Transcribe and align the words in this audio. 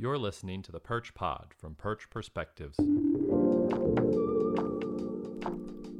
You're 0.00 0.16
listening 0.16 0.62
to 0.62 0.70
the 0.70 0.78
Perch 0.78 1.12
Pod 1.12 1.52
from 1.60 1.74
Perch 1.74 2.08
Perspectives. 2.08 2.76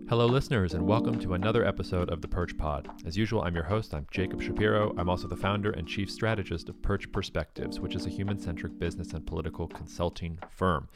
Hello, 0.08 0.26
listeners, 0.26 0.74
and 0.74 0.86
welcome 0.86 1.18
to 1.18 1.34
another 1.34 1.64
episode 1.64 2.08
of 2.08 2.22
the 2.22 2.28
Perch 2.28 2.56
Pod. 2.56 2.88
As 3.04 3.16
usual, 3.16 3.42
I'm 3.42 3.56
your 3.56 3.64
host. 3.64 3.92
I'm 3.94 4.06
Jacob 4.12 4.40
Shapiro. 4.40 4.94
I'm 4.96 5.08
also 5.08 5.26
the 5.26 5.34
founder 5.34 5.72
and 5.72 5.88
chief 5.88 6.12
strategist 6.12 6.68
of 6.68 6.80
Perch 6.80 7.10
Perspectives, 7.10 7.80
which 7.80 7.96
is 7.96 8.06
a 8.06 8.08
human 8.08 8.38
centric 8.38 8.78
business 8.78 9.14
and 9.14 9.26
political 9.26 9.66
consulting 9.66 10.38
firm. 10.48 10.88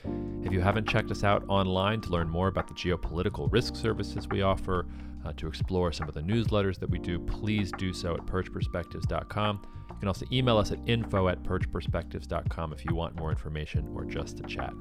If 0.45 0.53
you 0.53 0.61
haven't 0.61 0.89
checked 0.89 1.11
us 1.11 1.25
out 1.25 1.43
online 1.49 2.03
to 2.03 2.11
learn 2.11 2.29
more 2.29 2.47
about 2.47 2.69
the 2.69 2.75
geopolitical 2.75 3.51
risk 3.51 3.75
services 3.75 4.29
we 4.29 4.43
offer, 4.43 4.87
uh, 5.25 5.33
to 5.39 5.49
explore 5.49 5.91
some 5.91 6.09
of 6.09 6.15
the 6.15 6.21
newsletters 6.21 6.79
that 6.79 6.89
we 6.91 7.01
do, 7.01 7.19
please 7.19 7.73
do 7.79 7.93
so 7.93 8.15
at 8.15 8.27
perchperspectives.com. 8.27 9.61
You 10.03 10.07
can 10.07 10.09
also 10.09 10.27
email 10.33 10.59
us 10.59 10.73
at 10.73 10.81
info 10.87 11.29
at 11.29 11.45
perchperspectives.com 11.45 12.73
if 12.73 12.85
you 12.85 12.93
want 12.93 13.15
more 13.15 13.31
information 13.31 13.89
or 13.95 14.05
just 14.05 14.37
to 14.39 14.43
chat. 14.43 14.75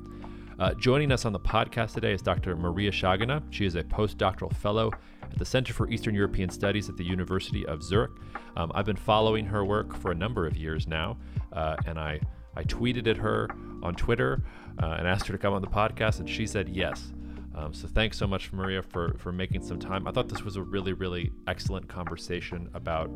Uh, 0.57 0.73
joining 0.73 1.11
us 1.11 1.25
on 1.25 1.31
the 1.31 1.39
podcast 1.39 1.93
today 1.93 2.11
is 2.11 2.23
Dr. 2.23 2.55
Maria 2.55 2.89
Shagina. 2.89 3.43
She 3.51 3.67
is 3.67 3.75
a 3.75 3.83
postdoctoral 3.83 4.51
fellow 4.51 4.89
at 5.21 5.37
the 5.37 5.45
Center 5.45 5.73
for 5.73 5.87
Eastern 5.91 6.15
European 6.15 6.49
Studies 6.49 6.89
at 6.89 6.97
the 6.97 7.03
University 7.03 7.63
of 7.67 7.83
Zurich. 7.83 8.09
Um, 8.57 8.71
I've 8.73 8.87
been 8.87 8.95
following 8.95 9.45
her 9.45 9.63
work 9.63 9.95
for 9.95 10.09
a 10.09 10.15
number 10.15 10.47
of 10.47 10.57
years 10.57 10.87
now, 10.87 11.19
uh, 11.53 11.75
and 11.85 11.99
I, 11.99 12.19
I 12.55 12.63
tweeted 12.63 13.05
at 13.05 13.17
her 13.17 13.47
on 13.83 13.93
Twitter 13.93 14.41
uh, 14.81 14.95
and 14.97 15.07
asked 15.07 15.27
her 15.27 15.33
to 15.33 15.37
come 15.37 15.53
on 15.53 15.61
the 15.61 15.67
podcast, 15.67 16.19
and 16.19 16.27
she 16.27 16.47
said 16.47 16.67
yes. 16.67 17.11
Um, 17.53 17.73
so 17.73 17.87
thanks 17.87 18.17
so 18.17 18.27
much, 18.27 18.53
Maria, 18.53 18.81
for 18.81 19.15
for 19.17 19.31
making 19.31 19.61
some 19.63 19.79
time. 19.79 20.07
I 20.07 20.11
thought 20.11 20.29
this 20.29 20.43
was 20.43 20.55
a 20.55 20.61
really, 20.61 20.93
really 20.93 21.31
excellent 21.47 21.87
conversation 21.87 22.69
about 22.73 23.09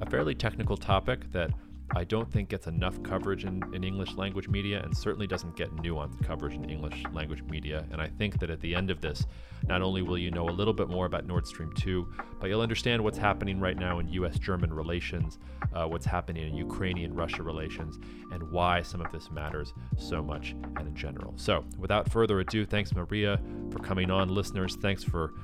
a 0.00 0.08
fairly 0.08 0.34
technical 0.34 0.76
topic 0.76 1.30
that 1.32 1.50
I 1.94 2.04
don't 2.04 2.30
think 2.30 2.48
gets 2.48 2.66
enough 2.66 3.02
coverage 3.02 3.44
in, 3.44 3.62
in 3.74 3.84
English 3.84 4.14
language 4.14 4.48
media 4.48 4.82
and 4.82 4.96
certainly 4.96 5.26
doesn't 5.26 5.56
get 5.56 5.74
nuanced 5.76 6.22
coverage 6.24 6.54
in 6.54 6.68
English 6.68 7.02
language 7.12 7.42
media. 7.42 7.86
And 7.92 8.00
I 8.00 8.08
think 8.08 8.38
that 8.40 8.50
at 8.50 8.60
the 8.60 8.74
end 8.74 8.90
of 8.90 9.00
this, 9.00 9.26
not 9.66 9.82
only 9.82 10.02
will 10.02 10.18
you 10.18 10.30
know 10.30 10.48
a 10.48 10.50
little 10.50 10.72
bit 10.72 10.88
more 10.88 11.06
about 11.06 11.26
Nord 11.26 11.46
Stream 11.46 11.72
2, 11.74 12.12
but 12.40 12.48
you'll 12.48 12.62
understand 12.62 13.02
what's 13.02 13.18
happening 13.18 13.60
right 13.60 13.76
now 13.76 13.98
in 13.98 14.08
US 14.08 14.38
German 14.38 14.72
relations, 14.72 15.38
uh, 15.74 15.86
what's 15.86 16.06
happening 16.06 16.48
in 16.48 16.54
Ukrainian 16.54 17.14
Russia 17.14 17.42
relations, 17.42 17.98
and 18.32 18.50
why 18.50 18.82
some 18.82 19.00
of 19.00 19.12
this 19.12 19.30
matters 19.30 19.74
so 19.98 20.22
much 20.22 20.54
and 20.76 20.88
in 20.88 20.94
general. 20.94 21.34
So 21.36 21.64
without 21.78 22.10
further 22.10 22.40
ado, 22.40 22.64
thanks, 22.64 22.94
Maria, 22.94 23.38
for 23.70 23.78
coming 23.80 24.10
on. 24.10 24.28
Listeners, 24.28 24.76
thanks 24.76 25.04
for 25.04 25.34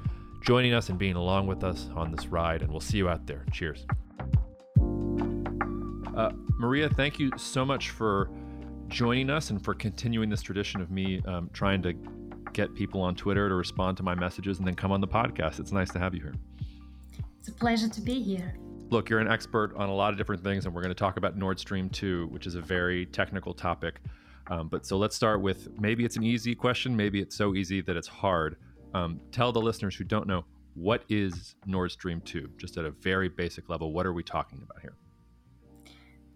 joining 0.40 0.72
us 0.72 0.88
and 0.88 0.98
being 0.98 1.16
along 1.16 1.46
with 1.46 1.62
us 1.62 1.88
on 1.94 2.10
this 2.10 2.28
ride, 2.28 2.62
and 2.62 2.70
we'll 2.70 2.80
see 2.80 2.96
you 2.96 3.08
out 3.08 3.26
there. 3.26 3.44
Cheers. 3.52 3.86
Uh, 6.18 6.32
Maria, 6.58 6.88
thank 6.88 7.20
you 7.20 7.30
so 7.36 7.64
much 7.64 7.90
for 7.90 8.28
joining 8.88 9.30
us 9.30 9.50
and 9.50 9.64
for 9.64 9.72
continuing 9.72 10.28
this 10.28 10.42
tradition 10.42 10.80
of 10.80 10.90
me 10.90 11.22
um, 11.26 11.48
trying 11.52 11.80
to 11.80 11.92
get 12.52 12.74
people 12.74 13.00
on 13.00 13.14
Twitter 13.14 13.48
to 13.48 13.54
respond 13.54 13.96
to 13.96 14.02
my 14.02 14.16
messages 14.16 14.58
and 14.58 14.66
then 14.66 14.74
come 14.74 14.90
on 14.90 15.00
the 15.00 15.06
podcast. 15.06 15.60
It's 15.60 15.70
nice 15.70 15.90
to 15.90 16.00
have 16.00 16.16
you 16.16 16.22
here. 16.22 16.34
It's 17.38 17.46
a 17.46 17.52
pleasure 17.52 17.88
to 17.88 18.00
be 18.00 18.20
here. 18.20 18.58
Look, 18.90 19.08
you're 19.08 19.20
an 19.20 19.30
expert 19.30 19.76
on 19.76 19.90
a 19.90 19.94
lot 19.94 20.10
of 20.10 20.18
different 20.18 20.42
things, 20.42 20.66
and 20.66 20.74
we're 20.74 20.82
going 20.82 20.92
to 20.92 20.98
talk 20.98 21.18
about 21.18 21.36
Nord 21.36 21.60
Stream 21.60 21.88
2, 21.88 22.26
which 22.32 22.48
is 22.48 22.56
a 22.56 22.60
very 22.60 23.06
technical 23.06 23.54
topic. 23.54 24.00
Um, 24.50 24.66
but 24.66 24.84
so 24.84 24.98
let's 24.98 25.14
start 25.14 25.40
with 25.40 25.68
maybe 25.78 26.04
it's 26.04 26.16
an 26.16 26.24
easy 26.24 26.52
question, 26.52 26.96
maybe 26.96 27.20
it's 27.20 27.36
so 27.36 27.54
easy 27.54 27.80
that 27.82 27.96
it's 27.96 28.08
hard. 28.08 28.56
Um, 28.92 29.20
tell 29.30 29.52
the 29.52 29.60
listeners 29.60 29.94
who 29.94 30.02
don't 30.02 30.26
know 30.26 30.44
what 30.74 31.04
is 31.08 31.54
Nord 31.64 31.92
Stream 31.92 32.20
2, 32.22 32.50
just 32.56 32.76
at 32.76 32.84
a 32.84 32.90
very 32.90 33.28
basic 33.28 33.68
level. 33.68 33.92
What 33.92 34.04
are 34.04 34.12
we 34.12 34.24
talking 34.24 34.60
about 34.64 34.80
here? 34.80 34.96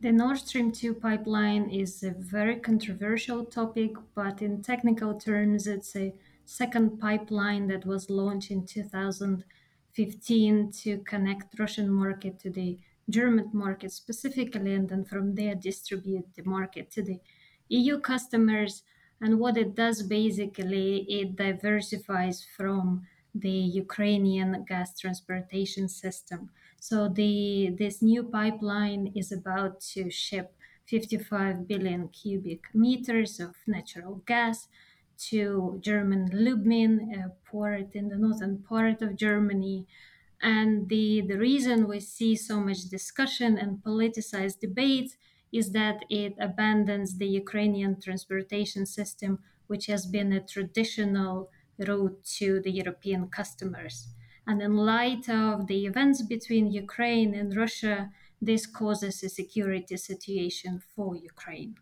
The 0.02 0.10
Nord 0.10 0.38
Stream 0.38 0.72
2 0.72 0.94
pipeline 0.94 1.70
is 1.70 2.02
a 2.02 2.10
very 2.10 2.56
controversial 2.56 3.44
topic, 3.44 3.92
but 4.16 4.42
in 4.42 4.60
technical 4.60 5.14
terms, 5.14 5.68
it's 5.68 5.94
a 5.94 6.12
second 6.44 6.98
pipeline 6.98 7.68
that 7.68 7.86
was 7.86 8.10
launched 8.10 8.50
in 8.50 8.66
2015 8.66 10.72
to 10.72 10.98
connect 11.06 11.56
Russian 11.56 11.88
market 11.88 12.40
to 12.40 12.50
the 12.50 12.80
German 13.08 13.50
market 13.52 13.92
specifically, 13.92 14.74
and 14.74 14.88
then 14.88 15.04
from 15.04 15.36
there 15.36 15.54
distribute 15.54 16.34
the 16.34 16.42
market 16.42 16.90
to 16.90 17.02
the 17.04 17.20
EU 17.68 18.00
customers. 18.00 18.82
And 19.20 19.38
what 19.38 19.56
it 19.56 19.76
does 19.76 20.02
basically, 20.02 21.06
it 21.08 21.36
diversifies 21.36 22.44
from 22.56 23.06
the 23.36 23.48
Ukrainian 23.48 24.64
gas 24.68 24.98
transportation 24.98 25.88
system. 25.88 26.50
So 26.88 27.08
the 27.08 27.70
this 27.78 28.02
new 28.02 28.24
pipeline 28.24 29.12
is 29.14 29.30
about 29.30 29.78
to 29.92 30.10
ship 30.10 30.56
55 30.86 31.68
billion 31.68 32.08
cubic 32.08 32.62
meters 32.74 33.38
of 33.38 33.54
natural 33.68 34.16
gas 34.26 34.66
to 35.28 35.78
German 35.80 36.30
Lubmin, 36.30 36.92
a 37.14 37.30
port 37.48 37.94
in 37.94 38.08
the 38.08 38.16
northern 38.16 38.64
part 38.64 39.00
of 39.00 39.14
Germany. 39.14 39.86
And 40.42 40.88
the, 40.88 41.20
the 41.20 41.38
reason 41.38 41.86
we 41.86 42.00
see 42.00 42.34
so 42.34 42.58
much 42.58 42.88
discussion 42.88 43.56
and 43.56 43.78
politicized 43.78 44.58
debates 44.58 45.16
is 45.52 45.70
that 45.70 46.04
it 46.10 46.34
abandons 46.40 47.18
the 47.18 47.28
Ukrainian 47.28 48.00
transportation 48.00 48.86
system, 48.86 49.38
which 49.68 49.86
has 49.86 50.04
been 50.04 50.32
a 50.32 50.44
traditional 50.54 51.48
route 51.78 52.24
to 52.38 52.60
the 52.60 52.72
European 52.72 53.28
customers. 53.28 54.08
And 54.46 54.60
in 54.60 54.76
light 54.76 55.28
of 55.28 55.66
the 55.66 55.86
events 55.86 56.22
between 56.22 56.72
Ukraine 56.72 57.34
and 57.34 57.56
Russia, 57.56 58.10
this 58.40 58.66
causes 58.66 59.22
a 59.22 59.28
security 59.28 59.96
situation 59.96 60.82
for 60.94 61.14
Ukraine. 61.14 61.76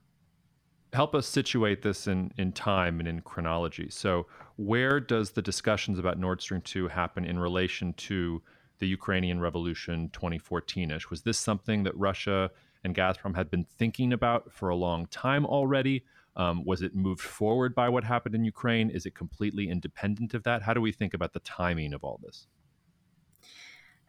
Help 0.92 1.14
us 1.14 1.26
situate 1.26 1.82
this 1.82 2.06
in, 2.06 2.32
in 2.36 2.52
time 2.52 2.98
and 2.98 3.08
in 3.08 3.20
chronology. 3.20 3.88
So, 3.90 4.26
where 4.56 5.00
does 5.00 5.30
the 5.30 5.40
discussions 5.40 5.98
about 5.98 6.18
Nord 6.18 6.42
Stream 6.42 6.60
2 6.60 6.88
happen 6.88 7.24
in 7.24 7.38
relation 7.38 7.94
to 7.94 8.42
the 8.78 8.88
Ukrainian 8.88 9.40
Revolution 9.40 10.10
2014 10.12 10.90
ish? 10.90 11.08
Was 11.08 11.22
this 11.22 11.38
something 11.38 11.84
that 11.84 11.96
Russia 11.96 12.50
and 12.84 12.94
Gazprom 12.94 13.36
had 13.36 13.50
been 13.50 13.64
thinking 13.64 14.12
about 14.12 14.52
for 14.52 14.68
a 14.68 14.76
long 14.76 15.06
time 15.06 15.46
already? 15.46 16.04
Um, 16.40 16.64
was 16.64 16.80
it 16.80 16.94
moved 16.94 17.20
forward 17.20 17.74
by 17.74 17.90
what 17.90 18.02
happened 18.02 18.34
in 18.34 18.44
Ukraine? 18.44 18.88
Is 18.88 19.04
it 19.04 19.14
completely 19.14 19.68
independent 19.68 20.32
of 20.32 20.42
that? 20.44 20.62
How 20.62 20.72
do 20.72 20.80
we 20.80 20.90
think 20.90 21.12
about 21.12 21.34
the 21.34 21.40
timing 21.40 21.92
of 21.92 22.02
all 22.02 22.18
this? 22.24 22.46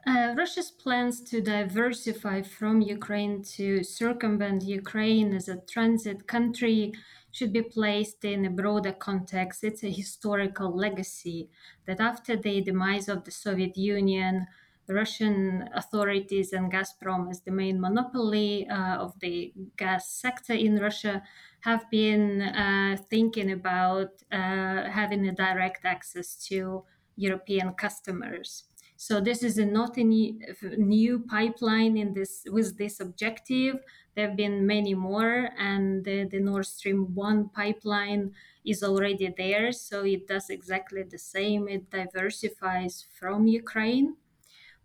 Uh, 0.08 0.34
Russia's 0.38 0.72
plans 0.72 1.22
to 1.30 1.42
diversify 1.42 2.42
from 2.42 2.75
Ukraine 2.81 3.44
to 3.58 3.84
circumvent 3.84 4.64
Ukraine 4.64 5.34
as 5.34 5.50
a 5.50 5.62
transit 5.74 6.25
country 6.25 6.94
should 7.31 7.52
be 7.52 7.64
placed 7.64 8.24
in 8.24 8.46
a 8.46 8.50
broader 8.62 8.94
context. 8.94 9.66
It's 9.66 9.84
a 9.84 9.92
historical 10.02 10.69
legacy 10.86 11.50
that 11.86 12.00
after 12.00 12.38
the 12.38 12.62
demise 12.62 13.09
of 13.09 13.25
the 13.25 13.31
Soviet 13.31 13.75
Union, 13.75 14.48
the 14.88 14.94
Russian 14.94 15.69
authorities 15.75 16.53
and 16.53 16.72
Gazprom 16.72 17.30
as 17.30 17.42
the 17.42 17.52
main 17.52 17.80
monopoly 17.80 18.68
uh, 18.69 18.98
of 19.06 19.19
the 19.19 19.53
gas 19.78 20.09
sector 20.09 20.53
in 20.53 20.80
Russia 20.80 21.22
have 21.62 21.90
been 21.90 22.42
uh, 22.42 22.98
thinking 23.10 23.52
about 23.52 24.10
uh, 24.32 24.90
having 24.90 25.28
a 25.28 25.32
direct 25.32 25.86
access 25.86 26.36
to 26.48 26.84
European 27.16 27.74
customers. 27.74 28.64
So 28.98 29.20
this 29.20 29.42
is 29.42 29.58
a 29.58 29.66
not 29.66 29.98
a 29.98 30.04
new 30.04 31.20
pipeline 31.28 31.98
in 31.98 32.14
this 32.14 32.44
with 32.46 32.78
this 32.78 33.00
objective. 33.00 33.78
There 34.16 34.28
have 34.28 34.38
been 34.38 34.68
many 34.68 34.94
more, 34.94 35.50
and 35.58 36.06
the, 36.06 36.26
the 36.26 36.40
Nord 36.40 36.68
Stream 36.68 37.16
one 37.16 37.50
pipeline 37.50 38.34
is 38.64 38.84
already 38.84 39.34
there. 39.36 39.72
So 39.72 40.04
it 40.06 40.28
does 40.28 40.52
exactly 40.52 41.02
the 41.02 41.18
same. 41.18 41.68
It 41.68 41.90
diversifies 41.90 43.06
from 43.20 43.48
Ukraine. 43.48 44.18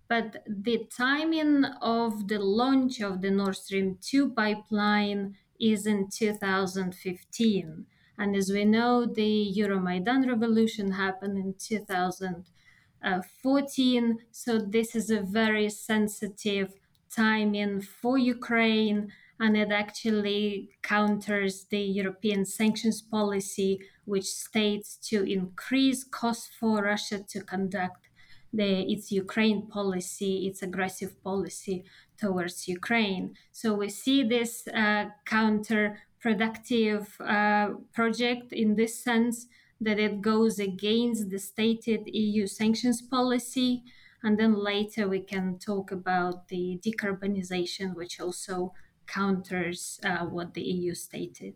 But 0.09 0.45
the 0.47 0.87
timing 0.97 1.65
of 1.83 2.29
the 2.29 2.39
launch 2.39 3.03
of 3.03 3.21
the 3.21 3.31
Nord 3.31 3.57
Stream 3.57 3.99
2 4.01 4.31
pipeline 4.31 5.37
is 5.61 5.87
in 5.87 6.09
2015. 6.11 7.87
And 8.19 8.34
as 8.34 8.51
we 8.51 8.65
know, 8.65 9.04
the 9.04 9.53
Euromaidan 9.57 10.27
revolution 10.27 10.92
happened 10.92 11.36
in 11.39 11.54
2014. 11.59 14.19
So 14.31 14.59
this 14.59 14.95
is 14.95 15.10
a 15.10 15.21
very 15.21 15.69
sensitive 15.69 16.72
timing 17.15 17.83
for 17.83 18.16
Ukraine. 18.16 19.13
And 19.39 19.54
it 19.57 19.71
actually 19.71 20.71
counters 20.83 21.66
the 21.71 21.81
European 21.81 22.47
sanctions 22.47 23.03
policy, 23.03 23.81
which 24.07 24.25
states 24.25 24.97
to 25.10 25.31
increase 25.31 26.04
costs 26.04 26.48
for 26.59 26.83
Russia 26.83 27.22
to 27.28 27.42
conduct 27.42 28.09
the, 28.51 28.91
its 28.91 29.13
Ukraine 29.13 29.66
policy, 29.66 30.47
its 30.47 30.63
aggressive 30.63 31.22
policy 31.22 31.84
towards 32.18 32.68
Ukraine. 32.68 33.34
So 33.53 33.74
we 33.74 33.89
see 33.89 34.22
this 34.22 34.66
uh, 34.68 35.07
counterproductive 35.27 37.07
uh, 37.21 37.74
project 37.92 38.53
in 38.53 38.77
this 38.77 38.98
sense 38.98 39.47
that 39.80 39.98
it 39.98 40.21
goes 40.21 40.59
against 40.59 41.30
the 41.30 41.39
stated 41.39 42.03
EU 42.07 42.47
sanctions 42.47 43.03
policy. 43.03 43.83
And 44.22 44.39
then 44.39 44.54
later 44.54 45.09
we 45.09 45.21
can 45.21 45.59
talk 45.59 45.92
about 45.92 46.48
the 46.48 46.80
decarbonization, 46.84 47.95
which 47.95 48.19
also 48.21 48.72
counters 49.07 50.01
uh, 50.03 50.24
what 50.24 50.54
the 50.54 50.62
EU 50.62 50.95
stated. 50.95 51.54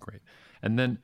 Great. 0.00 0.20
And 0.62 0.78
then 0.78 0.98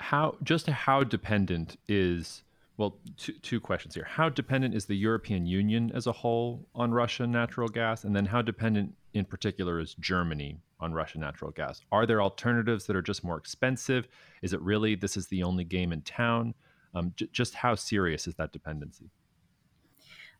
how 0.00 0.36
just 0.42 0.66
how 0.66 1.04
dependent 1.04 1.76
is 1.88 2.42
well 2.76 2.98
two, 3.16 3.32
two 3.34 3.60
questions 3.60 3.94
here. 3.94 4.04
How 4.04 4.28
dependent 4.28 4.74
is 4.74 4.86
the 4.86 4.96
european 4.96 5.46
union 5.46 5.90
as 5.94 6.06
a 6.06 6.12
whole 6.12 6.66
on 6.74 6.92
russian 6.92 7.30
natural 7.30 7.68
gas? 7.68 8.04
And 8.04 8.14
then 8.14 8.26
how 8.26 8.42
dependent 8.42 8.94
in 9.14 9.24
particular 9.24 9.80
is 9.80 9.94
germany 10.00 10.58
on 10.80 10.92
russian 10.92 11.20
natural 11.20 11.50
gas? 11.50 11.80
Are 11.92 12.06
there 12.06 12.22
alternatives 12.22 12.86
that 12.86 12.96
are 12.96 13.02
just 13.02 13.24
more 13.24 13.38
expensive? 13.38 14.08
Is 14.42 14.52
it 14.52 14.60
really 14.60 14.94
this 14.94 15.16
is 15.16 15.26
the 15.28 15.42
only 15.42 15.64
game 15.64 15.92
in 15.92 16.02
town? 16.02 16.54
Um, 16.94 17.12
j- 17.16 17.28
just 17.32 17.54
how 17.54 17.74
serious 17.74 18.26
is 18.26 18.34
that 18.34 18.52
dependency 18.52 19.10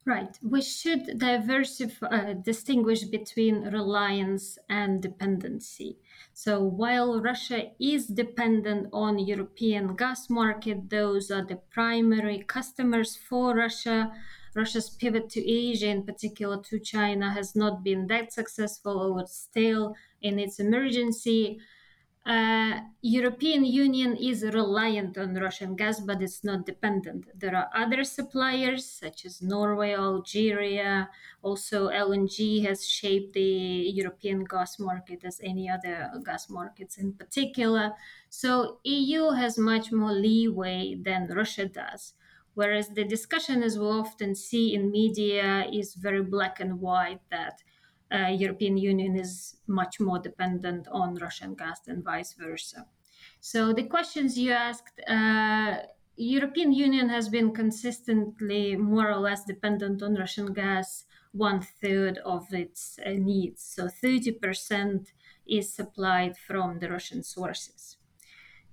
Right. 0.04 0.36
We 0.42 0.62
should 0.62 1.18
diversify, 1.18 2.06
uh, 2.06 2.32
distinguish 2.34 3.04
between 3.04 3.68
reliance 3.70 4.58
and 4.68 5.00
dependency. 5.00 5.98
So 6.32 6.60
while 6.60 7.20
Russia 7.20 7.70
is 7.78 8.08
dependent 8.08 8.88
on 8.92 9.20
European 9.20 9.94
gas 9.94 10.28
market, 10.28 10.90
those 10.90 11.30
are 11.30 11.44
the 11.46 11.60
primary 11.70 12.42
customers 12.42 13.14
for 13.16 13.54
Russia. 13.54 14.12
Russia's 14.56 14.90
pivot 14.90 15.30
to 15.30 15.40
Asia, 15.48 15.86
in 15.88 16.02
particular 16.02 16.60
to 16.64 16.80
China, 16.80 17.30
has 17.32 17.54
not 17.54 17.84
been 17.84 18.08
that 18.08 18.32
successful 18.32 18.98
or 19.16 19.26
still 19.28 19.94
in 20.20 20.40
its 20.40 20.58
emergency 20.58 21.60
uh, 22.24 22.78
European 23.00 23.64
Union 23.64 24.16
is 24.16 24.44
reliant 24.44 25.18
on 25.18 25.34
Russian 25.34 25.74
gas, 25.74 25.98
but 25.98 26.22
it's 26.22 26.44
not 26.44 26.64
dependent. 26.64 27.26
There 27.34 27.56
are 27.56 27.68
other 27.74 28.04
suppliers 28.04 28.86
such 28.86 29.24
as 29.24 29.42
Norway, 29.42 29.94
Algeria. 29.94 31.10
Also, 31.42 31.88
LNG 31.88 32.64
has 32.64 32.86
shaped 32.86 33.32
the 33.32 33.40
European 33.40 34.44
gas 34.44 34.78
market 34.78 35.24
as 35.24 35.40
any 35.42 35.68
other 35.68 36.12
gas 36.24 36.48
markets 36.48 36.96
in 36.96 37.12
particular. 37.14 37.94
So 38.28 38.78
EU 38.84 39.30
has 39.30 39.58
much 39.58 39.90
more 39.90 40.12
leeway 40.12 40.94
than 40.94 41.26
Russia 41.26 41.66
does. 41.66 42.14
Whereas 42.54 42.90
the 42.90 43.04
discussion, 43.04 43.64
as 43.64 43.78
we 43.78 43.86
often 43.86 44.36
see 44.36 44.74
in 44.74 44.92
media, 44.92 45.66
is 45.72 45.94
very 45.94 46.22
black 46.22 46.60
and 46.60 46.80
white 46.80 47.22
that 47.30 47.62
uh, 48.12 48.28
European 48.28 48.76
Union 48.76 49.16
is 49.16 49.56
much 49.66 50.00
more 50.00 50.18
dependent 50.18 50.86
on 50.88 51.14
Russian 51.14 51.54
gas 51.54 51.80
than 51.80 52.02
vice 52.02 52.34
versa. 52.34 52.86
So 53.40 53.72
the 53.72 53.84
questions 53.84 54.38
you 54.38 54.52
asked, 54.52 55.00
uh, 55.08 55.78
European 56.16 56.72
Union 56.72 57.08
has 57.08 57.28
been 57.28 57.52
consistently 57.52 58.76
more 58.76 59.10
or 59.10 59.16
less 59.16 59.44
dependent 59.44 60.02
on 60.02 60.14
Russian 60.14 60.52
gas, 60.52 61.04
one 61.32 61.60
third 61.60 62.18
of 62.18 62.52
its 62.52 62.98
uh, 63.04 63.10
needs. 63.10 63.62
So 63.62 63.88
30% 63.88 65.06
is 65.46 65.72
supplied 65.72 66.36
from 66.36 66.78
the 66.78 66.90
Russian 66.90 67.22
sources. 67.22 67.96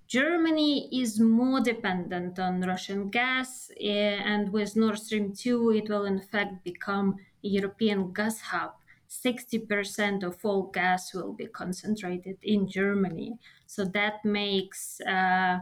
Germany 0.07 0.89
is 0.91 1.19
more 1.19 1.62
dependent 1.62 2.39
on 2.39 2.62
Russian 2.62 3.09
gas, 3.09 3.71
uh, 3.80 3.83
and 3.83 4.51
with 4.51 4.75
Nord 4.75 4.97
Stream 4.97 5.33
2, 5.33 5.71
it 5.71 5.89
will 5.89 6.06
in 6.06 6.19
fact 6.19 6.63
become 6.63 7.15
a 7.44 7.47
European 7.47 8.12
gas 8.12 8.41
hub 8.41 8.74
60% 9.09 10.23
of 10.23 10.38
all 10.44 10.63
gas 10.63 11.13
will 11.13 11.33
be 11.33 11.47
concentrated 11.47 12.38
in 12.44 12.69
Germany. 12.69 13.38
So 13.65 13.85
that 13.85 14.23
makes 14.23 15.01
uh, 15.01 15.59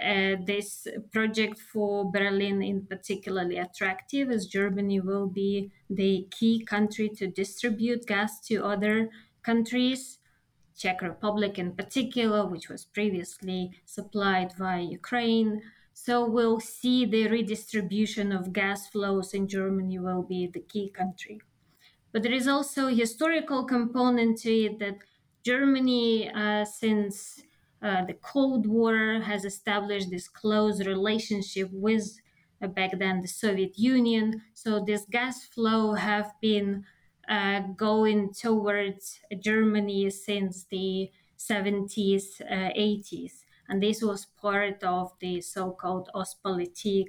uh, 0.00 0.36
this 0.46 0.86
project 1.12 1.58
for 1.58 2.10
Berlin 2.10 2.62
in 2.62 2.86
particularly 2.86 3.58
attractive 3.58 4.30
as 4.30 4.46
Germany 4.46 5.00
will 5.00 5.26
be 5.26 5.70
the 5.90 6.26
key 6.30 6.64
country 6.64 7.08
to 7.16 7.26
distribute 7.26 8.06
gas 8.06 8.40
to 8.46 8.64
other 8.64 9.10
countries. 9.42 10.18
Czech 10.76 11.02
Republic 11.02 11.58
in 11.58 11.72
particular, 11.72 12.46
which 12.46 12.68
was 12.68 12.84
previously 12.84 13.72
supplied 13.84 14.52
via 14.56 14.82
Ukraine. 14.82 15.60
So 15.92 16.24
we'll 16.24 16.60
see 16.60 17.04
the 17.04 17.26
redistribution 17.26 18.30
of 18.30 18.52
gas 18.52 18.88
flows 18.88 19.34
in 19.34 19.48
Germany 19.48 19.98
will 19.98 20.22
be 20.22 20.46
the 20.46 20.60
key 20.60 20.90
country. 20.90 21.40
But 22.12 22.22
there 22.22 22.32
is 22.32 22.48
also 22.48 22.88
a 22.88 22.94
historical 22.94 23.64
component 23.64 24.38
to 24.38 24.52
it 24.52 24.78
that 24.78 24.98
Germany, 25.44 26.30
uh, 26.30 26.64
since 26.64 27.42
uh, 27.82 28.04
the 28.04 28.14
Cold 28.14 28.66
War, 28.66 29.20
has 29.20 29.44
established 29.44 30.10
this 30.10 30.28
close 30.28 30.84
relationship 30.84 31.70
with 31.72 32.18
uh, 32.60 32.66
back 32.66 32.98
then 32.98 33.20
the 33.20 33.28
Soviet 33.28 33.78
Union. 33.78 34.42
So 34.54 34.84
this 34.84 35.04
gas 35.10 35.44
flow 35.44 35.94
have 35.94 36.32
been 36.40 36.84
uh, 37.28 37.60
going 37.76 38.32
towards 38.32 39.20
Germany 39.38 40.10
since 40.10 40.64
the 40.64 41.10
70s, 41.36 42.40
80s. 42.40 43.42
Uh, 43.42 43.44
and 43.70 43.82
this 43.82 44.02
was 44.02 44.24
part 44.24 44.82
of 44.82 45.12
the 45.20 45.40
so-called 45.42 46.08
Ostpolitik 46.14 47.08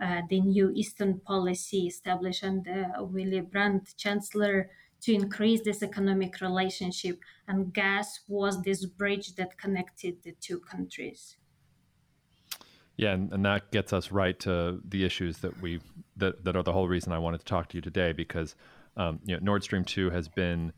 uh, 0.00 0.22
the 0.28 0.40
new 0.40 0.70
Eastern 0.74 1.20
policy 1.20 1.86
established 1.86 2.42
under 2.42 2.86
Willy 2.98 3.40
Brandt, 3.40 3.94
Chancellor, 3.96 4.70
to 5.02 5.14
increase 5.14 5.60
this 5.62 5.82
economic 5.82 6.40
relationship. 6.40 7.20
And 7.48 7.72
gas 7.72 8.20
was 8.28 8.62
this 8.62 8.84
bridge 8.86 9.34
that 9.36 9.58
connected 9.58 10.22
the 10.22 10.32
two 10.40 10.60
countries. 10.60 11.36
Yeah, 12.96 13.12
and, 13.12 13.32
and 13.32 13.44
that 13.46 13.70
gets 13.70 13.92
us 13.92 14.10
right 14.12 14.38
to 14.40 14.80
the 14.86 15.04
issues 15.04 15.38
that 15.38 15.60
we 15.62 15.80
that, 16.18 16.44
that 16.44 16.54
are 16.54 16.62
the 16.62 16.72
whole 16.72 16.86
reason 16.86 17.12
I 17.12 17.18
wanted 17.18 17.38
to 17.38 17.46
talk 17.46 17.68
to 17.70 17.78
you 17.78 17.80
today 17.80 18.12
because 18.12 18.54
um, 18.96 19.20
you 19.24 19.34
know 19.34 19.40
Nord 19.42 19.62
Stream 19.62 19.84
two 19.84 20.10
has 20.10 20.28
been 20.28 20.72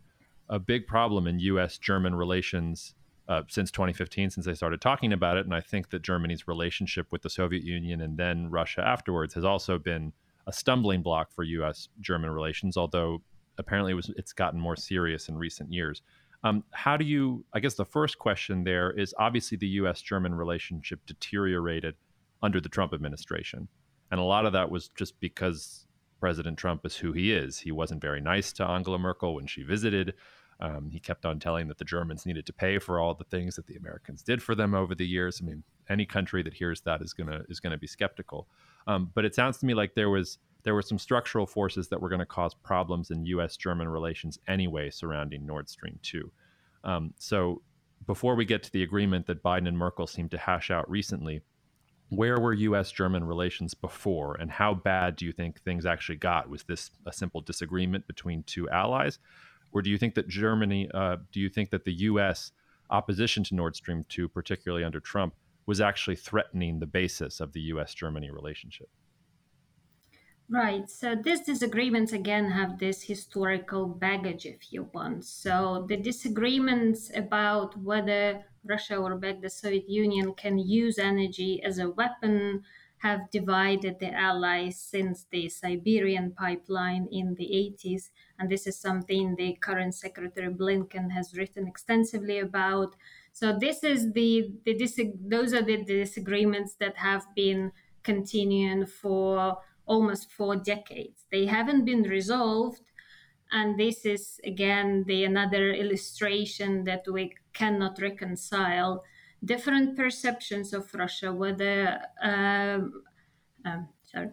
a 0.48 0.60
big 0.60 0.86
problem 0.86 1.26
in 1.26 1.40
U.S. 1.40 1.78
German 1.78 2.14
relations 2.14 2.94
uh, 3.28 3.42
since 3.48 3.70
2015, 3.70 4.30
since 4.30 4.46
they 4.46 4.54
started 4.54 4.80
talking 4.80 5.12
about 5.12 5.36
it. 5.36 5.44
And 5.44 5.54
I 5.54 5.60
think 5.60 5.90
that 5.90 6.02
Germany's 6.02 6.48
relationship 6.48 7.06
with 7.10 7.22
the 7.22 7.30
Soviet 7.30 7.62
Union 7.62 8.00
and 8.00 8.16
then 8.16 8.50
Russia 8.50 8.82
afterwards 8.86 9.34
has 9.34 9.44
also 9.44 9.78
been 9.78 10.12
a 10.46 10.52
stumbling 10.52 11.02
block 11.02 11.30
for 11.30 11.44
U.S. 11.44 11.88
German 12.00 12.30
relations, 12.30 12.76
although 12.76 13.22
apparently 13.58 13.92
it 13.92 13.96
was, 13.96 14.10
it's 14.16 14.32
gotten 14.32 14.58
more 14.58 14.76
serious 14.76 15.28
in 15.28 15.36
recent 15.36 15.72
years. 15.72 16.02
Um, 16.44 16.64
how 16.72 16.96
do 16.96 17.04
you, 17.04 17.44
I 17.52 17.60
guess 17.60 17.74
the 17.74 17.84
first 17.84 18.18
question 18.18 18.64
there 18.64 18.90
is 18.90 19.14
obviously 19.18 19.56
the 19.56 19.68
U.S. 19.68 20.02
German 20.02 20.34
relationship 20.34 21.00
deteriorated 21.06 21.94
under 22.42 22.60
the 22.60 22.68
Trump 22.68 22.92
administration. 22.92 23.68
And 24.10 24.18
a 24.18 24.24
lot 24.24 24.44
of 24.44 24.52
that 24.52 24.70
was 24.70 24.88
just 24.88 25.18
because 25.20 25.86
President 26.20 26.58
Trump 26.58 26.84
is 26.84 26.96
who 26.96 27.12
he 27.12 27.32
is. 27.32 27.58
He 27.58 27.72
wasn't 27.72 28.00
very 28.00 28.20
nice 28.20 28.52
to 28.54 28.64
Angela 28.64 28.98
Merkel 28.98 29.34
when 29.34 29.46
she 29.46 29.62
visited. 29.62 30.14
Um, 30.62 30.90
he 30.92 31.00
kept 31.00 31.26
on 31.26 31.40
telling 31.40 31.66
that 31.68 31.78
the 31.78 31.84
Germans 31.84 32.24
needed 32.24 32.46
to 32.46 32.52
pay 32.52 32.78
for 32.78 33.00
all 33.00 33.14
the 33.14 33.24
things 33.24 33.56
that 33.56 33.66
the 33.66 33.74
Americans 33.74 34.22
did 34.22 34.40
for 34.40 34.54
them 34.54 34.74
over 34.74 34.94
the 34.94 35.06
years. 35.06 35.40
I 35.42 35.44
mean, 35.44 35.64
any 35.90 36.06
country 36.06 36.40
that 36.44 36.54
hears 36.54 36.80
that 36.82 37.02
is 37.02 37.12
gonna 37.12 37.42
is 37.48 37.58
gonna 37.58 37.76
be 37.76 37.88
skeptical. 37.88 38.46
Um, 38.86 39.10
but 39.12 39.24
it 39.24 39.34
sounds 39.34 39.58
to 39.58 39.66
me 39.66 39.74
like 39.74 39.94
there 39.94 40.08
was 40.08 40.38
there 40.62 40.74
were 40.74 40.82
some 40.82 40.98
structural 40.98 41.46
forces 41.46 41.88
that 41.88 42.00
were 42.00 42.08
going 42.08 42.20
to 42.20 42.26
cause 42.26 42.54
problems 42.54 43.10
in 43.10 43.26
U.S.-German 43.26 43.92
relations 43.92 44.38
anyway 44.46 44.90
surrounding 44.90 45.44
Nord 45.44 45.68
Stream 45.68 45.98
two. 46.02 46.30
Um, 46.84 47.14
so 47.18 47.62
before 48.06 48.36
we 48.36 48.44
get 48.44 48.62
to 48.62 48.72
the 48.72 48.84
agreement 48.84 49.26
that 49.26 49.42
Biden 49.42 49.66
and 49.66 49.76
Merkel 49.76 50.06
seem 50.06 50.28
to 50.28 50.38
hash 50.38 50.70
out 50.70 50.88
recently, 50.88 51.40
where 52.10 52.38
were 52.38 52.52
U.S.-German 52.52 53.26
relations 53.26 53.74
before, 53.74 54.36
and 54.36 54.50
how 54.50 54.74
bad 54.74 55.16
do 55.16 55.24
you 55.24 55.32
think 55.32 55.60
things 55.60 55.86
actually 55.86 56.18
got? 56.18 56.48
Was 56.48 56.62
this 56.64 56.90
a 57.06 57.12
simple 57.12 57.40
disagreement 57.40 58.06
between 58.06 58.42
two 58.44 58.68
allies? 58.70 59.18
Or 59.72 59.82
do 59.82 59.90
you 59.90 59.98
think 59.98 60.14
that 60.14 60.28
Germany, 60.28 60.88
uh, 60.92 61.16
do 61.32 61.40
you 61.40 61.48
think 61.48 61.70
that 61.70 61.84
the 61.84 61.92
U.S. 61.92 62.52
opposition 62.90 63.42
to 63.44 63.54
Nord 63.54 63.74
Stream 63.74 64.04
2, 64.08 64.28
particularly 64.28 64.84
under 64.84 65.00
Trump, 65.00 65.34
was 65.66 65.80
actually 65.80 66.16
threatening 66.16 66.78
the 66.78 66.86
basis 66.86 67.40
of 67.40 67.52
the 67.52 67.60
U.S. 67.60 67.94
Germany 67.94 68.30
relationship? 68.30 68.88
Right. 70.50 70.90
So 70.90 71.14
these 71.14 71.40
disagreements 71.40 72.12
again 72.12 72.50
have 72.50 72.78
this 72.78 73.02
historical 73.02 73.86
baggage, 73.86 74.44
if 74.44 74.70
you 74.70 74.90
want. 74.92 75.24
So 75.24 75.86
the 75.88 75.96
disagreements 75.96 77.10
about 77.14 77.74
whether 77.78 78.44
Russia 78.64 78.96
or 78.96 79.16
back 79.16 79.40
the 79.40 79.48
Soviet 79.48 79.88
Union 79.88 80.34
can 80.34 80.58
use 80.58 80.98
energy 80.98 81.62
as 81.62 81.78
a 81.78 81.90
weapon 81.90 82.64
have 83.02 83.28
divided 83.32 83.98
the 83.98 84.12
allies 84.14 84.78
since 84.80 85.26
the 85.32 85.48
Siberian 85.48 86.30
pipeline 86.38 87.08
in 87.10 87.34
the 87.34 87.44
80s. 87.44 88.10
And 88.38 88.48
this 88.48 88.68
is 88.68 88.78
something 88.78 89.34
the 89.34 89.58
current 89.60 89.96
Secretary 89.96 90.54
Blinken 90.54 91.10
has 91.10 91.34
written 91.36 91.66
extensively 91.66 92.38
about. 92.38 92.94
So 93.32 93.58
this 93.58 93.82
is 93.82 94.12
the, 94.12 94.52
the 94.64 95.14
those 95.26 95.52
are 95.52 95.62
the 95.62 95.82
disagreements 95.82 96.76
that 96.78 96.96
have 96.96 97.26
been 97.34 97.72
continuing 98.04 98.86
for 98.86 99.58
almost 99.84 100.30
four 100.30 100.54
decades. 100.54 101.24
They 101.32 101.46
haven't 101.46 101.84
been 101.84 102.04
resolved. 102.04 102.82
And 103.50 103.78
this 103.78 104.06
is 104.06 104.40
again 104.44 105.04
the 105.08 105.24
another 105.24 105.72
illustration 105.72 106.84
that 106.84 107.02
we 107.10 107.34
cannot 107.52 107.98
reconcile 108.00 109.02
different 109.44 109.96
perceptions 109.96 110.72
of 110.72 110.92
Russia, 110.94 111.32
whether 111.32 112.00
um, 112.22 113.02
um, 113.64 113.88
sorry, 114.04 114.30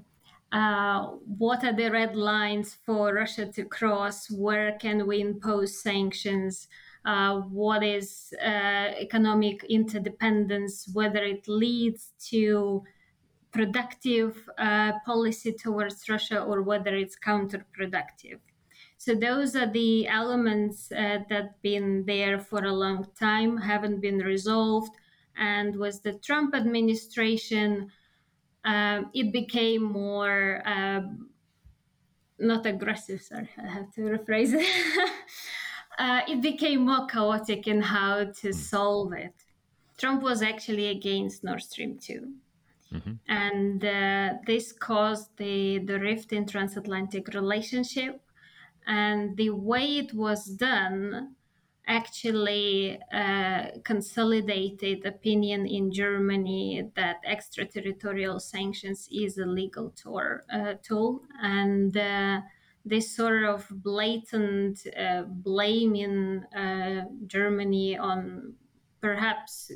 uh, 0.52 1.08
what 1.38 1.64
are 1.64 1.74
the 1.74 1.90
red 1.90 2.16
lines 2.16 2.78
for 2.86 3.14
Russia 3.14 3.46
to 3.46 3.66
cross? 3.66 4.30
Where 4.30 4.78
can 4.80 5.08
we 5.08 5.22
impose 5.22 5.82
sanctions? 5.82 6.68
uh, 7.06 7.40
what 7.42 7.84
is 7.84 8.34
uh, 8.44 8.92
economic 8.98 9.64
interdependence, 9.64 10.90
whether 10.94 11.24
it 11.24 11.48
leads 11.48 12.14
to 12.30 12.84
productive 13.52 14.48
uh, 14.58 14.94
policy 15.06 15.54
towards 15.54 16.08
Russia 16.08 16.42
or 16.42 16.62
whether 16.62 16.96
it's 16.96 17.18
counterproductive. 17.18 18.40
So 19.00 19.16
those 19.16 19.56
are 19.56 19.72
the 19.72 20.10
elements 20.10 20.92
uh, 20.92 21.20
that 21.30 21.62
been 21.62 22.04
there 22.06 22.38
for 22.38 22.66
a 22.66 22.74
long 22.74 23.08
time, 23.18 23.56
haven't 23.56 24.02
been 24.02 24.18
resolved, 24.18 24.92
and 25.38 25.74
with 25.78 26.04
the 26.04 26.14
Trump 26.14 26.54
administration, 26.54 27.90
um, 28.66 29.10
it 29.14 29.32
became 29.32 29.84
more 29.84 30.62
um, 30.66 31.30
not 32.38 32.66
aggressive. 32.66 33.22
Sorry, 33.22 33.50
I 33.58 33.68
have 33.68 33.90
to 33.94 34.02
rephrase 34.02 34.54
it. 34.54 34.68
uh, 35.98 36.20
it 36.28 36.42
became 36.42 36.82
more 36.86 37.08
chaotic 37.08 37.68
in 37.68 37.80
how 37.82 38.26
to 38.42 38.50
hmm. 38.50 38.52
solve 38.52 39.14
it. 39.14 39.34
Trump 39.98 40.24
was 40.24 40.42
actually 40.42 40.88
against 40.88 41.46
Nord 41.46 41.64
Stream 41.64 41.98
2. 41.98 42.34
Mm-hmm. 42.94 43.12
And 43.30 43.86
uh, 43.86 44.40
this 44.46 44.74
caused 44.74 45.30
the, 45.38 45.80
the 45.80 46.00
rift 46.00 46.34
in 46.34 46.46
transatlantic 46.46 47.30
relationship. 47.30 48.22
And 48.90 49.38
the 49.38 49.52
way 49.52 50.00
it 50.00 50.14
was 50.16 50.46
done 50.46 51.36
actually 51.88 53.00
uh, 53.14 53.68
consolidated 53.84 55.06
opinion 55.06 55.68
in 55.68 55.92
Germany 55.92 56.90
that 56.96 57.18
extraterritorial 57.24 58.40
sanctions 58.40 59.08
is 59.12 59.38
a 59.38 59.46
legal 59.46 59.92
tour, 59.92 60.44
uh, 60.52 60.74
tool. 60.82 61.22
And 61.42 61.96
uh, 61.96 62.42
this 62.84 63.16
sort 63.16 63.44
of 63.44 63.68
blatant 63.70 64.80
uh, 64.98 65.24
blaming 65.28 66.44
uh, 66.56 67.06
Germany 67.28 67.96
on 67.98 68.56
perhaps, 69.02 69.72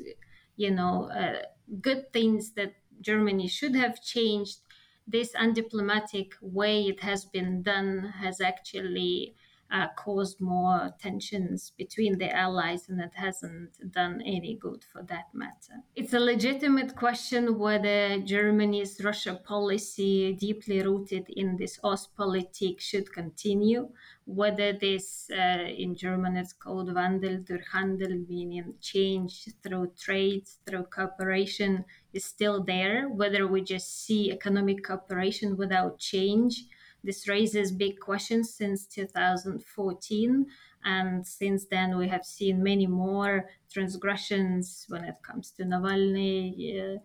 you 0.55 0.71
know, 0.71 1.09
uh, 1.11 1.43
good 1.81 2.11
things 2.11 2.53
that 2.53 2.73
Germany 3.01 3.47
should 3.47 3.75
have 3.75 4.01
changed. 4.01 4.57
This 5.05 5.33
undiplomatic 5.33 6.33
way 6.41 6.87
it 6.87 7.01
has 7.01 7.25
been 7.25 7.61
done 7.61 8.13
has 8.19 8.39
actually 8.39 9.35
uh, 9.73 9.87
caused 9.97 10.39
more 10.39 10.93
tensions 10.99 11.71
between 11.77 12.17
the 12.19 12.29
allies 12.31 12.89
and 12.89 13.01
it 13.01 13.11
hasn't 13.15 13.71
done 13.91 14.21
any 14.21 14.55
good 14.61 14.83
for 14.91 15.01
that 15.03 15.27
matter. 15.33 15.75
It's 15.95 16.13
a 16.13 16.19
legitimate 16.19 16.95
question 16.95 17.57
whether 17.57 18.19
Germany's 18.19 19.03
Russia 19.03 19.39
policy, 19.43 20.33
deeply 20.33 20.83
rooted 20.83 21.25
in 21.29 21.57
this 21.57 21.79
Ostpolitik, 21.83 22.79
should 22.79 23.11
continue, 23.11 23.89
whether 24.25 24.73
this, 24.73 25.29
uh, 25.31 25.65
in 25.83 25.95
German 25.95 26.37
it's 26.37 26.53
called 26.53 26.89
Wandel 26.89 27.43
durch 27.43 27.65
Handel, 27.73 28.15
meaning 28.29 28.75
change 28.79 29.49
through 29.63 29.91
trade, 29.99 30.45
through 30.67 30.83
cooperation, 30.83 31.83
is 32.13 32.25
still 32.25 32.63
there, 32.63 33.09
whether 33.09 33.47
we 33.47 33.61
just 33.61 34.05
see 34.05 34.31
economic 34.31 34.83
cooperation 34.83 35.57
without 35.57 35.97
change 35.97 36.65
this 37.03 37.27
raises 37.27 37.71
big 37.71 37.99
questions 37.99 38.53
since 38.53 38.85
2014. 38.87 40.45
And 40.85 41.25
since 41.25 41.65
then, 41.65 41.97
we 41.97 42.07
have 42.09 42.25
seen 42.25 42.63
many 42.63 42.87
more 42.87 43.49
transgressions 43.71 44.85
when 44.89 45.03
it 45.05 45.15
comes 45.23 45.51
to 45.51 45.63
Navalny. 45.63 46.95
Uh, 46.95 46.99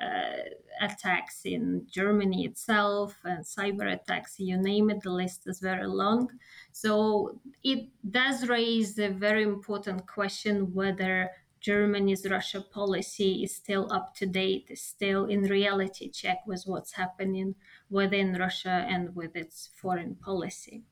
uh, 0.00 0.36
attacks 0.80 1.42
in 1.44 1.86
Germany 1.88 2.44
itself 2.46 3.16
and 3.24 3.44
cyber 3.44 3.92
attacks, 3.92 4.40
you 4.40 4.56
name 4.56 4.90
it, 4.90 5.00
the 5.02 5.10
list 5.10 5.42
is 5.46 5.60
very 5.60 5.86
long. 5.86 6.28
So 6.72 7.38
it 7.62 7.88
does 8.10 8.48
raise 8.48 8.98
a 8.98 9.08
very 9.08 9.44
important 9.44 10.06
question 10.08 10.74
whether 10.74 11.30
Germany's 11.64 12.26
Russia 12.30 12.60
policy 12.60 13.42
is 13.42 13.56
still 13.56 13.90
up 13.90 14.14
to 14.16 14.26
date, 14.26 14.66
is 14.68 14.82
still 14.82 15.24
in 15.24 15.44
reality 15.44 16.10
check 16.10 16.40
with 16.46 16.64
what's 16.66 16.92
happening 16.92 17.54
within 17.88 18.34
Russia 18.34 18.84
and 18.86 19.16
with 19.16 19.34
its 19.34 19.70
foreign 19.74 20.14
policy. 20.16 20.82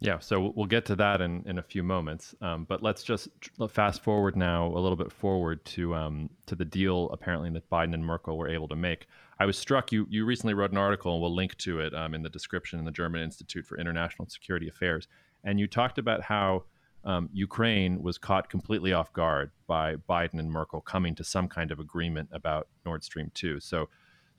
Yeah, 0.00 0.20
so 0.20 0.52
we'll 0.56 0.66
get 0.66 0.86
to 0.86 0.96
that 0.96 1.20
in, 1.20 1.42
in 1.46 1.58
a 1.58 1.62
few 1.62 1.82
moments. 1.82 2.34
Um, 2.40 2.64
but 2.64 2.82
let's 2.82 3.02
just 3.02 3.28
fast 3.68 4.02
forward 4.02 4.36
now 4.36 4.68
a 4.68 4.78
little 4.78 4.96
bit 4.96 5.12
forward 5.12 5.62
to 5.66 5.94
um, 5.94 6.30
to 6.46 6.54
the 6.54 6.64
deal 6.64 7.10
apparently 7.10 7.50
that 7.50 7.68
Biden 7.68 7.92
and 7.92 8.04
Merkel 8.04 8.38
were 8.38 8.48
able 8.48 8.68
to 8.68 8.76
make. 8.76 9.06
I 9.38 9.44
was 9.44 9.58
struck. 9.58 9.92
You 9.92 10.06
you 10.08 10.24
recently 10.24 10.54
wrote 10.54 10.72
an 10.72 10.78
article, 10.78 11.12
and 11.12 11.20
we'll 11.20 11.34
link 11.34 11.56
to 11.58 11.80
it 11.80 11.94
um, 11.94 12.14
in 12.14 12.22
the 12.22 12.30
description 12.30 12.78
in 12.78 12.86
the 12.86 12.90
German 12.90 13.22
Institute 13.22 13.66
for 13.66 13.78
International 13.78 14.28
Security 14.28 14.68
Affairs, 14.68 15.08
and 15.44 15.60
you 15.60 15.66
talked 15.66 15.98
about 15.98 16.22
how 16.22 16.64
um, 17.06 17.30
Ukraine 17.32 18.02
was 18.02 18.18
caught 18.18 18.50
completely 18.50 18.92
off 18.92 19.12
guard 19.12 19.52
by 19.68 19.94
Biden 19.94 20.40
and 20.40 20.50
Merkel 20.50 20.80
coming 20.80 21.14
to 21.14 21.24
some 21.24 21.48
kind 21.48 21.70
of 21.70 21.78
agreement 21.78 22.28
about 22.32 22.66
Nord 22.84 23.04
Stream 23.04 23.30
2. 23.32 23.60
So, 23.60 23.88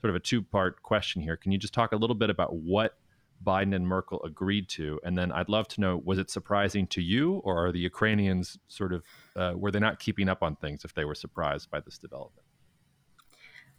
sort 0.00 0.10
of 0.10 0.14
a 0.14 0.20
two 0.20 0.42
part 0.42 0.82
question 0.82 1.22
here. 1.22 1.36
Can 1.36 1.50
you 1.50 1.58
just 1.58 1.72
talk 1.72 1.92
a 1.92 1.96
little 1.96 2.14
bit 2.14 2.28
about 2.28 2.54
what 2.54 2.98
Biden 3.44 3.74
and 3.74 3.88
Merkel 3.88 4.22
agreed 4.22 4.68
to? 4.70 5.00
And 5.02 5.16
then 5.16 5.32
I'd 5.32 5.48
love 5.48 5.66
to 5.68 5.80
know 5.80 5.96
was 6.04 6.18
it 6.18 6.30
surprising 6.30 6.86
to 6.88 7.00
you, 7.00 7.36
or 7.36 7.66
are 7.66 7.72
the 7.72 7.80
Ukrainians 7.80 8.58
sort 8.68 8.92
of, 8.92 9.02
uh, 9.34 9.54
were 9.56 9.70
they 9.70 9.80
not 9.80 9.98
keeping 9.98 10.28
up 10.28 10.42
on 10.42 10.54
things 10.56 10.84
if 10.84 10.92
they 10.92 11.06
were 11.06 11.14
surprised 11.14 11.70
by 11.70 11.80
this 11.80 11.96
development? 11.96 12.47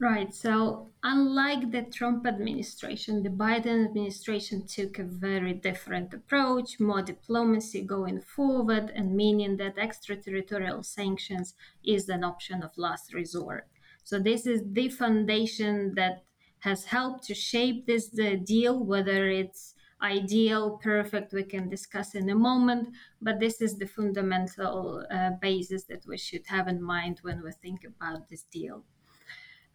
Right. 0.01 0.34
So, 0.34 0.91
unlike 1.03 1.72
the 1.72 1.82
Trump 1.82 2.25
administration, 2.25 3.22
the 3.22 3.29
Biden 3.29 3.84
administration 3.84 4.65
took 4.65 4.98
a 4.98 5.03
very 5.03 5.51
different 5.51 6.13
approach, 6.13 6.79
more 6.79 7.01
diplomacy 7.01 7.82
going 7.82 8.22
forward, 8.22 8.94
and 8.96 9.13
meaning 9.13 9.58
that 9.58 9.77
extraterritorial 9.77 10.84
sanctions 10.84 11.53
is 11.84 12.08
an 12.08 12.24
option 12.24 12.63
of 12.63 12.77
last 12.77 13.13
resort. 13.13 13.68
So, 14.06 14.20
this 14.20 14.48
is 14.48 14.62
the 14.72 14.88
foundation 14.88 15.96
that 15.96 16.24
has 16.60 16.86
helped 16.86 17.25
to 17.25 17.34
shape 17.34 17.86
this 17.86 18.08
deal, 18.08 18.82
whether 18.82 19.27
it's 19.27 19.75
ideal, 20.01 20.79
perfect, 20.82 21.34
we 21.34 21.44
can 21.44 21.68
discuss 21.68 22.15
in 22.15 22.29
a 22.29 22.36
moment, 22.36 22.88
but 23.22 23.41
this 23.41 23.60
is 23.62 23.77
the 23.77 23.88
fundamental 23.88 25.06
uh, 25.12 25.32
basis 25.41 25.84
that 25.84 26.06
we 26.08 26.18
should 26.18 26.48
have 26.48 26.70
in 26.70 26.82
mind 26.82 27.20
when 27.22 27.44
we 27.44 27.51
think 27.51 27.84
about 27.84 28.29
this 28.29 28.44
deal. 28.44 28.86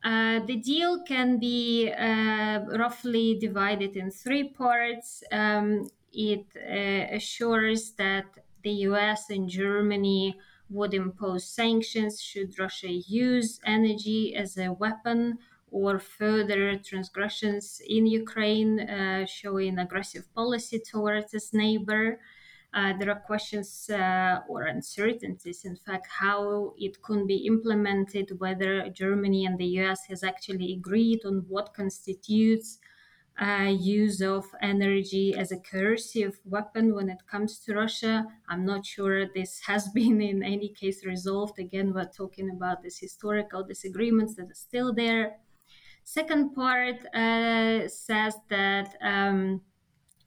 Uh, 0.04 0.40
the 0.40 0.56
deal 0.56 1.02
can 1.04 1.38
be 1.38 1.90
uh, 1.90 2.60
roughly 2.78 3.38
divided 3.40 3.96
in 3.96 4.10
three 4.10 4.50
parts. 4.50 5.22
Um, 5.32 5.88
it 6.12 6.44
uh, 6.56 7.16
assures 7.16 7.92
that 7.92 8.26
the 8.62 8.72
US 8.88 9.30
and 9.30 9.48
Germany 9.48 10.38
would 10.68 10.92
impose 10.92 11.44
sanctions 11.46 12.20
should 12.20 12.58
Russia 12.58 12.90
use 12.90 13.60
energy 13.64 14.34
as 14.36 14.58
a 14.58 14.72
weapon 14.72 15.38
or 15.70 15.98
further 15.98 16.76
transgressions 16.76 17.80
in 17.86 18.06
Ukraine, 18.06 18.80
uh, 18.80 19.26
showing 19.26 19.78
aggressive 19.78 20.32
policy 20.34 20.78
towards 20.78 21.34
its 21.34 21.52
neighbor. 21.52 22.20
Uh, 22.74 22.92
there 22.98 23.08
are 23.08 23.20
questions 23.20 23.88
uh, 23.88 24.40
or 24.48 24.62
uncertainties, 24.64 25.64
in 25.64 25.76
fact, 25.76 26.08
how 26.08 26.74
it 26.76 27.00
could 27.02 27.24
be 27.28 27.46
implemented, 27.46 28.28
whether 28.40 28.88
Germany 28.88 29.46
and 29.46 29.56
the 29.56 29.78
US 29.80 30.00
has 30.08 30.24
actually 30.24 30.72
agreed 30.72 31.20
on 31.24 31.44
what 31.48 31.72
constitutes 31.72 32.80
uh, 33.40 33.72
use 33.78 34.20
of 34.20 34.44
energy 34.60 35.34
as 35.36 35.52
a 35.52 35.58
coercive 35.58 36.40
weapon 36.44 36.94
when 36.94 37.08
it 37.08 37.18
comes 37.30 37.60
to 37.60 37.74
Russia. 37.74 38.26
I'm 38.48 38.64
not 38.64 38.84
sure 38.84 39.26
this 39.26 39.60
has 39.66 39.88
been 39.94 40.20
in 40.20 40.42
any 40.42 40.68
case 40.68 41.04
resolved. 41.04 41.60
Again, 41.60 41.92
we're 41.94 42.10
talking 42.10 42.50
about 42.50 42.82
these 42.82 42.98
historical 42.98 43.62
disagreements 43.62 44.34
that 44.34 44.50
are 44.50 44.54
still 44.54 44.92
there. 44.92 45.36
Second 46.02 46.54
part 46.54 46.96
uh, 47.14 47.88
says 47.88 48.36
that 48.50 48.94
um, 49.00 49.62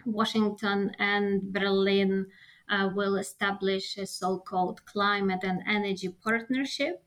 Washington 0.07 0.91
and 0.97 1.53
Berlin 1.53 2.27
uh, 2.69 2.89
will 2.93 3.15
establish 3.17 3.97
a 3.97 4.05
so 4.05 4.39
called 4.39 4.85
climate 4.85 5.43
and 5.43 5.61
energy 5.67 6.09
partnership. 6.09 7.03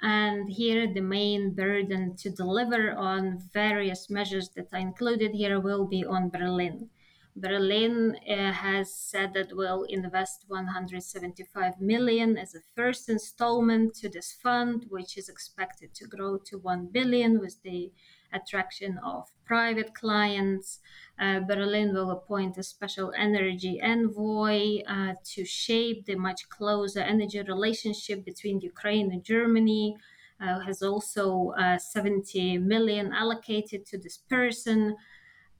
And 0.00 0.50
here, 0.50 0.92
the 0.92 1.00
main 1.00 1.54
burden 1.54 2.16
to 2.16 2.30
deliver 2.30 2.92
on 2.92 3.38
various 3.52 4.10
measures 4.10 4.48
that 4.56 4.68
are 4.72 4.78
included 4.78 5.32
here 5.32 5.60
will 5.60 5.86
be 5.86 6.04
on 6.04 6.28
Berlin. 6.28 6.90
Berlin 7.34 8.16
uh, 8.28 8.52
has 8.52 8.94
said 8.94 9.32
that 9.34 9.56
will 9.56 9.84
invest 9.84 10.44
175 10.48 11.80
million 11.80 12.36
as 12.36 12.54
a 12.54 12.60
first 12.74 13.08
installment 13.08 13.94
to 13.94 14.08
this 14.08 14.32
fund, 14.32 14.86
which 14.90 15.16
is 15.16 15.28
expected 15.28 15.94
to 15.94 16.06
grow 16.06 16.36
to 16.36 16.58
1 16.58 16.88
billion 16.92 17.38
with 17.40 17.62
the 17.62 17.90
attraction 18.32 18.98
of 19.04 19.30
private 19.44 19.94
clients. 19.94 20.80
Uh, 21.20 21.40
Berlin 21.40 21.94
will 21.94 22.10
appoint 22.10 22.56
a 22.58 22.62
special 22.62 23.12
energy 23.16 23.80
envoy 23.80 24.80
uh, 24.88 25.14
to 25.24 25.44
shape 25.44 26.06
the 26.06 26.14
much 26.14 26.48
closer 26.48 27.00
energy 27.00 27.40
relationship 27.42 28.24
between 28.24 28.60
Ukraine 28.60 29.10
and 29.12 29.22
Germany. 29.24 29.96
Uh, 30.40 30.58
has 30.58 30.82
also 30.82 31.54
uh, 31.56 31.78
70 31.78 32.58
million 32.58 33.12
allocated 33.12 33.86
to 33.86 33.96
this 33.96 34.18
person. 34.18 34.96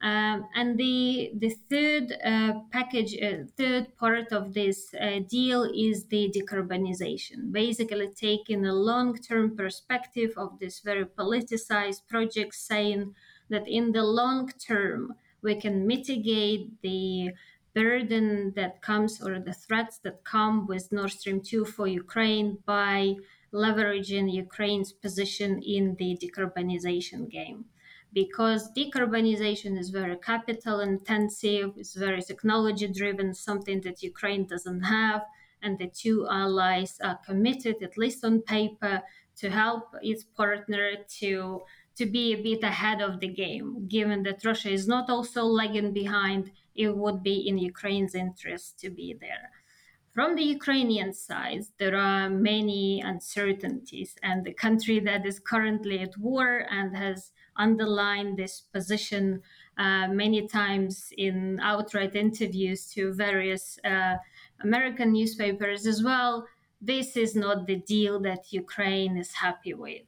Um, 0.02 0.48
and 0.56 0.76
the 0.76 1.30
the 1.34 1.50
third 1.70 2.18
uh, 2.24 2.54
package, 2.72 3.14
uh, 3.22 3.44
third 3.56 3.96
part 3.96 4.32
of 4.32 4.52
this 4.52 4.92
uh, 5.00 5.20
deal 5.28 5.62
is 5.62 6.06
the 6.06 6.28
decarbonization. 6.36 7.52
Basically, 7.52 8.08
taking 8.08 8.66
a 8.66 8.74
long-term 8.74 9.56
perspective 9.56 10.32
of 10.36 10.58
this 10.58 10.80
very 10.80 11.04
politicized 11.04 12.08
project, 12.08 12.56
saying 12.56 13.14
that 13.48 13.68
in 13.68 13.92
the 13.92 14.02
long 14.02 14.50
term 14.58 15.14
we 15.40 15.54
can 15.54 15.86
mitigate 15.86 16.82
the 16.82 17.30
burden 17.72 18.52
that 18.56 18.82
comes 18.82 19.22
or 19.22 19.38
the 19.38 19.52
threats 19.52 19.98
that 19.98 20.24
come 20.24 20.66
with 20.66 20.92
Nord 20.92 21.12
Stream 21.12 21.40
2 21.40 21.64
for 21.64 21.86
Ukraine 21.86 22.58
by 22.66 23.14
leveraging 23.52 24.32
Ukraine's 24.32 24.92
position 24.92 25.60
in 25.62 25.96
the 25.98 26.18
decarbonization 26.22 27.30
game 27.30 27.66
because 28.12 28.70
decarbonization 28.72 29.78
is 29.78 29.90
very 29.90 30.16
capital 30.18 30.80
intensive, 30.80 31.72
it's 31.76 31.94
very 31.94 32.20
technology 32.22 32.86
driven, 32.88 33.34
something 33.34 33.80
that 33.82 34.02
Ukraine 34.02 34.46
doesn't 34.46 34.82
have. 34.82 35.22
And 35.62 35.78
the 35.78 35.86
two 35.86 36.26
allies 36.28 36.98
are 37.02 37.18
committed, 37.24 37.82
at 37.82 37.96
least 37.96 38.24
on 38.24 38.42
paper, 38.42 39.00
to 39.36 39.48
help 39.48 39.94
its 40.02 40.24
partner 40.24 40.90
to, 41.20 41.62
to 41.96 42.06
be 42.06 42.34
a 42.34 42.42
bit 42.42 42.64
ahead 42.64 43.00
of 43.00 43.20
the 43.20 43.28
game. 43.28 43.86
Given 43.88 44.24
that 44.24 44.44
Russia 44.44 44.70
is 44.70 44.88
not 44.88 45.08
also 45.08 45.44
lagging 45.44 45.92
behind, 45.92 46.50
it 46.74 46.94
would 46.94 47.22
be 47.22 47.48
in 47.48 47.58
Ukraine's 47.58 48.14
interest 48.14 48.80
to 48.80 48.90
be 48.90 49.16
there. 49.18 49.50
From 50.14 50.36
the 50.36 50.44
Ukrainian 50.44 51.14
side, 51.14 51.64
there 51.78 51.96
are 51.96 52.28
many 52.28 53.00
uncertainties, 53.00 54.14
and 54.22 54.44
the 54.44 54.52
country 54.52 55.00
that 55.00 55.24
is 55.24 55.40
currently 55.40 56.00
at 56.00 56.18
war 56.18 56.66
and 56.70 56.94
has 56.94 57.32
underlined 57.56 58.36
this 58.36 58.60
position 58.60 59.40
uh, 59.78 60.08
many 60.08 60.46
times 60.48 61.12
in 61.16 61.58
outright 61.62 62.14
interviews 62.14 62.92
to 62.92 63.14
various 63.14 63.78
uh, 63.86 64.16
American 64.60 65.12
newspapers 65.12 65.86
as 65.86 66.02
well. 66.02 66.46
This 66.82 67.16
is 67.16 67.34
not 67.34 67.66
the 67.66 67.76
deal 67.76 68.20
that 68.20 68.52
Ukraine 68.52 69.16
is 69.16 69.32
happy 69.32 69.72
with. 69.72 70.02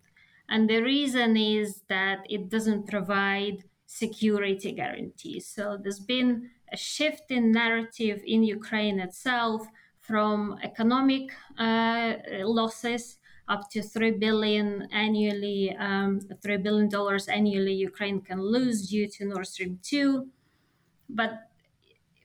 And 0.51 0.69
the 0.69 0.83
reason 0.83 1.39
is 1.39 1.81
that 1.89 2.27
it 2.29 2.51
doesn't 2.51 2.89
provide 2.89 3.65
security 3.87 4.73
guarantees. 4.73 5.47
So 5.47 5.79
there's 5.81 6.01
been 6.01 6.51
a 6.71 6.77
shift 6.77 7.31
in 7.31 7.53
narrative 7.53 8.21
in 8.27 8.43
Ukraine 8.43 8.99
itself 9.01 9.67
from 10.07 10.59
economic 10.63 11.31
uh, 11.59 12.15
losses 12.43 13.19
up 13.49 13.71
to 13.71 13.83
3 13.83 14.13
billion 14.13 14.89
annually 14.93 15.75
um, 15.79 16.21
3 16.43 16.59
billion 16.59 16.89
dollars 16.89 17.29
annually 17.29 17.73
ukraine 17.73 18.21
can 18.21 18.41
lose 18.41 18.89
due 18.89 19.09
to 19.09 19.25
nord 19.27 19.47
stream 19.47 19.79
2 19.83 20.27
but 21.09 21.33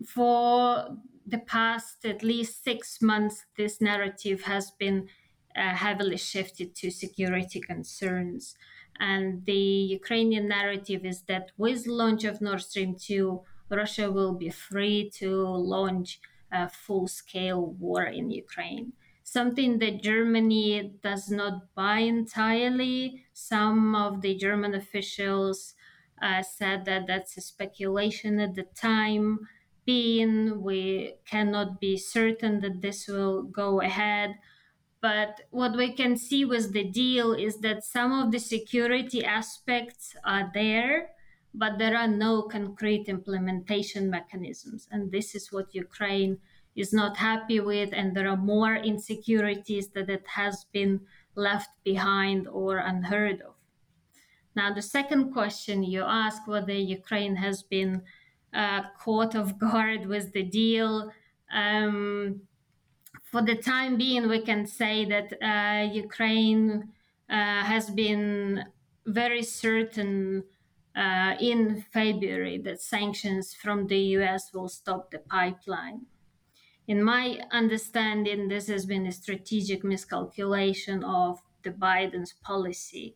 for 0.06 0.98
the 1.28 1.40
past 1.40 2.06
at 2.06 2.24
least 2.24 2.64
six 2.64 3.02
months 3.02 3.46
this 3.58 3.82
narrative 3.82 4.44
has 4.44 4.72
been 4.72 5.08
uh, 5.56 5.76
heavily 5.76 6.18
shifted 6.18 6.76
to 6.76 6.90
security 6.92 7.60
concerns. 7.60 8.56
And 9.00 9.46
the 9.46 9.54
ukrainian 10.00 10.48
narrative 10.48 11.06
is 11.06 11.24
that 11.24 11.52
with 11.58 11.88
launch 11.88 12.24
of 12.24 12.42
nord 12.42 12.62
stream 12.62 12.96
2 12.96 13.42
russia 13.70 14.12
will 14.12 14.34
be 14.34 14.50
free 14.50 15.10
to 15.16 15.30
launch 15.76 16.20
a 16.52 16.70
full 16.70 17.08
scale 17.08 17.66
war 17.66 18.04
in 18.04 18.30
Ukraine. 18.32 18.94
Something 19.24 19.80
that 19.80 20.02
Germany 20.02 20.96
does 21.04 21.30
not 21.30 21.74
buy 21.76 22.00
entirely. 22.00 23.26
Some 23.34 23.96
of 23.96 24.22
the 24.22 24.36
German 24.36 24.74
officials 24.74 25.76
uh, 26.22 26.42
said 26.42 26.86
that 26.86 27.06
that's 27.08 27.38
a 27.38 27.42
speculation 27.42 28.40
at 28.40 28.56
the 28.56 28.66
time, 28.76 29.40
being 29.86 30.62
we 30.62 31.16
cannot 31.26 31.80
be 31.80 31.98
certain 31.98 32.60
that 32.62 32.82
this 32.82 33.08
will 33.08 33.44
go 33.44 33.82
ahead. 33.82 34.36
But 35.02 35.42
what 35.52 35.78
we 35.78 35.94
can 35.94 36.18
see 36.18 36.44
with 36.44 36.74
the 36.74 36.84
deal 36.84 37.34
is 37.34 37.60
that 37.60 37.84
some 37.84 38.12
of 38.12 38.32
the 38.32 38.40
security 38.40 39.24
aspects 39.24 40.16
are 40.26 40.52
there, 40.54 41.12
but 41.54 41.78
there 41.78 41.98
are 41.98 42.08
no 42.08 42.44
concrete 42.44 43.08
implementation 43.08 44.10
mechanisms. 44.10 44.88
And 44.92 45.12
this 45.12 45.36
is 45.36 45.52
what 45.52 45.74
Ukraine 45.74 46.38
is 46.76 46.94
not 46.94 47.18
happy 47.18 47.60
with, 47.60 47.90
and 47.94 48.16
there 48.16 48.30
are 48.30 48.38
more 48.38 48.76
insecurities 48.76 49.90
that 49.90 50.10
it 50.10 50.26
has 50.28 50.66
been 50.72 51.02
left 51.36 51.70
behind 51.84 52.48
or 52.48 52.78
unheard 52.78 53.42
of. 53.42 53.56
Now, 54.56 54.74
the 54.74 54.82
second 54.82 55.32
question 55.32 55.84
you 55.84 56.04
ask 56.04 56.48
whether 56.48 56.74
Ukraine 56.74 57.36
has 57.36 57.64
been 57.64 58.02
uh, 58.54 58.82
caught 59.00 59.36
off 59.36 59.58
guard 59.58 60.06
with 60.06 60.34
the 60.34 60.44
deal. 60.44 61.12
Um, 61.52 62.42
for 63.24 63.42
the 63.42 63.56
time 63.56 63.98
being, 63.98 64.28
we 64.28 64.42
can 64.42 64.66
say 64.66 65.06
that 65.06 65.34
uh, 65.42 65.92
Ukraine 65.94 66.90
uh, 67.30 67.64
has 67.64 67.90
been 67.90 68.66
very 69.06 69.44
certain 69.44 70.44
uh, 71.00 71.36
in 71.40 71.86
February 71.94 72.58
that 72.58 72.82
sanctions 72.82 73.54
from 73.54 73.88
the 73.88 74.00
US 74.18 74.52
will 74.54 74.68
stop 74.68 75.10
the 75.10 75.20
pipeline. 75.20 76.02
In 76.88 77.02
my 77.02 77.40
understanding, 77.52 78.50
this 78.50 78.68
has 78.68 78.86
been 78.86 79.06
a 79.06 79.12
strategic 79.14 79.84
miscalculation 79.84 81.04
of 81.06 81.40
the 81.64 81.70
Biden's 81.70 82.34
policy 82.44 83.16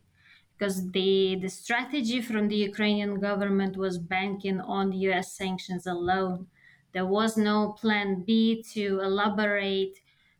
because 0.56 0.90
the, 0.92 1.36
the 1.42 1.48
strategy 1.48 2.22
from 2.22 2.48
the 2.48 2.56
Ukrainian 2.56 3.20
government 3.20 3.76
was 3.76 3.98
banking 3.98 4.60
on 4.60 4.92
US 4.92 5.36
sanctions 5.36 5.86
alone. 5.86 6.46
There 6.92 7.06
was 7.06 7.36
no 7.36 7.72
plan 7.72 8.22
B 8.26 8.64
to 8.72 9.00
elaborate 9.00 9.98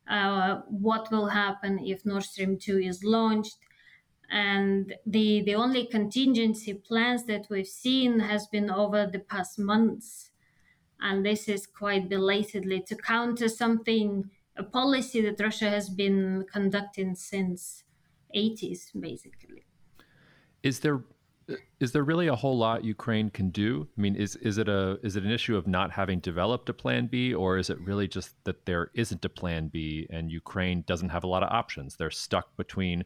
uh, 0.09 0.61
what 0.68 1.11
will 1.11 1.26
happen 1.26 1.78
if 1.78 2.07
Nord 2.07 2.22
Stream 2.22 2.57
2 2.59 2.78
is 2.78 3.04
launched 3.04 3.59
and 4.30 4.94
the 5.06 5.42
the 5.42 5.54
only 5.54 5.87
contingency 5.87 6.74
plans 6.74 7.24
that 7.24 7.46
we've 7.50 7.66
seen 7.66 8.20
has 8.20 8.46
been 8.46 8.70
over 8.70 9.06
the 9.06 9.18
past 9.18 9.58
months 9.58 10.30
and 11.00 11.24
this 11.24 11.48
is 11.48 11.66
quite 11.66 12.08
belatedly 12.08 12.80
to 12.80 12.96
counter 12.96 13.48
something 13.48 14.30
a 14.56 14.62
policy 14.62 15.20
that 15.20 15.40
russia 15.40 15.68
has 15.68 15.88
been 15.88 16.44
conducting 16.52 17.14
since 17.14 17.84
80s 18.34 18.90
basically 18.98 19.64
is 20.62 20.80
there 20.80 21.02
is 21.80 21.92
there 21.92 22.04
really 22.04 22.26
a 22.26 22.34
whole 22.34 22.56
lot 22.56 22.84
Ukraine 22.84 23.30
can 23.30 23.50
do? 23.50 23.87
I 23.96 24.00
mean, 24.00 24.16
is 24.16 24.37
is 24.37 24.58
it 24.58 24.68
a 24.68 24.98
is 25.02 25.16
it 25.16 25.24
an 25.24 25.30
issue 25.30 25.56
of 25.56 25.66
not 25.66 25.90
having 25.90 26.20
developed 26.20 26.68
a 26.68 26.74
plan 26.74 27.06
B, 27.06 27.34
or 27.34 27.58
is 27.58 27.68
it 27.70 27.78
really 27.80 28.08
just 28.08 28.34
that 28.44 28.64
there 28.64 28.90
isn't 28.94 29.24
a 29.24 29.28
plan 29.28 29.68
B 29.68 30.06
and 30.10 30.30
Ukraine 30.30 30.84
doesn't 30.87 31.10
have 31.10 31.24
a 31.24 31.26
lot 31.26 31.42
of 31.42 31.50
options? 31.50 31.96
They're 31.96 32.10
stuck 32.10 32.56
between 32.56 33.04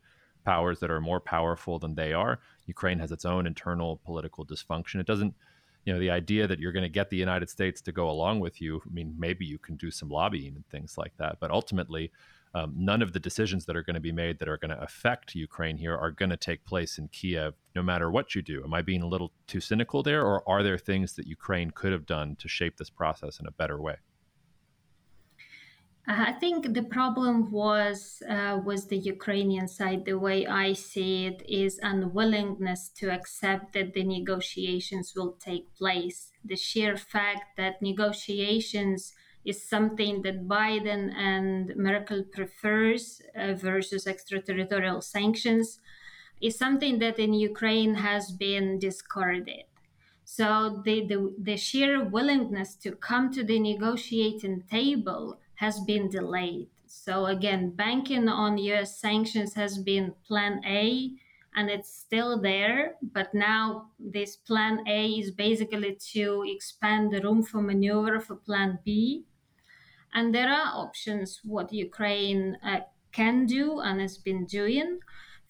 powers 0.48 0.80
that 0.80 0.90
are 0.90 1.00
more 1.11 1.20
powerful 1.20 1.78
than 1.78 1.94
they 1.94 2.14
are. 2.14 2.40
Ukraine 2.66 2.98
has 3.00 3.12
its 3.12 3.26
own 3.26 3.46
internal 3.46 4.00
political 4.08 4.46
dysfunction. 4.46 4.98
It 4.98 5.06
doesn't, 5.06 5.34
you 5.84 5.92
know, 5.92 6.00
the 6.00 6.11
idea 6.11 6.46
that 6.46 6.58
you're 6.58 6.72
going 6.78 6.90
to 6.90 6.98
get 7.00 7.11
the 7.11 7.18
United 7.28 7.50
States 7.50 7.82
to 7.82 7.92
go 7.92 8.08
along 8.08 8.40
with 8.40 8.56
you. 8.64 8.80
I 8.87 8.90
mean, 8.98 9.14
maybe 9.18 9.44
you 9.44 9.58
can 9.58 9.76
do 9.76 9.90
some 9.90 10.08
lobbying 10.08 10.54
and 10.56 10.66
things 10.70 10.96
like 10.96 11.14
that, 11.18 11.37
but 11.38 11.50
ultimately, 11.50 12.11
um, 12.54 12.72
none 12.74 13.02
of 13.02 13.12
the 13.12 13.20
decisions 13.20 13.66
that 13.66 13.76
are 13.76 13.82
going 13.82 14.00
to 14.02 14.08
be 14.11 14.18
made 14.24 14.38
that 14.38 14.48
are 14.48 14.56
going 14.56 14.74
to 14.74 14.82
affect 14.82 15.34
Ukraine 15.34 15.76
here 15.76 15.94
are 15.94 16.11
going 16.11 16.30
to 16.30 16.37
take 16.48 16.64
place 16.64 16.96
in 16.96 17.08
Kiev, 17.08 17.52
no 17.76 17.82
matter 17.82 18.11
what 18.11 18.34
you 18.34 18.40
do. 18.40 18.64
Am 18.64 18.72
I 18.72 18.80
being 18.80 19.02
a 19.02 19.12
little 19.14 19.32
too 19.46 19.61
cynical 19.61 20.02
there, 20.02 20.22
or 20.24 20.48
are 20.48 20.62
there 20.62 20.78
things 20.78 21.12
that 21.16 21.26
Ukraine 21.26 21.70
could 21.72 21.92
have 21.92 22.06
done 22.06 22.37
to 22.37 22.48
shape 22.48 22.78
this 22.78 22.88
process 22.88 23.38
in 23.38 23.46
a 23.46 23.58
better 23.61 23.78
way? 23.82 23.96
I 26.11 26.33
think 26.33 26.73
the 26.73 26.85
problem 26.85 27.51
was 27.51 28.23
uh, 28.27 28.61
with 28.64 28.88
the 28.88 28.97
Ukrainian 28.97 29.68
side. 29.68 30.07
The 30.07 30.18
way 30.18 30.47
I 30.47 30.73
see 30.73 31.27
it 31.27 31.42
is 31.47 31.79
unwillingness 31.83 32.88
to 33.01 33.11
accept 33.11 33.75
that 33.75 33.92
the 33.92 34.05
negotiations 34.05 35.12
will 35.14 35.33
take 35.33 35.75
place. 35.75 36.33
The 36.42 36.57
sheer 36.57 36.97
fact 36.97 37.59
that 37.59 37.83
negotiations 37.83 39.12
is 39.44 39.68
something 39.68 40.23
that 40.23 40.49
Biden 40.49 41.14
and 41.14 41.77
Merkel 41.77 42.25
prefers 42.33 43.21
uh, 43.37 43.53
versus 43.53 44.07
extraterritorial 44.07 45.03
sanctions 45.03 45.79
is 46.40 46.57
something 46.57 47.01
that 47.01 47.18
in 47.18 47.35
Ukraine 47.35 47.97
has 47.97 48.33
been 48.33 48.79
discarded. 48.79 49.64
So 50.25 50.81
the, 50.87 51.07
the, 51.07 51.35
the 51.38 51.57
sheer 51.59 52.03
willingness 52.03 52.77
to 52.77 52.92
come 52.92 53.31
to 53.33 53.44
the 53.44 53.59
negotiating 53.59 54.64
table 54.71 55.38
has 55.59 55.81
been 55.81 56.09
delayed. 56.09 56.68
So 56.87 57.27
again, 57.27 57.71
banking 57.71 58.29
on 58.29 58.59
US 58.59 59.01
sanctions 59.01 59.55
has 59.55 59.79
been 59.79 60.14
plan 60.27 60.62
A 60.64 61.11
and 61.57 61.68
it's 61.68 61.92
still 61.92 62.40
there. 62.40 62.94
But 63.03 63.35
now 63.35 63.90
this 63.99 64.37
plan 64.37 64.85
A 64.87 65.07
is 65.07 65.33
basically 65.33 65.99
to 66.12 66.44
expand 66.47 67.12
the 67.12 67.21
room 67.21 67.42
for 67.42 67.61
maneuver 67.61 68.21
for 68.21 68.37
plan 68.37 68.79
B. 68.85 69.25
And 70.14 70.33
there 70.33 70.49
are 70.49 70.73
options 70.75 71.40
what 71.42 71.73
Ukraine 71.73 72.57
uh, 72.62 72.81
can 73.11 73.44
do 73.44 73.81
and 73.81 74.01
has 74.01 74.16
been 74.16 74.47
doing. 74.47 75.01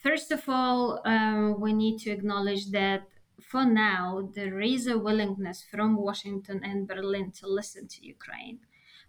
First 0.02 0.32
of 0.32 0.48
all, 0.48 1.02
um, 1.04 1.60
we 1.60 1.74
need 1.74 1.98
to 2.00 2.10
acknowledge 2.10 2.70
that 2.70 3.02
for 3.42 3.64
now, 3.64 4.30
there 4.34 4.60
is 4.60 4.86
a 4.86 4.98
willingness 4.98 5.64
from 5.70 5.96
Washington 5.96 6.60
and 6.64 6.88
Berlin 6.88 7.30
to 7.40 7.46
listen 7.46 7.86
to 7.88 8.06
Ukraine 8.06 8.58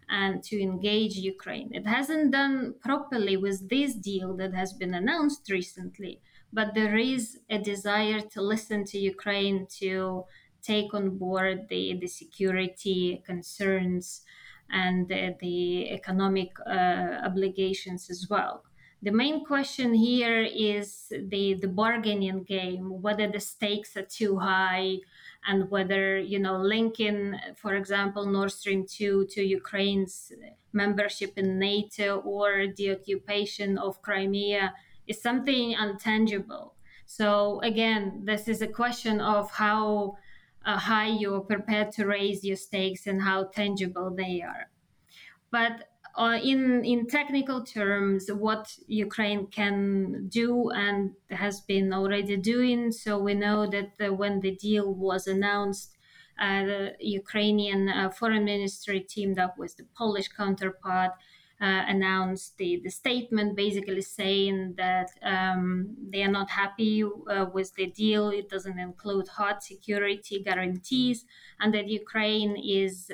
and 0.09 0.43
to 0.43 0.61
engage 0.61 1.15
Ukraine. 1.15 1.69
It 1.73 1.85
hasn't 1.85 2.31
done 2.31 2.75
properly 2.79 3.37
with 3.37 3.69
this 3.69 3.93
deal 3.93 4.35
that 4.37 4.53
has 4.53 4.73
been 4.73 4.93
announced 4.93 5.49
recently, 5.49 6.21
but 6.51 6.73
there 6.73 6.97
is 6.97 7.39
a 7.49 7.59
desire 7.59 8.21
to 8.21 8.41
listen 8.41 8.83
to 8.85 8.97
Ukraine 8.97 9.67
to 9.79 10.25
take 10.61 10.93
on 10.93 11.17
board 11.17 11.67
the, 11.69 11.97
the 12.01 12.07
security 12.07 13.21
concerns 13.25 14.21
and 14.71 15.07
the, 15.07 15.35
the 15.39 15.91
economic 15.91 16.51
uh, 16.67 17.21
obligations 17.23 18.09
as 18.09 18.27
well. 18.29 18.63
The 19.01 19.11
main 19.11 19.45
question 19.45 19.93
here 19.93 20.41
is 20.41 21.07
the, 21.09 21.53
the 21.53 21.69
bargaining 21.69 22.43
game, 22.43 23.01
whether 23.01 23.27
the 23.27 23.39
stakes 23.39 23.95
are 23.95 24.03
too 24.03 24.39
high 24.39 24.97
and 25.47 25.69
whether, 25.69 26.19
you 26.19 26.39
know, 26.39 26.57
linking, 26.57 27.35
for 27.55 27.75
example, 27.75 28.25
Nord 28.25 28.51
Stream 28.51 28.85
2 28.85 29.27
to 29.31 29.43
Ukraine's 29.43 30.31
membership 30.73 31.33
in 31.37 31.57
NATO 31.57 32.19
or 32.19 32.67
the 32.75 32.91
occupation 32.91 33.77
of 33.77 34.01
Crimea 34.01 34.73
is 35.07 35.21
something 35.21 35.75
untangible. 35.75 36.71
So 37.05 37.59
again, 37.61 38.21
this 38.23 38.47
is 38.47 38.61
a 38.61 38.67
question 38.67 39.19
of 39.19 39.49
how 39.49 40.17
uh, 40.65 40.77
high 40.77 41.07
you're 41.07 41.41
prepared 41.41 41.91
to 41.93 42.05
raise 42.05 42.43
your 42.43 42.57
stakes 42.57 43.07
and 43.07 43.21
how 43.21 43.45
tangible 43.45 44.11
they 44.15 44.41
are. 44.41 44.69
But 45.51 45.88
uh, 46.15 46.39
in 46.43 46.83
in 46.83 47.07
technical 47.07 47.63
terms, 47.63 48.29
what 48.31 48.75
Ukraine 48.87 49.47
can 49.47 50.27
do 50.27 50.69
and 50.71 51.11
has 51.29 51.61
been 51.61 51.93
already 51.93 52.37
doing. 52.37 52.91
So 52.91 53.17
we 53.17 53.33
know 53.33 53.67
that 53.67 53.91
uh, 53.99 54.13
when 54.13 54.41
the 54.41 54.55
deal 54.55 54.93
was 54.93 55.27
announced, 55.27 55.97
uh, 56.39 56.63
the 56.65 56.95
Ukrainian 56.99 57.89
uh, 57.89 58.09
foreign 58.09 58.45
ministry 58.45 58.99
teamed 59.01 59.39
up 59.39 59.57
with 59.57 59.77
the 59.77 59.85
Polish 59.97 60.29
counterpart. 60.29 61.11
Uh, 61.61 61.83
announced 61.89 62.55
the, 62.57 62.79
the 62.85 62.89
statement 62.89 63.53
basically 63.53 64.01
saying 64.01 64.73
that 64.77 65.09
um, 65.23 65.93
they 66.09 66.23
are 66.23 66.31
not 66.31 66.49
happy 66.49 67.03
uh, 67.03 67.47
with 67.53 67.75
the 67.75 67.87
deal. 67.87 68.29
It 68.29 68.47
doesn't 68.47 68.79
include 68.79 69.27
hard 69.27 69.61
security 69.61 70.41
guarantees, 70.41 71.25
and 71.59 71.73
that 71.73 71.89
Ukraine 71.89 72.55
is 72.55 73.11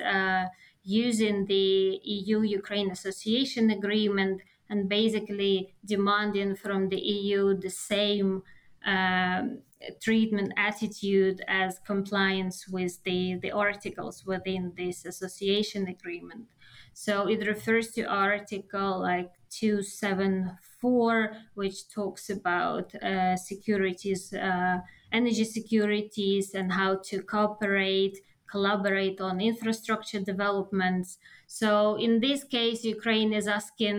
using 0.86 1.46
the 1.46 2.00
EU 2.04 2.42
Ukraine 2.42 2.90
Association 2.90 3.70
Agreement 3.70 4.40
and 4.70 4.88
basically 4.88 5.74
demanding 5.84 6.54
from 6.56 6.88
the 6.88 6.98
EU 6.98 7.54
the 7.58 7.70
same 7.70 8.42
um, 8.86 9.58
treatment 10.00 10.52
attitude 10.56 11.42
as 11.48 11.80
compliance 11.86 12.68
with 12.68 13.02
the, 13.02 13.34
the 13.42 13.50
articles 13.50 14.24
within 14.24 14.72
this 14.76 15.04
association 15.04 15.88
agreement. 15.88 16.46
So 16.92 17.28
it 17.28 17.46
refers 17.46 17.90
to 17.92 18.04
Article 18.04 19.00
like 19.00 19.30
274, 19.50 21.32
which 21.54 21.88
talks 21.88 22.30
about 22.30 22.94
uh, 22.94 23.36
securities, 23.36 24.32
uh, 24.32 24.78
energy 25.12 25.44
securities, 25.44 26.54
and 26.54 26.72
how 26.72 27.00
to 27.04 27.20
cooperate 27.22 28.18
collaborate 28.56 29.20
on 29.20 29.34
infrastructure 29.52 30.22
developments. 30.32 31.18
So 31.46 31.70
in 32.06 32.12
this 32.26 32.40
case, 32.56 32.78
Ukraine 32.96 33.32
is 33.40 33.46
asking 33.58 33.98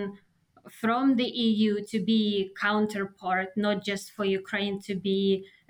from 0.81 1.03
the 1.21 1.29
EU 1.47 1.71
to 1.91 1.97
be 2.11 2.51
counterpart, 2.67 3.49
not 3.55 3.77
just 3.89 4.05
for 4.15 4.25
Ukraine 4.41 4.77
to 4.89 4.95
be 5.09 5.21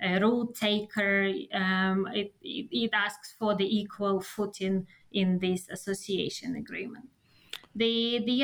a 0.08 0.18
rule 0.24 0.46
taker. 0.64 1.14
Um, 1.62 1.98
it, 2.20 2.32
it, 2.56 2.66
it, 2.82 2.90
asks 3.06 3.28
for 3.38 3.52
the 3.60 3.68
equal 3.80 4.16
footing 4.34 4.86
in 5.20 5.28
this 5.44 5.62
association 5.76 6.50
agreement. 6.64 7.08
The 7.80 7.94
the 8.28 8.36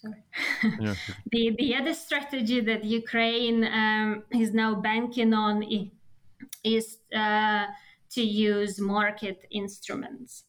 sorry. 0.00 0.22
Yeah. 0.84 0.94
the 1.32 1.42
the 1.60 1.70
other 1.78 1.94
strategy 2.06 2.60
that 2.70 2.82
Ukraine 3.02 3.60
um, 3.82 4.08
is 4.42 4.50
now 4.62 4.70
banking 4.90 5.32
on 5.46 5.54
is. 6.76 6.86
Uh, 7.24 7.66
to 8.10 8.22
use 8.22 8.80
market 8.80 9.46
instruments. 9.50 10.44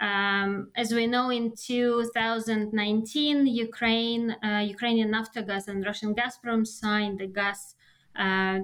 Um, 0.00 0.70
as 0.76 0.92
we 0.92 1.06
know, 1.06 1.30
in 1.30 1.54
2019, 1.56 3.46
Ukraine, 3.46 4.36
uh, 4.42 4.64
Ukrainian 4.66 5.12
Naftogaz 5.12 5.68
and 5.68 5.84
Russian 5.84 6.14
Gazprom 6.14 6.66
signed 6.66 7.20
the 7.20 7.28
gas 7.28 7.74
uh, 8.18 8.60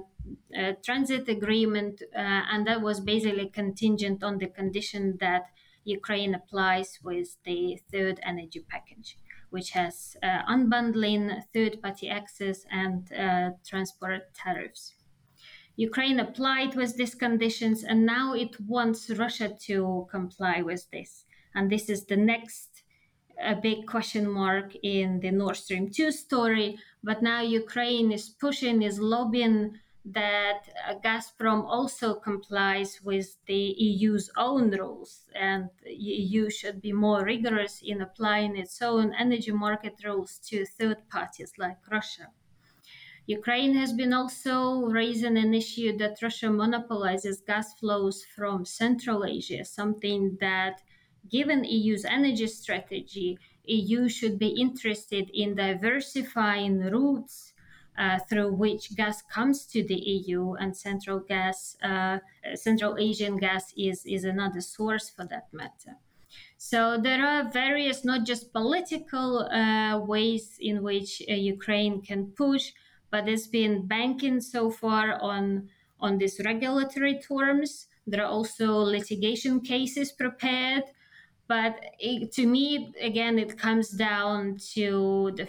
uh, 0.57 0.73
transit 0.83 1.27
agreement, 1.29 2.01
uh, 2.15 2.19
and 2.51 2.67
that 2.67 2.81
was 2.81 2.99
basically 2.99 3.47
contingent 3.49 4.23
on 4.23 4.37
the 4.37 4.47
condition 4.47 5.17
that 5.19 5.43
Ukraine 5.83 6.35
applies 6.35 6.99
with 7.03 7.37
the 7.43 7.79
third 7.91 8.19
energy 8.23 8.63
package, 8.69 9.17
which 9.49 9.71
has 9.71 10.15
uh, 10.21 10.43
unbundling, 10.49 11.43
third-party 11.53 12.09
access, 12.09 12.65
and 12.69 13.11
uh, 13.13 13.51
transport 13.65 14.33
tariffs. 14.33 14.93
Ukraine 15.75 16.19
applied 16.19 16.75
with 16.75 16.97
these 16.97 17.15
conditions, 17.15 17.83
and 17.83 18.05
now 18.05 18.33
it 18.33 18.59
wants 18.59 19.09
Russia 19.09 19.55
to 19.67 20.07
comply 20.11 20.61
with 20.61 20.89
this. 20.91 21.25
And 21.55 21.71
this 21.71 21.89
is 21.89 22.05
the 22.05 22.17
next 22.17 22.83
a 23.43 23.55
big 23.55 23.87
question 23.87 24.29
mark 24.29 24.73
in 24.83 25.19
the 25.19 25.31
Nord 25.31 25.55
Stream 25.55 25.89
2 25.89 26.11
story. 26.11 26.77
But 27.03 27.23
now 27.23 27.41
Ukraine 27.41 28.11
is 28.11 28.29
pushing, 28.29 28.81
is 28.83 28.99
lobbying 28.99 29.79
that 30.03 30.61
uh, 30.87 30.95
Gazprom 31.03 31.63
also 31.65 32.15
complies 32.15 32.99
with 33.03 33.37
the 33.45 33.75
EU's 33.77 34.31
own 34.35 34.71
rules, 34.71 35.29
and 35.35 35.69
EU 35.85 36.49
should 36.49 36.81
be 36.81 36.91
more 36.91 37.23
rigorous 37.23 37.81
in 37.83 38.01
applying 38.01 38.57
its 38.57 38.81
own 38.81 39.13
energy 39.13 39.51
market 39.51 39.93
rules 40.03 40.39
to 40.47 40.65
third 40.65 41.07
parties 41.09 41.53
like 41.57 41.77
Russia. 41.91 42.27
Ukraine 43.39 43.75
has 43.75 43.91
been 43.93 44.13
also 44.13 44.55
raising 45.01 45.37
an 45.37 45.53
issue 45.53 45.97
that 45.97 46.21
Russia 46.21 46.49
monopolizes 46.49 47.39
gas 47.51 47.67
flows 47.79 48.17
from 48.35 48.65
Central 48.65 49.19
Asia, 49.25 49.63
something 49.63 50.37
that, 50.39 50.81
given 51.29 51.63
EU's 51.63 52.05
energy 52.05 52.47
strategy, 52.47 53.37
EU 53.65 54.09
should 54.09 54.37
be 54.37 54.49
interested 54.65 55.29
in 55.33 55.55
diversifying 55.55 56.79
routes 56.95 57.53
uh, 57.97 58.19
through 58.27 58.51
which 58.53 58.95
gas 58.95 59.21
comes 59.21 59.65
to 59.67 59.83
the 59.83 59.99
EU, 60.17 60.53
and 60.53 60.75
Central 60.75 61.19
gas, 61.19 61.77
uh, 61.83 62.17
Central 62.55 62.97
Asian 62.97 63.37
gas 63.37 63.73
is 63.77 64.05
is 64.05 64.23
another 64.23 64.61
source 64.61 65.09
for 65.09 65.25
that 65.25 65.47
matter. 65.53 65.93
So 66.57 66.97
there 66.97 67.25
are 67.25 67.49
various, 67.51 68.05
not 68.05 68.25
just 68.25 68.53
political 68.53 69.39
uh, 69.39 69.99
ways 69.99 70.57
in 70.59 70.81
which 70.83 71.21
uh, 71.29 71.33
Ukraine 71.33 72.01
can 72.01 72.21
push, 72.43 72.71
but 73.11 73.27
it's 73.27 73.47
been 73.47 73.87
banking 73.87 74.41
so 74.41 74.71
far 74.71 75.21
on 75.21 75.69
on 75.99 76.17
these 76.17 76.41
regulatory 76.43 77.19
terms. 77.19 77.87
There 78.07 78.23
are 78.23 78.31
also 78.31 78.79
litigation 78.79 79.61
cases 79.61 80.11
prepared, 80.11 80.85
but 81.47 81.79
it, 81.99 82.31
to 82.33 82.47
me, 82.47 82.93
again, 82.99 83.37
it 83.37 83.57
comes 83.57 83.89
down 83.89 84.57
to 84.73 85.31
the 85.35 85.47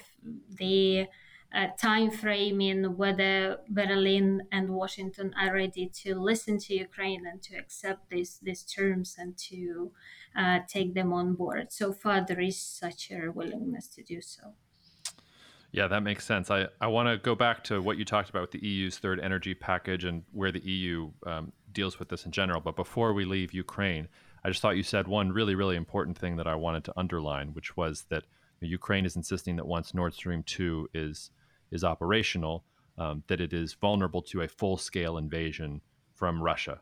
the 0.57 1.09
uh, 1.55 1.69
time 1.79 2.11
frame 2.11 2.61
in 2.61 2.97
whether 2.97 3.59
Berlin 3.69 4.43
and 4.51 4.71
Washington 4.71 5.35
are 5.39 5.53
ready 5.55 5.87
to 6.03 6.15
listen 6.15 6.59
to 6.59 6.75
Ukraine 6.75 7.27
and 7.27 7.43
to 7.43 7.57
accept 7.57 8.11
these 8.11 8.39
these 8.43 8.63
terms 8.65 9.17
and 9.19 9.37
to 9.51 9.93
uh, 10.37 10.61
take 10.67 10.95
them 10.95 11.13
on 11.13 11.35
board. 11.35 11.73
So 11.73 11.93
far, 11.93 12.25
there 12.27 12.41
is 12.41 12.59
such 12.59 13.11
a 13.11 13.31
willingness 13.31 13.87
to 13.89 14.03
do 14.03 14.21
so. 14.21 14.55
Yeah, 15.73 15.89
that 15.89 16.03
makes 16.03 16.27
sense. 16.27 16.51
I, 16.51 16.69
I 16.83 16.87
want 16.89 17.09
to 17.09 17.17
go 17.17 17.35
back 17.35 17.65
to 17.65 17.81
what 17.81 17.97
you 17.97 18.05
talked 18.05 18.29
about 18.29 18.43
with 18.43 18.51
the 18.51 18.67
EU's 18.67 18.99
third 18.99 19.19
energy 19.19 19.55
package 19.55 20.05
and 20.05 20.23
where 20.33 20.53
the 20.53 20.61
EU 20.61 21.11
um, 21.27 21.51
deals 21.73 21.99
with 21.99 22.11
this 22.11 22.27
in 22.27 22.31
general. 22.31 22.61
But 22.61 22.77
before 22.77 23.15
we 23.15 23.25
leave 23.25 23.55
Ukraine, 23.55 24.09
I 24.45 24.51
just 24.51 24.61
thought 24.61 24.77
you 24.77 24.83
said 24.83 25.09
one 25.09 25.33
really, 25.33 25.55
really 25.55 25.77
important 25.77 26.19
thing 26.19 26.37
that 26.37 26.47
I 26.47 26.55
wanted 26.57 26.85
to 26.85 26.93
underline, 26.99 27.55
which 27.55 27.75
was 27.75 28.05
that 28.11 28.25
Ukraine 28.61 29.07
is 29.07 29.17
insisting 29.17 29.57
that 29.57 29.67
once 29.67 29.95
Nord 29.95 30.13
Stream 30.13 30.43
2 30.43 30.91
is, 30.93 31.31
is 31.71 31.85
operational, 31.85 32.65
um, 32.99 33.23
that 33.29 33.41
it 33.41 33.55
is 33.55 33.73
vulnerable 33.73 34.21
to 34.23 34.43
a 34.43 34.49
full 34.49 34.77
scale 34.77 35.17
invasion 35.17 35.81
from 36.15 36.43
Russia. 36.43 36.81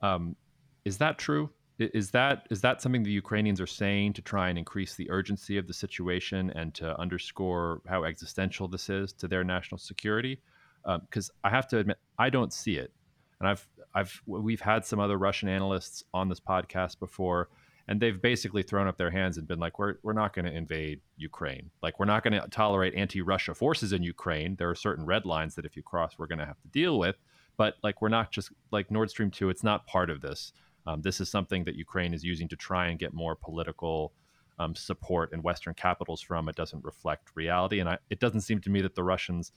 Um, 0.00 0.36
is 0.84 0.98
that 0.98 1.18
true? 1.18 1.50
Is 1.78 2.10
that 2.10 2.46
is 2.50 2.60
that 2.62 2.82
something 2.82 3.04
the 3.04 3.12
Ukrainians 3.12 3.60
are 3.60 3.66
saying 3.66 4.14
to 4.14 4.22
try 4.22 4.48
and 4.48 4.58
increase 4.58 4.96
the 4.96 5.08
urgency 5.10 5.58
of 5.58 5.68
the 5.68 5.72
situation 5.72 6.50
and 6.56 6.74
to 6.74 6.98
underscore 6.98 7.82
how 7.86 8.02
existential 8.02 8.66
this 8.66 8.88
is 8.88 9.12
to 9.14 9.28
their 9.28 9.44
national 9.44 9.78
security? 9.78 10.40
Because 10.84 11.30
um, 11.30 11.36
I 11.44 11.50
have 11.50 11.68
to 11.68 11.78
admit, 11.78 11.98
I 12.18 12.30
don't 12.30 12.52
see 12.52 12.76
it, 12.76 12.92
and 13.38 13.48
I've 13.48 13.68
I've 13.94 14.20
we've 14.26 14.60
had 14.60 14.84
some 14.84 14.98
other 14.98 15.18
Russian 15.18 15.48
analysts 15.48 16.02
on 16.12 16.28
this 16.28 16.40
podcast 16.40 16.98
before, 16.98 17.48
and 17.86 18.00
they've 18.00 18.20
basically 18.20 18.64
thrown 18.64 18.88
up 18.88 18.98
their 18.98 19.10
hands 19.10 19.38
and 19.38 19.46
been 19.46 19.60
like, 19.60 19.78
"We're 19.78 19.96
we're 20.02 20.14
not 20.14 20.34
going 20.34 20.46
to 20.46 20.52
invade 20.52 21.00
Ukraine. 21.16 21.70
Like, 21.80 22.00
we're 22.00 22.06
not 22.06 22.24
going 22.24 22.40
to 22.40 22.48
tolerate 22.48 22.96
anti-Russia 22.96 23.54
forces 23.54 23.92
in 23.92 24.02
Ukraine. 24.02 24.56
There 24.56 24.70
are 24.70 24.74
certain 24.74 25.06
red 25.06 25.24
lines 25.26 25.54
that 25.54 25.64
if 25.64 25.76
you 25.76 25.84
cross, 25.84 26.18
we're 26.18 26.26
going 26.26 26.40
to 26.40 26.46
have 26.46 26.60
to 26.62 26.68
deal 26.68 26.98
with." 26.98 27.16
but 27.58 27.74
like 27.82 28.00
we're 28.00 28.08
not 28.08 28.30
just 28.30 28.50
like 28.70 28.90
Nord 28.90 29.10
Stream 29.10 29.30
2, 29.30 29.50
it's 29.50 29.64
not 29.64 29.86
part 29.86 30.08
of 30.08 30.22
this. 30.22 30.52
Um, 30.88 31.02
this 31.02 31.20
is 31.20 31.30
something 31.30 31.64
that 31.64 31.74
Ukraine 31.74 32.14
is 32.14 32.24
using 32.24 32.48
to 32.48 32.56
try 32.56 32.86
and 32.86 32.98
get 32.98 33.12
more 33.12 33.36
political 33.36 34.14
um, 34.58 34.74
support 34.74 35.34
in 35.34 35.42
Western 35.42 35.74
capitals 35.74 36.22
from. 36.22 36.48
It 36.48 36.56
doesn't 36.56 36.82
reflect 36.82 37.28
reality. 37.34 37.80
And 37.80 37.90
I, 37.90 37.98
it 38.08 38.20
doesn't 38.20 38.40
seem 38.40 38.60
to 38.62 38.70
me 38.70 38.80
that 38.80 38.94
the 38.94 39.04
Russians 39.04 39.52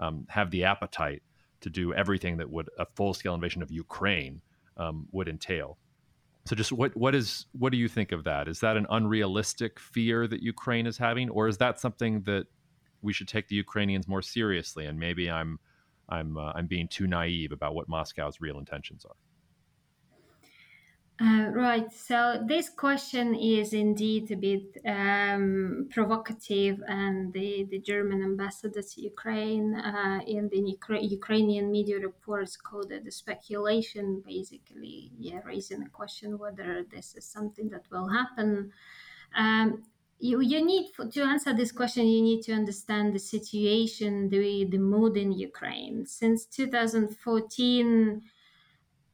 um, 0.00 0.26
have 0.28 0.50
the 0.50 0.64
appetite 0.64 1.22
to 1.60 1.70
do 1.70 1.94
everything 1.94 2.36
that 2.38 2.50
would 2.50 2.68
a 2.80 2.86
full 2.96 3.14
scale 3.14 3.34
invasion 3.34 3.62
of 3.62 3.70
Ukraine 3.70 4.42
um, 4.76 5.06
would 5.12 5.28
entail. 5.28 5.78
So, 6.46 6.56
just 6.56 6.72
what 6.72 6.96
what 6.96 7.14
is 7.14 7.46
what 7.52 7.70
do 7.70 7.78
you 7.78 7.86
think 7.86 8.10
of 8.10 8.24
that? 8.24 8.48
Is 8.48 8.58
that 8.60 8.76
an 8.76 8.88
unrealistic 8.90 9.78
fear 9.78 10.26
that 10.26 10.42
Ukraine 10.42 10.88
is 10.88 10.98
having, 10.98 11.30
or 11.30 11.46
is 11.46 11.58
that 11.58 11.78
something 11.78 12.22
that 12.22 12.46
we 13.00 13.12
should 13.12 13.28
take 13.28 13.46
the 13.46 13.54
Ukrainians 13.54 14.08
more 14.08 14.22
seriously? 14.22 14.86
And 14.86 14.98
maybe 14.98 15.30
I'm 15.30 15.60
I'm 16.08 16.36
uh, 16.36 16.50
I'm 16.56 16.66
being 16.66 16.88
too 16.88 17.06
naive 17.06 17.52
about 17.52 17.76
what 17.76 17.88
Moscow's 17.88 18.40
real 18.40 18.58
intentions 18.58 19.04
are. 19.04 19.14
Uh, 21.22 21.50
right. 21.50 21.92
So 21.92 22.42
this 22.44 22.68
question 22.68 23.36
is 23.36 23.74
indeed 23.74 24.32
a 24.32 24.36
bit 24.36 24.76
um, 24.84 25.88
provocative, 25.92 26.82
and 26.88 27.32
the, 27.32 27.64
the 27.70 27.78
German 27.78 28.24
ambassador 28.24 28.82
to 28.82 29.00
Ukraine 29.00 29.76
uh, 29.76 30.20
in 30.26 30.48
the 30.48 30.60
Ukra- 30.76 31.08
Ukrainian 31.08 31.70
media 31.70 32.00
reports 32.00 32.56
called 32.56 32.90
it 32.90 33.04
the 33.04 33.12
speculation, 33.12 34.20
basically, 34.26 35.12
yeah, 35.16 35.38
raising 35.44 35.80
the 35.80 35.90
question 35.90 36.38
whether 36.38 36.84
this 36.90 37.14
is 37.14 37.24
something 37.24 37.68
that 37.68 37.84
will 37.92 38.08
happen. 38.08 38.72
Um, 39.36 39.84
you, 40.18 40.40
you 40.40 40.64
need 40.64 40.86
to 41.12 41.22
answer 41.22 41.52
this 41.52 41.70
question 41.70 42.06
you 42.06 42.22
need 42.22 42.42
to 42.42 42.52
understand 42.52 43.12
the 43.12 43.18
situation 43.18 44.28
the, 44.28 44.64
the 44.66 44.78
mood 44.78 45.16
in 45.16 45.32
ukraine 45.32 46.06
since 46.06 46.44
2014 46.44 48.22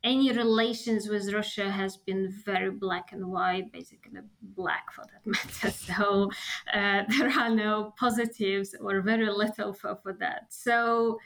any 0.05 0.31
relations 0.33 1.09
with 1.09 1.33
Russia 1.33 1.71
has 1.71 1.97
been 1.97 2.33
very 2.45 2.71
black 2.71 3.13
and 3.13 3.27
white, 3.27 3.73
basically 3.73 4.21
black 4.43 4.93
for 4.93 5.05
that 5.05 5.27
matter. 5.27 5.71
So 5.71 6.31
uh, 6.73 7.03
there 7.19 7.31
are 7.31 7.51
no 7.51 7.95
positives 7.99 8.75
or 8.81 9.01
very 9.01 9.29
little 9.31 9.73
for, 9.73 9.97
for 10.03 10.13
that. 10.15 10.47
So 10.51 11.19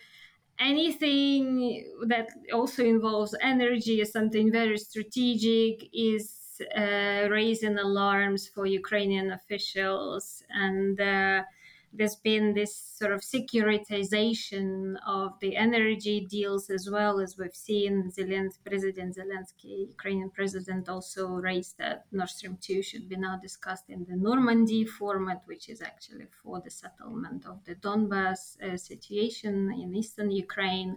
anything 0.59 1.85
that 2.07 2.29
also 2.53 2.85
involves 2.85 3.35
energy 3.41 4.01
is 4.01 4.11
something 4.11 4.51
very 4.51 4.79
strategic 4.79 5.89
is 5.93 6.61
uh, 6.77 7.29
raising 7.31 7.79
alarms 7.79 8.49
for 8.49 8.67
Ukrainian 8.67 9.33
officials 9.33 10.43
and. 10.51 11.01
Uh, 11.01 11.43
there's 11.93 12.17
been 12.17 12.55
this 12.55 12.75
sort 12.75 13.13
of 13.13 13.21
securitization 13.21 14.97
of 15.07 15.39
the 15.41 15.57
energy 15.57 16.27
deals 16.29 16.71
as 16.71 16.89
well 16.91 17.21
as 17.21 17.37
we've 17.37 17.55
seen 17.55 18.11
Zelensky, 18.11 18.65
President 18.65 19.17
Zelensky, 19.17 19.89
Ukrainian 19.89 20.31
president, 20.31 20.89
also 20.89 21.29
raised 21.29 21.77
that 21.79 22.07
Nord 22.11 22.31
Stream 22.31 22.57
2 22.61 22.83
should 22.83 23.09
be 23.09 23.17
now 23.17 23.37
discussed 23.37 23.91
in 23.91 24.07
the 24.09 24.17
Normandy 24.17 24.87
format, 24.87 25.43
which 25.45 25.69
is 25.69 25.83
actually 25.83 26.27
for 26.43 26.61
the 26.61 26.71
settlement 26.71 27.45
of 27.47 27.63
the 27.65 27.75
Donbass 27.75 28.61
uh, 28.63 28.77
situation 28.77 29.73
in 29.73 29.95
eastern 29.95 30.31
Ukraine. 30.31 30.97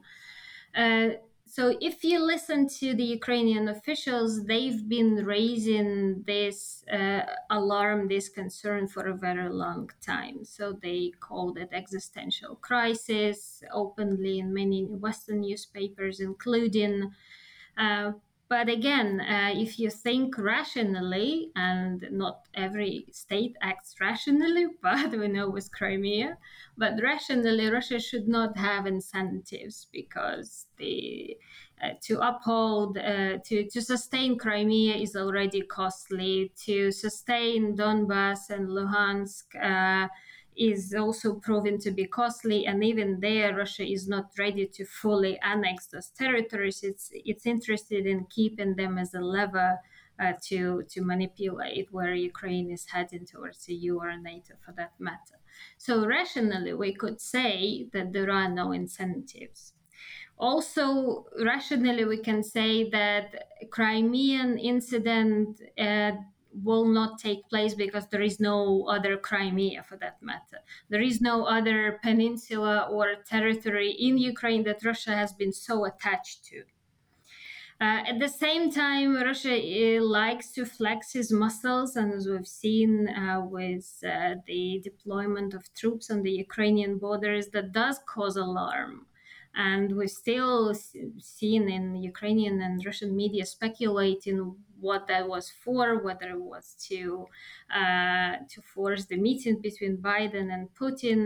Uh, 0.75 1.09
so 1.47 1.77
if 1.79 2.03
you 2.03 2.19
listen 2.19 2.67
to 2.79 2.93
the 2.95 3.03
Ukrainian 3.03 3.67
officials, 3.67 4.45
they've 4.45 4.87
been 4.89 5.15
raising 5.25 6.23
this 6.23 6.83
uh, 6.91 7.21
alarm, 7.49 8.07
this 8.07 8.29
concern 8.29 8.87
for 8.87 9.07
a 9.07 9.15
very 9.15 9.49
long 9.49 9.89
time. 10.01 10.43
So 10.43 10.73
they 10.73 11.11
called 11.19 11.57
it 11.57 11.69
existential 11.71 12.55
crisis 12.55 13.63
openly 13.71 14.39
in 14.39 14.53
many 14.53 14.85
Western 14.85 15.41
newspapers, 15.41 16.19
including 16.19 17.13
uh, 17.77 18.13
but 18.47 18.69
again, 18.69 19.21
uh, 19.21 19.51
if 19.53 19.79
you 19.79 19.89
think 19.89 20.37
rationally, 20.37 21.51
and 21.55 22.05
not 22.11 22.47
every 22.53 23.05
state 23.11 23.55
acts 23.61 23.95
rationally, 23.99 24.67
but 24.81 25.11
we 25.11 25.27
know 25.27 25.49
with 25.49 25.71
Crimea, 25.71 26.37
but 26.77 26.93
rationally, 27.01 27.67
Russia 27.69 27.99
should 27.99 28.27
not 28.27 28.57
have 28.57 28.85
incentives 28.85 29.87
because 29.91 30.67
the 30.77 31.37
uh, 31.83 31.89
to 32.01 32.19
uphold, 32.25 32.97
uh, 32.97 33.37
to, 33.43 33.67
to 33.69 33.81
sustain 33.81 34.37
Crimea 34.37 34.95
is 34.95 35.15
already 35.15 35.61
costly. 35.61 36.51
To 36.65 36.89
sustain 36.91 37.75
Donbass 37.75 38.49
and 38.49 38.69
Luhansk 38.69 39.43
uh, 39.61 40.07
is 40.57 40.93
also 40.93 41.35
proven 41.35 41.77
to 41.79 41.91
be 41.91 42.05
costly, 42.05 42.65
and 42.65 42.83
even 42.83 43.19
there, 43.19 43.55
Russia 43.55 43.83
is 43.83 44.07
not 44.07 44.31
ready 44.37 44.65
to 44.67 44.85
fully 44.85 45.39
annex 45.39 45.87
those 45.87 46.09
territories. 46.09 46.81
It's 46.83 47.09
it's 47.13 47.45
interested 47.45 48.05
in 48.05 48.25
keeping 48.29 48.75
them 48.75 48.97
as 48.97 49.13
a 49.13 49.21
lever 49.21 49.79
uh, 50.19 50.33
to 50.43 50.83
to 50.89 51.01
manipulate 51.01 51.87
where 51.91 52.13
Ukraine 52.13 52.71
is 52.71 52.85
heading 52.85 53.25
towards 53.25 53.65
the 53.65 53.75
EU 53.75 53.99
or 53.99 54.17
NATO, 54.17 54.53
for 54.65 54.71
that 54.73 54.93
matter. 54.99 55.37
So 55.77 56.05
rationally, 56.05 56.73
we 56.73 56.93
could 56.93 57.19
say 57.21 57.87
that 57.93 58.13
there 58.13 58.31
are 58.31 58.49
no 58.49 58.71
incentives. 58.71 59.73
Also, 60.37 61.25
rationally, 61.41 62.03
we 62.03 62.17
can 62.17 62.43
say 62.43 62.89
that 62.89 63.47
Crimean 63.71 64.57
incident. 64.57 65.61
Uh, 65.77 66.11
will 66.63 66.85
not 66.85 67.19
take 67.19 67.47
place 67.49 67.73
because 67.73 68.07
there 68.07 68.21
is 68.21 68.39
no 68.39 68.85
other 68.87 69.17
Crimea 69.17 69.83
for 69.83 69.97
that 69.97 70.21
matter. 70.21 70.59
There 70.89 71.01
is 71.01 71.21
no 71.21 71.45
other 71.45 71.99
peninsula 72.03 72.87
or 72.91 73.15
territory 73.27 73.91
in 73.91 74.17
Ukraine 74.17 74.63
that 74.63 74.85
Russia 74.85 75.15
has 75.15 75.33
been 75.33 75.53
so 75.53 75.85
attached 75.85 76.45
to. 76.45 76.63
Uh, 77.81 78.03
at 78.07 78.19
the 78.19 78.29
same 78.29 78.71
time, 78.71 79.15
Russia 79.15 79.53
uh, 79.53 80.01
likes 80.01 80.51
to 80.53 80.65
flex 80.65 81.11
his 81.11 81.29
muscles, 81.29 81.97
and 81.97 82.13
as 82.13 82.25
we've 82.25 82.47
seen 82.47 83.09
uh, 83.09 83.41
with 83.43 84.01
uh, 84.07 84.35
the 84.47 84.79
deployment 84.81 85.53
of 85.53 85.73
troops 85.73 86.09
on 86.09 86.21
the 86.21 86.31
Ukrainian 86.31 86.97
borders, 86.97 87.49
that 87.49 87.73
does 87.73 87.99
cause 88.07 88.37
alarm 88.37 89.07
and 89.55 89.95
we've 89.95 90.09
still 90.09 90.73
seen 91.19 91.69
in 91.69 91.95
Ukrainian 91.95 92.61
and 92.61 92.85
Russian 92.85 93.15
media 93.15 93.45
speculating 93.45 94.55
what 94.87 95.07
that 95.07 95.27
was 95.27 95.45
for, 95.63 95.85
whether 96.05 96.29
it 96.37 96.45
was 96.53 96.75
to 96.87 97.27
uh, 97.79 98.31
to 98.51 98.61
force 98.73 99.03
the 99.05 99.17
meeting 99.27 99.57
between 99.67 99.97
Biden 99.97 100.47
and 100.55 100.63
Putin. 100.79 101.21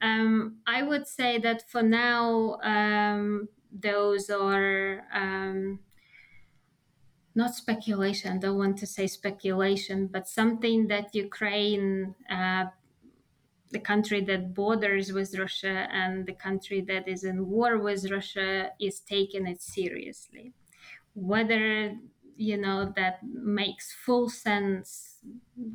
Um, 0.00 0.56
I 0.66 0.82
would 0.82 1.06
say 1.06 1.38
that 1.46 1.58
for 1.70 1.82
now, 1.82 2.58
um, 2.62 3.48
those 3.88 4.30
are 4.30 5.02
um, 5.12 5.80
not 7.34 7.54
speculation. 7.54 8.32
I 8.32 8.38
don't 8.38 8.58
want 8.58 8.78
to 8.78 8.86
say 8.86 9.06
speculation, 9.06 9.98
but 10.14 10.28
something 10.28 10.88
that 10.88 11.14
Ukraine 11.14 12.14
uh, 12.30 12.66
the 13.74 13.80
country 13.80 14.20
that 14.24 14.54
borders 14.54 15.12
with 15.12 15.36
Russia 15.36 15.88
and 15.90 16.24
the 16.26 16.38
country 16.46 16.80
that 16.82 17.08
is 17.08 17.24
in 17.24 17.48
war 17.54 17.78
with 17.78 18.10
Russia 18.10 18.70
is 18.78 19.00
taking 19.00 19.46
it 19.48 19.60
seriously. 19.60 20.52
Whether 21.14 21.96
you 22.36 22.56
know 22.56 22.92
that 22.96 23.20
makes 23.22 23.92
full 23.92 24.28
sense, 24.28 25.18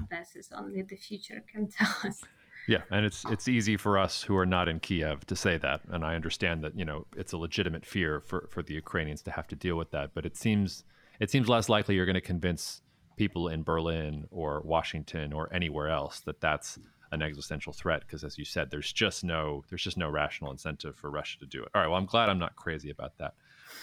this 0.10 0.36
is 0.36 0.52
only 0.56 0.82
the 0.82 0.96
future 0.96 1.44
can 1.52 1.68
tell 1.68 1.96
us. 2.04 2.22
Yeah, 2.68 2.82
and 2.92 3.06
it's 3.06 3.26
it's 3.26 3.48
easy 3.48 3.78
for 3.78 3.98
us 3.98 4.22
who 4.22 4.38
are 4.38 4.46
not 4.46 4.68
in 4.68 4.80
Kiev 4.80 5.26
to 5.28 5.36
say 5.36 5.58
that, 5.58 5.82
and 5.90 6.06
I 6.06 6.16
understand 6.16 6.64
that 6.64 6.78
you 6.78 6.86
know 6.86 7.08
it's 7.16 7.34
a 7.34 7.38
legitimate 7.38 7.86
fear 7.86 8.20
for 8.20 8.48
for 8.52 8.62
the 8.62 8.74
Ukrainians 8.74 9.22
to 9.24 9.32
have 9.32 9.48
to 9.48 9.56
deal 9.56 9.76
with 9.76 9.92
that. 9.92 10.14
But 10.14 10.26
it 10.26 10.38
seems 10.38 10.84
it 11.20 11.32
seems 11.32 11.50
less 11.50 11.68
likely 11.68 11.96
you're 11.96 12.06
going 12.06 12.14
to 12.14 12.22
convince 12.22 12.82
people 13.18 13.48
in 13.48 13.64
Berlin 13.64 14.28
or 14.30 14.62
Washington 14.62 15.34
or 15.34 15.52
anywhere 15.54 15.90
else 15.90 16.20
that 16.22 16.40
that's 16.42 16.78
an 17.12 17.22
existential 17.22 17.74
threat 17.74 18.02
because 18.02 18.24
as 18.24 18.38
you 18.38 18.46
said 18.46 18.70
there's 18.70 18.94
just 18.94 19.24
no 19.24 19.64
there's 19.70 19.82
just 19.82 19.98
no 19.98 20.08
rational 20.10 20.52
incentive 20.52 20.96
for 20.96 21.10
russia 21.10 21.40
to 21.40 21.46
do 21.48 21.64
it 21.64 21.70
all 21.74 21.82
right 21.82 21.88
well 21.88 21.98
i'm 21.98 22.06
glad 22.06 22.30
i'm 22.30 22.38
not 22.38 22.56
crazy 22.56 22.92
about 22.92 23.18
that 23.18 23.34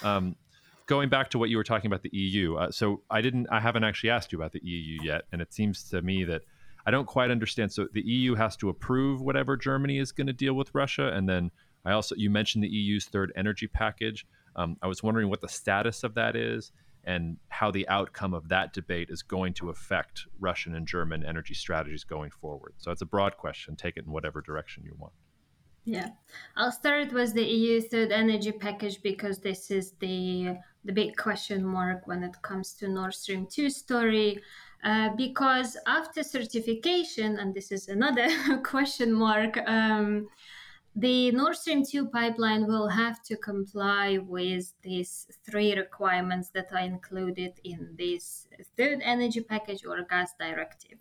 um, 0.02 0.36
going 0.86 1.08
back 1.08 1.30
to 1.30 1.38
what 1.38 1.50
you 1.50 1.56
were 1.56 1.64
talking 1.64 1.86
about 1.88 2.02
the 2.02 2.10
eu 2.12 2.56
uh, 2.56 2.70
so 2.70 3.02
i 3.10 3.20
didn't 3.20 3.46
i 3.50 3.60
haven't 3.60 3.84
actually 3.84 4.10
asked 4.10 4.32
you 4.32 4.38
about 4.38 4.52
the 4.52 4.60
eu 4.62 4.98
yet 5.02 5.22
and 5.32 5.40
it 5.40 5.52
seems 5.52 5.82
to 5.82 6.00
me 6.02 6.24
that 6.24 6.42
i 6.86 6.90
don't 6.90 7.06
quite 7.06 7.30
understand 7.30 7.72
so 7.72 7.86
the 7.92 8.02
eu 8.02 8.34
has 8.34 8.56
to 8.56 8.68
approve 8.68 9.20
whatever 9.20 9.56
germany 9.56 9.98
is 9.98 10.12
going 10.12 10.26
to 10.26 10.32
deal 10.32 10.54
with 10.54 10.74
russia 10.74 11.08
and 11.14 11.28
then 11.28 11.50
i 11.84 11.92
also 11.92 12.14
you 12.16 12.30
mentioned 12.30 12.62
the 12.62 12.68
eu's 12.68 13.06
third 13.06 13.32
energy 13.36 13.66
package 13.66 14.26
um, 14.56 14.76
i 14.82 14.86
was 14.86 15.02
wondering 15.02 15.28
what 15.28 15.40
the 15.40 15.48
status 15.48 16.04
of 16.04 16.14
that 16.14 16.36
is 16.36 16.72
and 17.06 17.36
how 17.48 17.70
the 17.70 17.88
outcome 17.88 18.34
of 18.34 18.48
that 18.48 18.72
debate 18.72 19.10
is 19.10 19.22
going 19.22 19.54
to 19.54 19.70
affect 19.70 20.26
Russian 20.40 20.74
and 20.74 20.88
German 20.88 21.24
energy 21.24 21.54
strategies 21.54 22.02
going 22.02 22.30
forward. 22.30 22.74
So 22.78 22.90
it's 22.90 23.00
a 23.00 23.06
broad 23.06 23.36
question. 23.36 23.76
Take 23.76 23.96
it 23.96 24.04
in 24.06 24.10
whatever 24.10 24.40
direction 24.40 24.82
you 24.84 24.96
want. 24.98 25.12
Yeah, 25.84 26.08
I'll 26.56 26.72
start 26.72 27.12
with 27.12 27.32
the 27.32 27.44
EU 27.44 27.80
third 27.80 28.10
energy 28.10 28.50
package 28.50 29.00
because 29.02 29.38
this 29.38 29.70
is 29.70 29.92
the 30.00 30.56
the 30.86 30.92
big 30.92 31.16
question 31.16 31.64
mark 31.64 32.06
when 32.06 32.22
it 32.22 32.40
comes 32.42 32.72
to 32.74 32.88
Nord 32.88 33.14
Stream 33.14 33.46
2 33.50 33.68
story. 33.70 34.40
Uh, 34.84 35.10
because 35.16 35.76
after 35.86 36.22
certification, 36.22 37.38
and 37.38 37.52
this 37.52 37.72
is 37.72 37.88
another 37.88 38.28
question 38.64 39.12
mark, 39.12 39.58
um, 39.66 40.28
the 40.94 41.30
Nord 41.32 41.56
Stream 41.56 41.84
2 41.84 42.06
pipeline 42.06 42.66
will 42.66 42.88
have 42.88 43.22
to 43.24 43.36
comply 43.36 44.18
with 44.18 44.72
these 44.82 45.26
three 45.44 45.74
requirements 45.74 46.50
that 46.50 46.68
are 46.72 46.84
included 46.84 47.52
in 47.64 47.94
this 47.98 48.46
third 48.76 49.00
energy 49.02 49.40
package 49.40 49.84
or 49.84 50.02
gas 50.08 50.34
directive. 50.38 50.98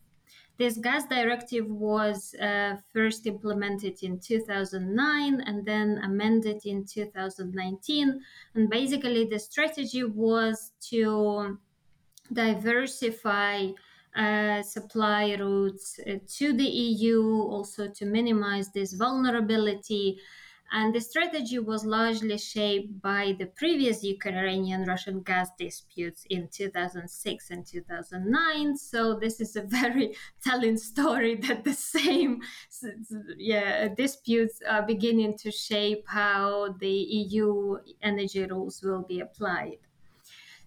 This 0.58 0.78
gas 0.78 1.06
directive 1.08 1.70
was 1.70 2.34
uh, 2.36 2.78
first 2.94 3.28
implemented 3.28 4.04
in 4.04 4.20
2009 4.20 5.41
and 5.41 5.65
then 5.65 6.00
amended 6.04 6.65
in 6.65 6.86
2019. 6.86 8.22
And 8.54 8.70
basically, 8.70 9.26
the 9.26 9.39
strategy 9.39 10.06
was 10.06 10.72
to 10.91 11.58
diversify 12.32 13.68
uh, 14.15 14.63
supply 14.63 15.36
routes 15.36 16.00
uh, 16.08 16.20
to 16.38 16.54
the 16.54 16.63
EU, 16.63 17.41
also 17.41 17.89
to 17.89 18.06
minimize 18.06 18.70
this 18.72 18.94
vulnerability. 18.94 20.18
And 20.71 20.93
the 20.93 20.99
strategy 20.99 21.60
was 21.60 21.86
largely 21.86 22.38
shaped 22.38 23.01
by 23.01 23.36
the 23.38 23.45
previous 23.45 24.04
Ukrainian 24.04 24.84
Russian 24.86 25.21
gas 25.21 25.49
disputes 25.58 26.25
in 26.30 26.49
2006 26.51 27.51
and 27.51 27.65
2009. 27.65 28.78
So, 28.78 29.17
this 29.19 29.39
is 29.39 29.56
a 29.56 29.62
very 29.80 30.15
telling 30.43 30.78
story 30.78 31.36
that 31.36 31.63
the 31.63 31.73
same 31.73 32.41
yeah, 33.38 33.88
disputes 33.89 34.60
are 34.67 34.82
beginning 34.82 35.38
to 35.39 35.51
shape 35.51 36.04
how 36.08 36.75
the 36.80 36.89
EU 36.89 37.78
energy 38.01 38.45
rules 38.45 38.82
will 38.84 39.04
be 39.04 39.19
applied. 39.19 39.78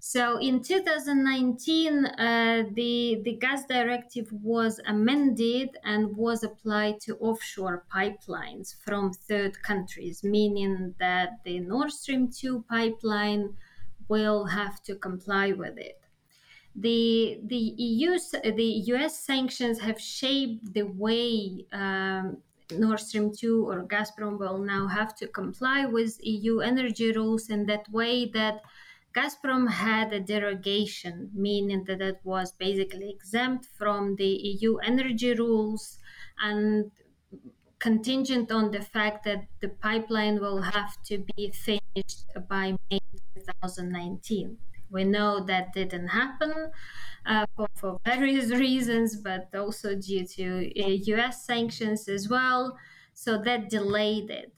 So 0.00 0.38
in 0.38 0.62
2019, 0.62 2.06
uh, 2.06 2.62
the, 2.72 3.20
the 3.24 3.36
gas 3.40 3.64
directive 3.66 4.28
was 4.32 4.80
amended 4.86 5.70
and 5.84 6.16
was 6.16 6.44
applied 6.44 7.00
to 7.00 7.16
offshore 7.16 7.84
pipelines 7.92 8.74
from 8.84 9.12
third 9.12 9.60
countries, 9.62 10.22
meaning 10.22 10.94
that 11.00 11.40
the 11.44 11.58
Nord 11.58 11.90
Stream 11.90 12.30
2 12.30 12.64
pipeline 12.68 13.54
will 14.08 14.46
have 14.46 14.82
to 14.84 14.94
comply 14.94 15.52
with 15.52 15.76
it. 15.76 16.00
The, 16.76 17.40
the 17.44 17.56
EU, 17.56 18.18
the 18.44 18.82
US 18.94 19.18
sanctions 19.18 19.80
have 19.80 20.00
shaped 20.00 20.74
the 20.74 20.84
way 20.84 21.66
um, 21.72 22.38
Nord 22.70 23.00
Stream 23.00 23.32
2 23.34 23.68
or 23.68 23.84
Gazprom 23.84 24.38
will 24.38 24.58
now 24.58 24.86
have 24.86 25.16
to 25.16 25.26
comply 25.26 25.86
with 25.86 26.18
EU 26.22 26.60
energy 26.60 27.12
rules 27.12 27.50
in 27.50 27.66
that 27.66 27.90
way 27.90 28.26
that 28.26 28.62
Gazprom 29.18 29.68
had 29.68 30.12
a 30.12 30.20
derogation, 30.20 31.30
meaning 31.34 31.82
that 31.88 32.00
it 32.00 32.20
was 32.22 32.52
basically 32.52 33.10
exempt 33.10 33.66
from 33.76 34.14
the 34.14 34.28
EU 34.28 34.76
energy 34.76 35.34
rules 35.34 35.98
and 36.40 36.92
contingent 37.80 38.52
on 38.52 38.70
the 38.70 38.80
fact 38.80 39.24
that 39.24 39.42
the 39.60 39.70
pipeline 39.70 40.40
will 40.40 40.62
have 40.62 41.02
to 41.06 41.24
be 41.36 41.50
finished 41.50 42.26
by 42.48 42.76
May 42.90 43.00
2019. 43.34 44.56
We 44.88 45.02
know 45.02 45.40
that 45.40 45.72
didn't 45.72 46.08
happen 46.08 46.70
uh, 47.26 47.46
for, 47.56 47.66
for, 47.74 48.00
various 48.04 48.50
reasons, 48.66 49.16
but 49.16 49.48
also 49.52 49.96
due 49.96 50.26
to 50.36 50.72
US 51.12 51.34
uh, 51.34 51.38
sanctions 51.38 52.08
as 52.08 52.28
well. 52.28 52.78
So 53.14 53.42
that 53.42 53.68
delayed 53.68 54.30
it. 54.30 54.52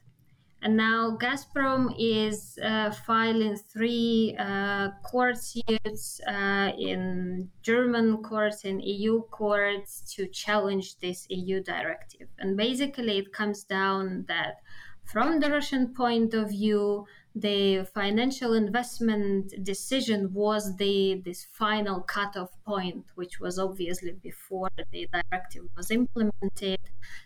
And 0.63 0.77
now 0.77 1.17
Gazprom 1.17 1.95
is 1.99 2.59
uh, 2.63 2.91
filing 2.91 3.57
three 3.57 4.37
uh, 4.39 4.91
court 5.03 5.39
suits 5.39 6.21
uh, 6.27 6.73
in 6.79 7.49
German 7.63 8.23
courts 8.23 8.65
and 8.65 8.83
EU 8.85 9.23
courts 9.31 10.03
to 10.15 10.27
challenge 10.27 10.99
this 10.99 11.27
EU 11.31 11.63
directive. 11.63 12.29
And 12.39 12.59
basically, 12.59 13.17
it 13.19 13.33
comes 13.33 13.65
down 13.65 14.27
that 14.29 14.61
from 15.05 15.41
the 15.41 15.51
Russian 15.51 15.95
point 15.95 16.35
of 16.35 16.51
view, 16.51 17.07
the 17.35 17.85
financial 17.95 18.55
investment 18.55 19.53
decision 19.63 20.33
was 20.33 20.77
the 20.77 21.23
this 21.25 21.47
final 21.53 22.01
cutoff 22.01 22.51
point, 22.65 23.05
which 23.15 23.39
was 23.39 23.59
obviously 23.59 24.13
before 24.13 24.69
the 24.93 25.09
directive 25.13 25.65
was 25.77 25.91
implemented, 25.91 26.81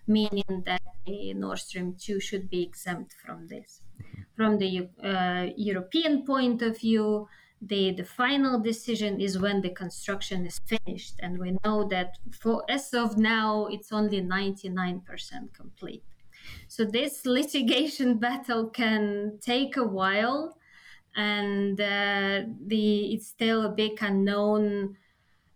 meaning 0.07 0.63
that 0.67 0.83
the 1.07 1.33
Nord 1.35 1.59
Stream 1.59 1.97
2 1.99 2.21
should 2.21 2.51
be 2.51 2.63
exempt 2.63 3.15
from 3.25 3.47
this. 3.49 3.81
From 4.37 4.59
the 4.59 4.89
uh, 5.03 5.53
European 5.57 6.27
point 6.27 6.61
of 6.61 6.79
view, 6.79 7.29
the, 7.63 7.93
the 7.93 8.05
final 8.05 8.61
decision 8.61 9.21
is 9.21 9.39
when 9.39 9.63
the 9.63 9.71
construction 9.71 10.45
is 10.45 10.61
finished. 10.67 11.15
And 11.21 11.39
we 11.39 11.57
know 11.65 11.89
that 11.89 12.19
for 12.31 12.65
as 12.69 12.93
of 12.93 13.17
now, 13.17 13.67
it's 13.67 13.93
only 13.93 14.21
99% 14.21 15.03
complete. 15.55 16.03
So 16.69 16.85
this 16.85 17.27
litigation 17.27 18.19
battle 18.27 18.69
can 18.69 19.39
take 19.41 19.77
a 19.77 19.85
while, 19.85 20.57
and 21.17 21.81
uh, 21.81 22.43
the 22.67 23.15
it's 23.15 23.29
still 23.29 23.65
a 23.65 23.69
big 23.69 23.99
unknown. 24.01 24.97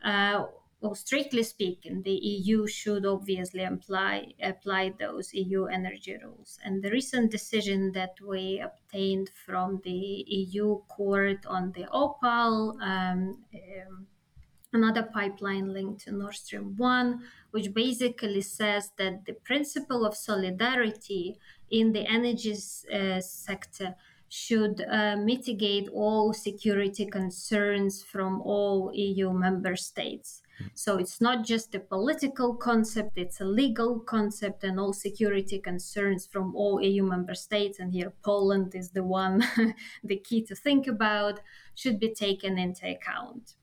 Uh, 0.05 0.47
well, 0.81 0.95
strictly 0.95 1.43
speaking, 1.43 2.03
the 2.03 2.13
EU 2.13 2.69
should 2.69 3.05
obviously 3.05 3.65
apply 3.65 4.35
apply 4.41 4.95
those 4.99 5.35
EU 5.35 5.65
energy 5.65 6.17
rules. 6.23 6.59
And 6.65 6.83
the 6.83 6.91
recent 6.91 7.33
decision 7.33 7.91
that 7.93 8.15
we 8.25 8.61
obtained 8.61 9.31
from 9.45 9.81
the 9.83 9.91
EU 9.91 10.81
court 10.89 11.45
on 11.47 11.73
the 11.73 11.87
Opal. 11.91 12.79
Um, 12.81 13.43
um, 13.55 14.07
another 14.79 15.03
pipeline 15.03 15.73
linked 15.73 16.01
to 16.05 16.13
Nord 16.13 16.35
Stream 16.35 16.77
1, 16.77 17.21
which 17.51 17.75
basically 17.75 18.43
says 18.43 18.93
that 18.99 19.25
the 19.27 19.37
principle 19.51 20.07
of 20.07 20.17
solidarity 20.17 21.39
in 21.71 21.93
the 21.93 22.07
energy 22.07 22.55
uh, 22.55 23.21
sector 23.21 23.95
should 24.29 24.85
uh, 24.91 25.17
mitigate 25.17 25.89
all 25.89 26.33
security 26.33 27.07
concerns 27.07 28.03
from 28.03 28.43
all 28.43 28.91
EU 28.95 29.33
member 29.33 29.75
states. 29.75 30.43
Mm-hmm. 30.61 30.69
So 30.75 30.99
it's 30.99 31.21
not 31.21 31.45
just 31.45 31.75
a 31.75 31.81
political 31.81 32.55
concept, 32.55 33.17
it's 33.17 33.41
a 33.41 33.45
legal 33.45 34.01
concept, 34.01 34.65
and 34.65 34.79
all 34.79 34.93
security 34.93 35.59
concerns 35.59 36.27
from 36.27 36.55
all 36.55 36.81
EU 36.83 37.03
member 37.03 37.35
states, 37.35 37.79
and 37.79 37.93
here 37.93 38.13
Poland 38.23 38.75
is 38.75 38.91
the 38.91 39.05
one, 39.05 39.43
the 40.05 40.19
key 40.19 40.43
to 40.43 40.55
think 40.55 40.87
about, 40.87 41.41
should 41.75 41.99
be 41.99 42.13
taken 42.13 42.59
into 42.59 42.87
account. 42.87 43.55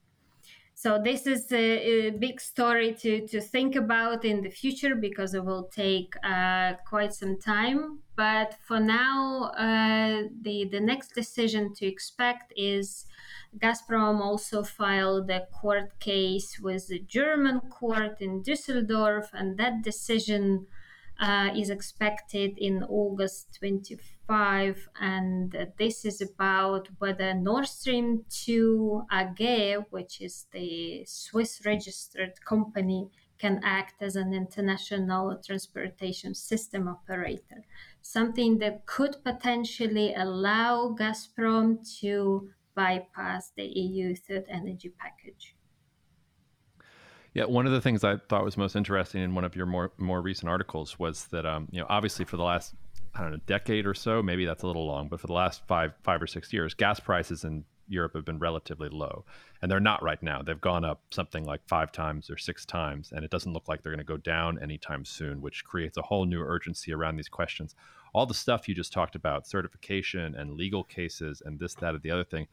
So 0.77 0.99
this 1.01 1.25
is 1.25 1.49
a, 1.53 2.07
a, 2.07 2.09
big 2.11 2.41
story 2.41 2.93
to, 2.95 3.25
to 3.29 3.39
think 3.39 3.77
about 3.77 4.25
in 4.25 4.41
the 4.41 4.49
future 4.49 4.93
because 4.93 5.33
it 5.33 5.43
will 5.43 5.69
take 5.73 6.13
uh, 6.21 6.73
quite 6.85 7.13
some 7.13 7.39
time. 7.39 7.99
But 8.17 8.55
for 8.67 8.81
now, 8.81 9.51
uh, 9.57 10.27
the 10.41 10.65
the 10.65 10.81
next 10.81 11.15
decision 11.15 11.73
to 11.75 11.85
expect 11.85 12.51
is 12.57 13.05
Gazprom 13.57 14.19
also 14.19 14.63
filed 14.63 15.29
a 15.29 15.45
court 15.47 15.97
case 15.99 16.59
with 16.59 16.87
the 16.89 16.99
German 16.99 17.61
court 17.61 18.17
in 18.19 18.43
Düsseldorf, 18.43 19.29
and 19.33 19.57
that 19.57 19.81
decision 19.81 20.67
uh, 21.19 21.49
is 21.55 21.69
expected 21.69 22.57
in 22.57 22.83
August 22.83 23.57
25. 23.59 24.89
And 24.99 25.67
this 25.77 26.05
is 26.05 26.21
about 26.21 26.89
whether 26.97 27.33
Nord 27.33 27.67
Stream 27.67 28.25
2 28.29 29.03
AG, 29.11 29.75
which 29.89 30.21
is 30.21 30.47
the 30.51 31.03
Swiss 31.05 31.61
registered 31.65 32.33
company, 32.43 33.09
can 33.37 33.59
act 33.63 34.01
as 34.01 34.15
an 34.15 34.33
international 34.33 35.39
transportation 35.45 36.33
system 36.33 36.87
operator. 36.87 37.63
Something 38.01 38.59
that 38.59 38.85
could 38.85 39.17
potentially 39.23 40.13
allow 40.15 40.95
Gazprom 40.97 41.79
to 41.99 42.49
bypass 42.75 43.51
the 43.55 43.65
EU 43.65 44.15
third 44.15 44.45
energy 44.49 44.93
package. 44.97 45.54
Yeah, 47.35 47.43
one 47.43 47.65
of 47.65 47.73
the 47.73 47.81
things 47.81 48.05
I 48.05 48.15
thought 48.29 48.45
was 48.45 48.55
most 48.55 48.77
interesting 48.77 49.21
in 49.21 49.35
one 49.35 49.43
of 49.43 49.57
your 49.57 49.65
more 49.65 49.91
more 49.97 50.21
recent 50.21 50.49
articles 50.49 50.97
was 50.97 51.25
that 51.25 51.45
um, 51.45 51.67
you 51.69 51.81
know 51.81 51.85
obviously 51.89 52.23
for 52.23 52.37
the 52.37 52.43
last 52.43 52.73
I 53.13 53.21
don't 53.21 53.31
know 53.31 53.39
decade 53.45 53.85
or 53.85 53.93
so, 53.93 54.23
maybe 54.23 54.45
that's 54.45 54.63
a 54.63 54.67
little 54.67 54.87
long, 54.87 55.09
but 55.09 55.19
for 55.19 55.27
the 55.27 55.33
last 55.33 55.61
five 55.67 55.93
five 56.01 56.21
or 56.21 56.27
six 56.27 56.53
years, 56.53 56.73
gas 56.73 56.97
prices 56.99 57.43
in 57.43 57.65
Europe 57.89 58.13
have 58.15 58.23
been 58.23 58.39
relatively 58.39 58.87
low, 58.87 59.25
and 59.61 59.69
they're 59.69 59.81
not 59.81 60.01
right 60.01 60.23
now. 60.23 60.41
They've 60.41 60.59
gone 60.59 60.85
up 60.85 61.01
something 61.11 61.43
like 61.43 61.59
five 61.67 61.91
times 61.91 62.29
or 62.29 62.37
six 62.37 62.65
times, 62.65 63.11
and 63.11 63.25
it 63.25 63.31
doesn't 63.31 63.51
look 63.51 63.67
like 63.67 63.83
they're 63.83 63.91
going 63.91 63.99
to 63.99 64.05
go 64.05 64.17
down 64.17 64.57
anytime 64.63 65.03
soon, 65.03 65.41
which 65.41 65.65
creates 65.65 65.97
a 65.97 66.03
whole 66.03 66.25
new 66.25 66.41
urgency 66.41 66.93
around 66.93 67.17
these 67.17 67.29
questions. 67.29 67.75
All 68.13 68.25
the 68.25 68.33
stuff 68.33 68.69
you 68.69 68.73
just 68.73 68.93
talked 68.93 69.15
about, 69.15 69.45
certification 69.45 70.35
and 70.35 70.53
legal 70.53 70.85
cases, 70.85 71.41
and 71.45 71.59
this, 71.59 71.75
that, 71.75 71.95
and 71.95 72.01
the 72.01 72.11
other 72.11 72.23
thing, 72.23 72.47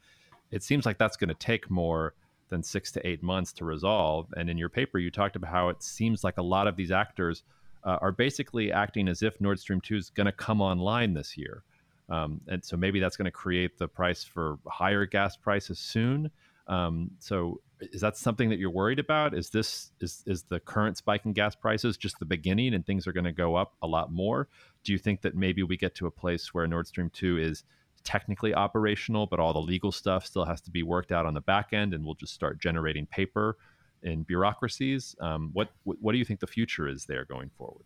it 0.51 0.61
seems 0.61 0.85
like 0.85 0.97
that's 0.97 1.15
going 1.15 1.29
to 1.29 1.35
take 1.35 1.71
more 1.71 2.15
than 2.53 2.63
six 2.63 2.91
to 2.91 3.05
eight 3.05 3.23
months 3.23 3.51
to 3.53 3.65
resolve. 3.65 4.27
And 4.37 4.49
in 4.49 4.57
your 4.57 4.69
paper, 4.69 4.99
you 4.99 5.09
talked 5.09 5.35
about 5.35 5.49
how 5.49 5.69
it 5.69 5.81
seems 5.81 6.23
like 6.23 6.37
a 6.37 6.43
lot 6.43 6.67
of 6.67 6.75
these 6.75 6.91
actors 6.91 7.43
uh, 7.83 7.97
are 7.99 8.11
basically 8.11 8.71
acting 8.71 9.07
as 9.07 9.23
if 9.23 9.41
Nord 9.41 9.59
Stream 9.59 9.81
2 9.81 9.95
is 9.97 10.09
going 10.11 10.25
to 10.25 10.31
come 10.31 10.61
online 10.61 11.13
this 11.15 11.35
year. 11.35 11.63
Um, 12.09 12.41
and 12.47 12.63
so 12.63 12.77
maybe 12.77 12.99
that's 12.99 13.17
going 13.17 13.25
to 13.25 13.31
create 13.31 13.77
the 13.77 13.87
price 13.87 14.23
for 14.23 14.59
higher 14.67 15.05
gas 15.05 15.35
prices 15.35 15.79
soon. 15.79 16.29
Um, 16.67 17.11
so 17.19 17.59
is 17.81 18.01
that 18.01 18.17
something 18.17 18.49
that 18.49 18.59
you're 18.59 18.69
worried 18.69 18.99
about? 18.99 19.33
Is 19.33 19.49
this 19.49 19.91
is 19.99 20.23
is 20.27 20.43
the 20.43 20.59
current 20.59 20.95
spike 20.95 21.25
in 21.25 21.33
gas 21.33 21.55
prices 21.55 21.97
just 21.97 22.19
the 22.19 22.25
beginning 22.25 22.73
and 22.75 22.85
things 22.85 23.07
are 23.07 23.13
going 23.13 23.25
to 23.25 23.31
go 23.33 23.55
up 23.55 23.73
a 23.81 23.87
lot 23.87 24.11
more? 24.11 24.47
Do 24.83 24.91
you 24.91 24.99
think 24.99 25.21
that 25.21 25.35
maybe 25.35 25.63
we 25.63 25.75
get 25.75 25.95
to 25.95 26.07
a 26.07 26.11
place 26.11 26.53
where 26.53 26.67
Nord 26.67 26.87
Stream 26.87 27.09
2 27.09 27.39
is 27.39 27.63
technically 28.03 28.53
operational, 28.53 29.25
but 29.25 29.39
all 29.39 29.53
the 29.53 29.61
legal 29.61 29.91
stuff 29.91 30.25
still 30.25 30.45
has 30.45 30.61
to 30.61 30.71
be 30.71 30.83
worked 30.83 31.11
out 31.11 31.25
on 31.25 31.33
the 31.33 31.41
back 31.41 31.73
end 31.73 31.93
and 31.93 32.05
we'll 32.05 32.15
just 32.15 32.33
start 32.33 32.59
generating 32.59 33.05
paper 33.05 33.57
in 34.03 34.23
bureaucracies? 34.23 35.15
Um, 35.19 35.49
what, 35.53 35.69
what 35.83 36.11
do 36.11 36.17
you 36.17 36.25
think 36.25 36.39
the 36.39 36.47
future 36.47 36.87
is 36.87 37.05
there 37.05 37.25
going 37.25 37.49
forward? 37.57 37.85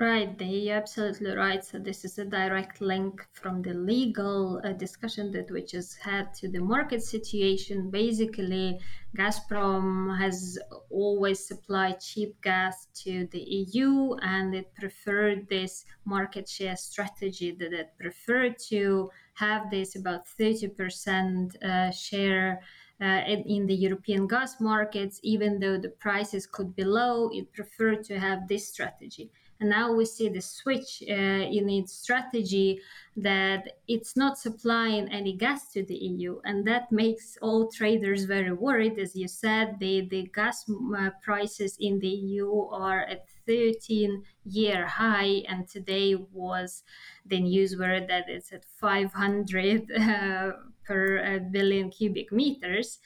Right, 0.00 0.34
are 0.42 0.76
absolutely 0.76 1.36
right. 1.36 1.64
So 1.64 1.78
this 1.78 2.04
is 2.04 2.18
a 2.18 2.24
direct 2.24 2.80
link 2.80 3.24
from 3.30 3.62
the 3.62 3.74
legal 3.74 4.60
uh, 4.64 4.72
discussion 4.72 5.30
that 5.30 5.48
we 5.52 5.62
just 5.62 6.00
had 6.00 6.34
to 6.34 6.48
the 6.48 6.58
market 6.58 7.00
situation. 7.00 7.90
Basically, 7.90 8.80
Gazprom 9.16 10.18
has 10.18 10.58
always 10.90 11.46
supplied 11.46 12.00
cheap 12.00 12.34
gas 12.42 12.88
to 13.04 13.28
the 13.30 13.38
EU, 13.38 14.14
and 14.14 14.52
it 14.56 14.74
preferred 14.74 15.48
this 15.48 15.84
market 16.04 16.48
share 16.48 16.76
strategy 16.76 17.52
that 17.52 17.72
it 17.72 17.90
preferred 17.96 18.58
to 18.70 19.08
have 19.34 19.70
this 19.70 19.94
about 19.94 20.26
thirty 20.26 20.66
percent 20.66 21.56
uh, 21.62 21.92
share. 21.92 22.60
Uh, 23.00 23.22
in, 23.26 23.66
the 23.66 23.74
European 23.74 24.26
gas 24.28 24.60
markets, 24.60 25.18
even 25.24 25.58
though 25.58 25.76
the 25.76 25.88
prices 25.88 26.46
could 26.46 26.76
be 26.76 26.84
low, 26.84 27.28
it 27.32 27.52
preferred 27.52 28.04
to 28.04 28.16
have 28.18 28.46
this 28.46 28.68
strategy. 28.68 29.32
And 29.64 29.70
now 29.70 29.94
we 29.94 30.04
see 30.04 30.28
the 30.28 30.42
switch 30.42 31.02
uh, 31.08 31.14
in 31.14 31.70
its 31.70 31.94
strategy 31.94 32.82
that 33.16 33.78
it's 33.88 34.14
not 34.14 34.36
supplying 34.36 35.10
any 35.10 35.32
gas 35.32 35.72
to 35.72 35.82
the 35.82 35.94
EU. 35.94 36.38
And 36.44 36.66
that 36.66 36.92
makes 36.92 37.38
all 37.40 37.70
traders 37.70 38.24
very 38.24 38.52
worried. 38.52 38.98
As 38.98 39.16
you 39.16 39.26
said, 39.26 39.78
the, 39.80 40.06
the 40.10 40.24
gas 40.34 40.66
uh, 40.68 41.08
prices 41.22 41.78
in 41.80 41.98
the 41.98 42.08
EU 42.08 42.68
are 42.72 43.06
at 43.06 43.26
13 43.46 44.22
year 44.44 44.86
high. 44.86 45.44
And 45.48 45.66
today 45.66 46.14
was 46.14 46.82
the 47.24 47.40
news 47.40 47.78
word 47.78 48.06
that 48.08 48.28
it's 48.28 48.52
at 48.52 48.66
500 48.66 49.90
uh, 49.90 50.52
per 50.84 51.24
uh, 51.24 51.38
billion 51.50 51.88
cubic 51.88 52.30
meters 52.30 52.98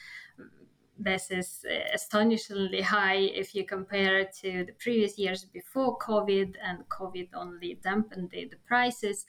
this 0.98 1.30
is 1.30 1.64
uh, 1.70 1.74
astonishingly 1.94 2.82
high 2.82 3.16
if 3.16 3.54
you 3.54 3.64
compare 3.64 4.18
it 4.18 4.32
to 4.42 4.64
the 4.64 4.72
previous 4.72 5.18
years 5.18 5.44
before 5.44 5.98
COVID, 5.98 6.54
and 6.62 6.88
COVID 6.88 7.28
only 7.34 7.78
dampened 7.82 8.30
the, 8.30 8.46
the 8.46 8.56
prices. 8.66 9.26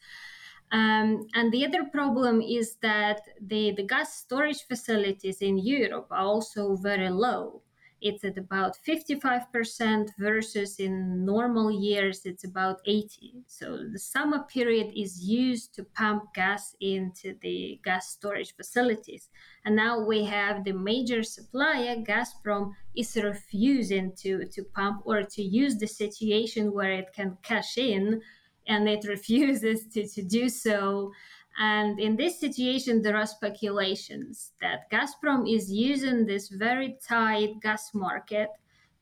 Um, 0.72 1.28
and 1.34 1.51
the 1.51 1.65
other 1.65 1.86
problem 1.86 2.41
is 2.41 2.76
that 2.82 3.22
the, 3.41 3.72
the 3.72 3.84
gas 3.84 4.13
storage 4.13 4.63
facilities 4.67 5.41
in 5.41 5.57
Europe 5.57 6.07
are 6.11 6.26
also 6.26 6.76
very 6.76 7.09
low 7.09 7.61
it's 8.02 8.24
at 8.24 8.38
about 8.38 8.78
55% 8.88 10.10
versus 10.18 10.80
in 10.80 11.26
normal 11.26 11.72
years 11.72 12.22
it's 12.26 12.43
about 12.43 12.80
80 12.86 13.43
so 13.47 13.78
the 13.91 14.00
summer 14.00 14.43
period 14.43 14.91
is 14.95 15.24
used 15.24 15.74
to 15.76 15.84
pump 15.84 16.34
gas 16.34 16.76
into 16.80 17.36
the 17.41 17.80
gas 17.84 18.10
storage 18.10 18.56
facilities. 18.56 19.30
And 19.66 19.76
now 19.76 20.00
we 20.00 20.24
have 20.26 20.64
the 20.64 20.74
major 20.74 21.24
supplier 21.24 21.95
gazprom 21.97 22.72
is 22.95 23.16
refusing 23.16 24.14
to 24.22 24.45
to 24.45 24.64
pump 24.64 25.02
or 25.06 25.24
to 25.24 25.41
use 25.41 25.78
the 25.78 25.88
situation 25.88 26.74
where 26.74 26.91
it 26.91 27.10
can 27.14 27.38
cash 27.43 27.78
in 27.78 28.22
and 28.68 28.88
it 28.88 29.06
refuses 29.16 29.88
to, 29.93 30.08
to 30.08 30.22
do 30.22 30.50
so 30.50 31.12
and 31.58 32.00
in 32.00 32.16
this 32.16 32.39
situation, 32.39 33.02
there 33.02 33.18
are 33.18 33.26
speculations 33.26 34.52
that 34.62 34.89
Gazprom 34.91 35.52
is 35.52 35.72
using 35.72 36.26
this 36.26 36.50
very 36.50 36.97
tight 37.06 37.60
gas 37.62 37.93
market 37.93 38.50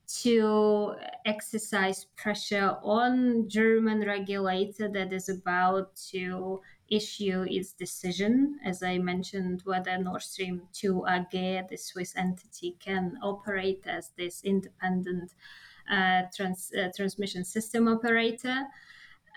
to 0.08 0.96
exercise 1.26 2.06
pressure 2.16 2.78
on 2.82 3.50
German 3.50 4.02
regulator 4.02 4.88
that 4.88 5.12
is 5.12 5.28
about 5.28 5.96
to 6.12 6.62
issue 6.90 7.46
its 7.50 7.74
decision, 7.74 8.58
as 8.64 8.82
I 8.82 8.98
mentioned, 8.98 9.62
whether 9.66 9.98
Nord 9.98 10.22
Stream 10.22 10.62
2 10.74 11.06
AG, 11.06 11.62
the 11.70 11.78
Swiss 11.78 12.16
entity, 12.16 12.78
can 12.80 13.18
operate 13.22 13.84
as 13.86 14.12
this 14.18 14.42
independent 14.44 15.34
uh, 15.92 16.24
trans, 16.34 16.72
uh, 16.74 16.90
transmission 16.96 17.44
system 17.44 17.90
operator 17.90 18.66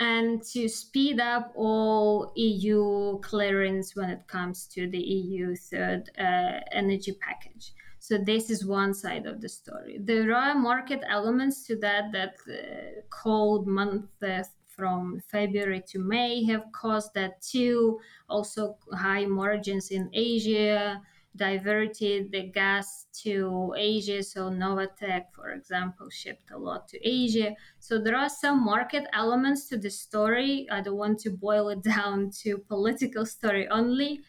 and 0.00 0.42
to 0.42 0.66
speed 0.66 1.20
up 1.20 1.52
all 1.54 2.32
EU 2.34 3.18
clearance 3.20 3.94
when 3.94 4.08
it 4.08 4.26
comes 4.26 4.66
to 4.66 4.88
the 4.88 4.98
EU 4.98 5.54
third 5.54 6.10
uh, 6.18 6.60
energy 6.72 7.12
package. 7.20 7.74
So 7.98 8.16
this 8.16 8.48
is 8.48 8.64
one 8.64 8.94
side 8.94 9.26
of 9.26 9.42
the 9.42 9.48
story. 9.48 9.98
There 10.00 10.34
are 10.34 10.54
market 10.54 11.02
elements 11.06 11.66
to 11.66 11.76
that 11.76 12.12
that 12.12 12.36
uh, 12.48 13.02
cold 13.10 13.66
month 13.66 14.06
uh, 14.22 14.42
from 14.66 15.20
February 15.30 15.82
to 15.88 15.98
May 15.98 16.42
have 16.44 16.64
caused 16.72 17.12
that 17.14 17.42
too. 17.42 18.00
Also 18.30 18.78
high 18.94 19.26
margins 19.26 19.90
in 19.90 20.08
Asia 20.14 21.02
diverted 21.36 22.32
the 22.32 22.42
gas 22.42 23.06
to 23.22 23.72
Asia. 23.76 24.22
So 24.22 24.50
Novatek, 24.50 25.26
for 25.32 25.52
example, 25.52 26.10
shipped 26.10 26.50
a 26.50 26.58
lot 26.58 26.88
to 26.88 27.08
Asia. 27.08 27.54
So 27.78 27.98
there 27.98 28.16
are 28.16 28.28
some 28.28 28.64
market 28.64 29.06
elements 29.12 29.68
to 29.68 29.78
the 29.78 29.90
story. 29.90 30.66
I 30.70 30.80
don't 30.80 30.96
want 30.96 31.20
to 31.20 31.30
boil 31.30 31.68
it 31.68 31.82
down 31.96 32.30
to 32.42 32.58
political 32.58 33.24
story 33.24 33.68
only, 33.68 34.22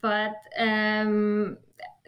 but 0.00 0.34
um, 0.58 1.56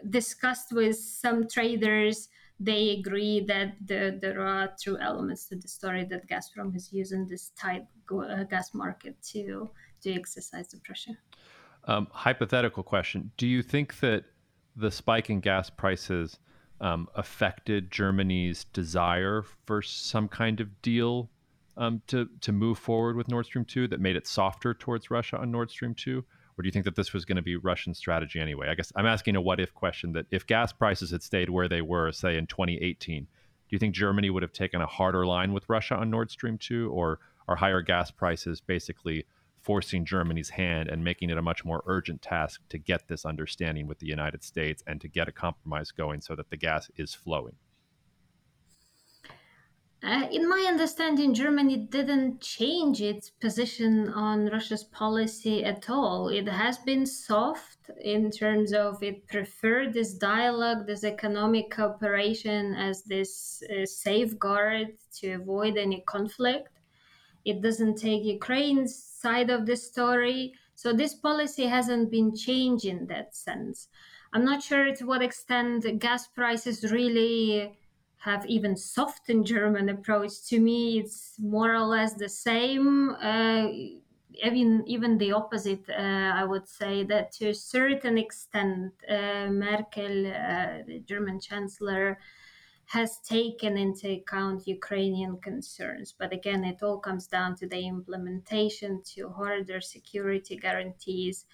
discussed 0.09 0.71
with 0.71 0.97
some 0.97 1.47
traders, 1.47 2.29
they 2.59 2.91
agree 2.91 3.41
that 3.47 3.75
the, 3.85 4.17
there 4.21 4.39
are 4.41 4.71
true 4.81 4.97
elements 5.01 5.47
to 5.49 5.55
the 5.55 5.67
story 5.67 6.05
that 6.05 6.29
Gazprom 6.29 6.75
is 6.75 6.93
using 6.93 7.27
this 7.27 7.51
tight 7.59 7.85
uh, 8.11 8.43
gas 8.43 8.73
market 8.73 9.15
to 9.31 9.69
to 10.01 10.13
exercise 10.13 10.67
the 10.67 10.77
pressure. 10.81 11.17
Um, 11.85 12.07
hypothetical 12.11 12.83
question: 12.83 13.31
Do 13.37 13.47
you 13.47 13.61
think 13.61 13.99
that 13.99 14.25
the 14.75 14.91
spike 14.91 15.29
in 15.29 15.39
gas 15.39 15.69
prices 15.69 16.39
um, 16.81 17.07
affected 17.15 17.91
Germany's 17.91 18.65
desire 18.65 19.43
for 19.65 19.81
some 19.81 20.27
kind 20.27 20.59
of 20.59 20.81
deal 20.81 21.29
um, 21.77 22.01
to 22.07 22.29
to 22.41 22.51
move 22.51 22.77
forward 22.77 23.15
with 23.15 23.27
Nord 23.27 23.45
Stream 23.45 23.65
two 23.65 23.87
that 23.87 23.99
made 23.99 24.15
it 24.15 24.27
softer 24.27 24.73
towards 24.73 25.11
Russia 25.11 25.37
on 25.37 25.51
Nord 25.51 25.71
Stream 25.71 25.93
two? 25.93 26.23
Or 26.57 26.61
do 26.61 26.67
you 26.67 26.71
think 26.71 26.85
that 26.85 26.95
this 26.95 27.11
was 27.11 27.25
going 27.25 27.35
to 27.35 27.41
be 27.41 27.57
Russian 27.57 27.93
strategy 27.93 28.39
anyway? 28.39 28.69
I 28.69 28.75
guess 28.75 28.91
I'm 28.95 29.05
asking 29.05 29.35
a 29.35 29.41
what 29.41 29.59
if 29.59 29.73
question 29.73 30.13
that 30.13 30.25
if 30.31 30.47
gas 30.47 30.71
prices 30.71 31.11
had 31.11 31.21
stayed 31.21 31.49
where 31.49 31.67
they 31.67 31.81
were, 31.81 32.13
say 32.13 32.37
in 32.37 32.47
2018, 32.47 33.23
do 33.23 33.27
you 33.71 33.77
think 33.77 33.93
Germany 33.93 34.29
would 34.29 34.43
have 34.43 34.53
taken 34.53 34.81
a 34.81 34.87
harder 34.87 35.25
line 35.25 35.51
with 35.51 35.67
Russia 35.67 35.95
on 35.95 36.09
Nord 36.09 36.31
Stream 36.31 36.57
2? 36.57 36.89
Or 36.91 37.19
are 37.47 37.55
higher 37.55 37.81
gas 37.81 38.11
prices 38.11 38.61
basically 38.61 39.25
forcing 39.65 40.05
Germany's 40.05 40.51
hand 40.51 40.89
and 40.89 41.03
making 41.03 41.31
it 41.31 41.39
a 41.39 41.41
much 41.41 41.65
more 41.65 41.81
urgent 41.87 42.21
task 42.21 42.61
to 42.69 42.77
get 42.77 43.07
this 43.07 43.25
understanding 43.25 43.87
with 43.87 43.97
the 43.97 44.05
United 44.05 44.43
States 44.43 44.83
and 44.85 45.01
to 45.01 45.07
get 45.07 45.27
a 45.27 45.31
compromise 45.31 45.89
going 45.89 46.21
so 46.21 46.35
that 46.35 46.51
the 46.51 46.57
gas 46.57 46.91
is 46.97 47.15
flowing. 47.15 47.55
Uh, 50.03 50.27
in 50.31 50.47
my 50.47 50.63
understanding, 50.67 51.33
Germany 51.33 51.77
didn't 51.77 52.39
change 52.39 53.01
its 53.01 53.31
position 53.31 54.07
on 54.09 54.45
Russia's 54.51 54.83
policy 54.83 55.63
at 55.63 55.89
all. 55.89 56.27
It 56.27 56.47
has 56.47 56.77
been 56.77 57.07
soft 57.07 57.89
in 57.99 58.29
terms 58.29 58.71
of 58.71 59.01
it 59.01 59.25
preferred 59.27 59.93
this 59.93 60.13
dialogue, 60.13 60.85
this 60.85 61.03
economic 61.03 61.71
cooperation 61.71 62.75
as 62.75 63.01
this 63.01 63.63
uh, 63.63 63.85
safeguard 63.85 64.89
to 65.21 65.31
avoid 65.31 65.75
any 65.75 66.03
conflict. 66.05 66.74
It 67.45 67.61
doesn't 67.61 67.95
take 67.95 68.23
Ukraine's 68.23 68.95
side 68.95 69.49
of 69.49 69.65
the 69.65 69.77
story. 69.77 70.53
So 70.73 70.91
this 70.91 71.13
policy 71.13 71.65
hasn't 71.65 72.11
been 72.11 72.35
changed 72.35 72.85
in 72.85 73.07
that 73.07 73.35
sense. 73.35 73.87
I'm 74.33 74.43
not 74.43 74.61
sure 74.61 74.93
to 74.93 75.05
what 75.05 75.21
extent 75.21 75.99
gas 75.99 76.27
prices 76.27 76.91
really 76.91 77.77
have 78.17 78.45
even 78.47 78.75
softened 78.75 79.45
German 79.45 79.87
approach. 79.89 80.45
To 80.49 80.59
me, 80.59 80.99
it's 80.99 81.35
more 81.39 81.73
or 81.73 81.85
less 81.85 82.15
the 82.15 82.27
same. 82.27 83.11
Uh, 83.11 83.67
even 84.43 84.83
even 84.87 85.17
the 85.17 85.31
opposite, 85.31 85.85
uh, 85.89 86.31
I 86.41 86.43
would 86.43 86.67
say 86.67 87.03
that 87.03 87.31
to 87.33 87.49
a 87.49 87.53
certain 87.53 88.17
extent, 88.17 88.93
uh, 89.09 89.47
Merkel, 89.47 90.27
uh, 90.27 90.83
the 90.87 91.03
German 91.05 91.39
chancellor, 91.39 92.17
has 92.87 93.19
taken 93.19 93.77
into 93.77 94.11
account 94.11 94.67
Ukrainian 94.67 95.37
concerns. 95.37 96.13
But 96.17 96.31
again, 96.31 96.63
it 96.63 96.83
all 96.83 96.99
comes 96.99 97.27
down 97.27 97.55
to 97.57 97.67
the 97.67 97.87
implementation, 97.87 99.01
to 99.15 99.29
harder 99.29 99.81
security 99.81 100.55
guarantees. 100.55 101.45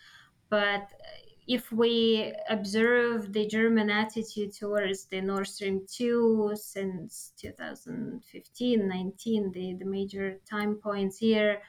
But 0.49 0.81
uh, 0.81 1.31
if 1.47 1.71
we 1.71 2.33
observe 2.49 3.33
the 3.33 3.47
German 3.47 3.89
attitude 3.89 4.53
towards 4.53 5.05
the 5.05 5.21
Nord 5.21 5.47
Stream 5.47 5.85
2 5.91 6.53
since 6.55 7.33
2015 7.37 8.87
19, 8.87 9.51
the, 9.51 9.73
the 9.79 9.85
major 9.85 10.37
time 10.49 10.75
points 10.75 11.17
here, 11.17 11.61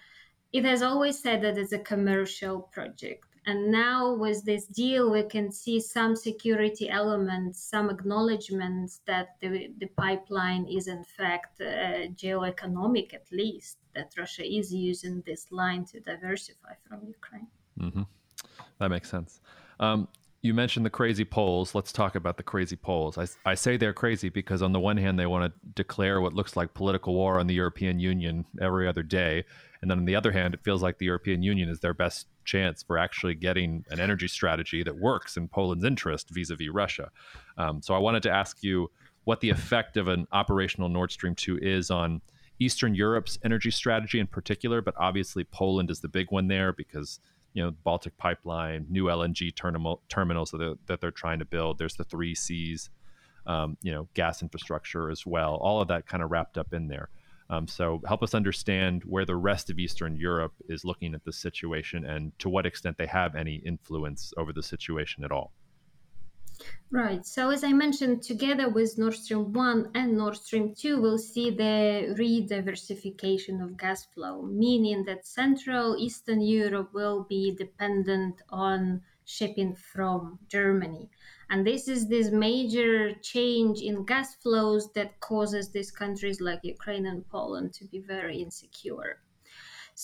it 0.52 0.64
has 0.64 0.82
always 0.82 1.18
said 1.18 1.42
that 1.42 1.56
it's 1.56 1.72
a 1.72 1.78
commercial 1.78 2.60
project 2.72 3.24
And 3.44 3.72
now, 3.72 4.14
with 4.14 4.44
this 4.44 4.66
deal, 4.66 5.10
we 5.10 5.24
can 5.24 5.50
see 5.50 5.80
some 5.80 6.14
security 6.14 6.88
elements, 6.88 7.60
some 7.60 7.90
acknowledgements 7.90 9.00
that 9.06 9.36
the, 9.40 9.72
the 9.78 9.86
pipeline 9.96 10.64
is, 10.66 10.86
in 10.86 11.02
fact, 11.02 11.60
uh, 11.60 12.06
geoeconomic, 12.14 13.12
at 13.14 13.26
least, 13.32 13.78
that 13.96 14.14
Russia 14.16 14.44
is 14.44 14.72
using 14.72 15.22
this 15.26 15.50
line 15.50 15.84
to 15.86 15.98
diversify 15.98 16.74
from 16.88 17.00
Ukraine. 17.04 17.48
Mm-hmm. 17.80 18.02
That 18.78 18.90
makes 18.90 19.10
sense. 19.10 19.40
Um, 19.80 20.06
you 20.42 20.52
mentioned 20.52 20.84
the 20.84 20.90
crazy 20.90 21.24
Poles. 21.24 21.72
Let's 21.72 21.92
talk 21.92 22.16
about 22.16 22.36
the 22.36 22.42
crazy 22.42 22.74
Poles. 22.74 23.16
I, 23.16 23.26
I 23.48 23.54
say 23.54 23.76
they're 23.76 23.92
crazy 23.92 24.28
because, 24.28 24.60
on 24.60 24.72
the 24.72 24.80
one 24.80 24.96
hand, 24.96 25.16
they 25.16 25.26
want 25.26 25.52
to 25.52 25.72
declare 25.74 26.20
what 26.20 26.34
looks 26.34 26.56
like 26.56 26.74
political 26.74 27.14
war 27.14 27.38
on 27.38 27.46
the 27.46 27.54
European 27.54 28.00
Union 28.00 28.44
every 28.60 28.88
other 28.88 29.04
day. 29.04 29.44
And 29.80 29.90
then 29.90 29.98
on 29.98 30.04
the 30.04 30.16
other 30.16 30.32
hand, 30.32 30.52
it 30.52 30.64
feels 30.64 30.82
like 30.82 30.98
the 30.98 31.06
European 31.06 31.44
Union 31.44 31.68
is 31.68 31.78
their 31.78 31.94
best 31.94 32.26
chance 32.44 32.82
for 32.82 32.98
actually 32.98 33.36
getting 33.36 33.84
an 33.90 34.00
energy 34.00 34.26
strategy 34.26 34.82
that 34.82 34.96
works 34.96 35.36
in 35.36 35.46
Poland's 35.46 35.84
interest 35.84 36.30
vis 36.30 36.50
a 36.50 36.56
vis 36.56 36.70
Russia. 36.70 37.10
Um, 37.56 37.80
so 37.80 37.94
I 37.94 37.98
wanted 37.98 38.24
to 38.24 38.30
ask 38.30 38.64
you 38.64 38.90
what 39.24 39.40
the 39.40 39.50
effect 39.50 39.96
of 39.96 40.08
an 40.08 40.26
operational 40.32 40.88
Nord 40.88 41.12
Stream 41.12 41.36
2 41.36 41.58
is 41.62 41.88
on 41.88 42.20
Eastern 42.58 42.96
Europe's 42.96 43.38
energy 43.44 43.70
strategy 43.70 44.18
in 44.18 44.26
particular, 44.26 44.82
but 44.82 44.94
obviously 44.98 45.44
Poland 45.44 45.90
is 45.90 46.00
the 46.00 46.08
big 46.08 46.32
one 46.32 46.48
there 46.48 46.72
because 46.72 47.20
you 47.54 47.62
know 47.62 47.70
Baltic 47.84 48.16
pipeline, 48.18 48.86
new 48.88 49.04
LNG 49.04 49.54
terminal 49.54 50.02
terminals 50.08 50.50
that 50.50 50.58
they're, 50.58 50.74
that 50.86 51.00
they're 51.00 51.10
trying 51.10 51.38
to 51.38 51.44
build. 51.44 51.78
There's 51.78 51.96
the 51.96 52.04
Three 52.04 52.34
Seas, 52.34 52.90
um, 53.46 53.76
you 53.82 53.92
know, 53.92 54.08
gas 54.14 54.42
infrastructure 54.42 55.10
as 55.10 55.26
well. 55.26 55.56
All 55.56 55.80
of 55.80 55.88
that 55.88 56.06
kind 56.06 56.22
of 56.22 56.30
wrapped 56.30 56.58
up 56.58 56.72
in 56.72 56.88
there. 56.88 57.08
Um, 57.50 57.68
so 57.68 58.00
help 58.06 58.22
us 58.22 58.34
understand 58.34 59.02
where 59.04 59.26
the 59.26 59.36
rest 59.36 59.68
of 59.68 59.78
Eastern 59.78 60.16
Europe 60.16 60.54
is 60.68 60.84
looking 60.84 61.14
at 61.14 61.24
this 61.24 61.36
situation 61.36 62.06
and 62.06 62.32
to 62.38 62.48
what 62.48 62.64
extent 62.64 62.96
they 62.96 63.06
have 63.06 63.34
any 63.34 63.56
influence 63.56 64.32
over 64.38 64.54
the 64.54 64.62
situation 64.62 65.22
at 65.22 65.30
all. 65.30 65.52
Right. 66.90 67.24
So, 67.24 67.48
as 67.48 67.64
I 67.64 67.72
mentioned, 67.72 68.22
together 68.22 68.68
with 68.68 68.98
Nord 68.98 69.14
Stream 69.14 69.52
1 69.54 69.92
and 69.94 70.16
Nord 70.18 70.36
Stream 70.36 70.74
2, 70.74 71.00
we'll 71.00 71.16
see 71.16 71.48
the 71.48 72.14
re-diversification 72.18 73.62
of 73.62 73.78
gas 73.78 74.04
flow, 74.04 74.42
meaning 74.42 75.04
that 75.06 75.26
Central 75.26 75.96
Eastern 75.96 76.42
Europe 76.42 76.92
will 76.92 77.24
be 77.24 77.54
dependent 77.56 78.42
on 78.50 79.00
shipping 79.24 79.74
from 79.74 80.38
Germany. 80.48 81.08
And 81.48 81.66
this 81.66 81.88
is 81.88 82.08
this 82.08 82.30
major 82.30 83.14
change 83.22 83.80
in 83.80 84.04
gas 84.04 84.34
flows 84.36 84.92
that 84.92 85.18
causes 85.20 85.70
these 85.70 85.90
countries 85.90 86.40
like 86.42 86.60
Ukraine 86.62 87.06
and 87.06 87.26
Poland 87.28 87.72
to 87.74 87.86
be 87.86 88.00
very 88.00 88.42
insecure. 88.42 89.20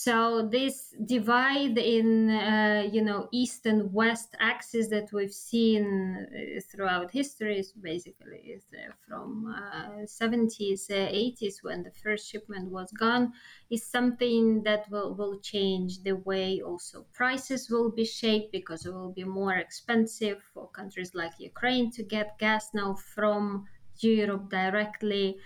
So 0.00 0.46
this 0.48 0.94
divide 1.04 1.76
in 1.76 2.30
uh, 2.30 2.88
you 2.88 3.02
know 3.02 3.28
east 3.32 3.66
and 3.66 3.92
west 3.92 4.36
axis 4.38 4.86
that 4.90 5.12
we've 5.12 5.38
seen 5.52 5.84
uh, 5.84 6.60
throughout 6.70 7.10
history 7.10 7.58
is 7.58 7.72
basically 7.72 8.54
uh, 8.54 8.92
from 9.08 9.52
uh, 9.52 10.06
70s, 10.06 10.88
80s 10.88 11.64
when 11.64 11.82
the 11.82 11.90
first 11.90 12.30
shipment 12.30 12.70
was 12.70 12.92
gone, 12.92 13.32
is 13.70 13.84
something 13.84 14.62
that 14.62 14.88
will, 14.88 15.16
will 15.16 15.40
change 15.40 16.04
the 16.04 16.14
way 16.14 16.62
also 16.64 17.04
prices 17.12 17.68
will 17.68 17.90
be 17.90 18.04
shaped 18.04 18.52
because 18.52 18.86
it 18.86 18.94
will 18.94 19.12
be 19.12 19.24
more 19.24 19.56
expensive 19.56 20.40
for 20.54 20.68
countries 20.68 21.12
like 21.12 21.40
Ukraine 21.40 21.90
to 21.90 22.04
get 22.04 22.38
gas 22.38 22.68
now 22.72 22.94
from 22.94 23.66
Europe 23.98 24.48
directly. 24.48 25.38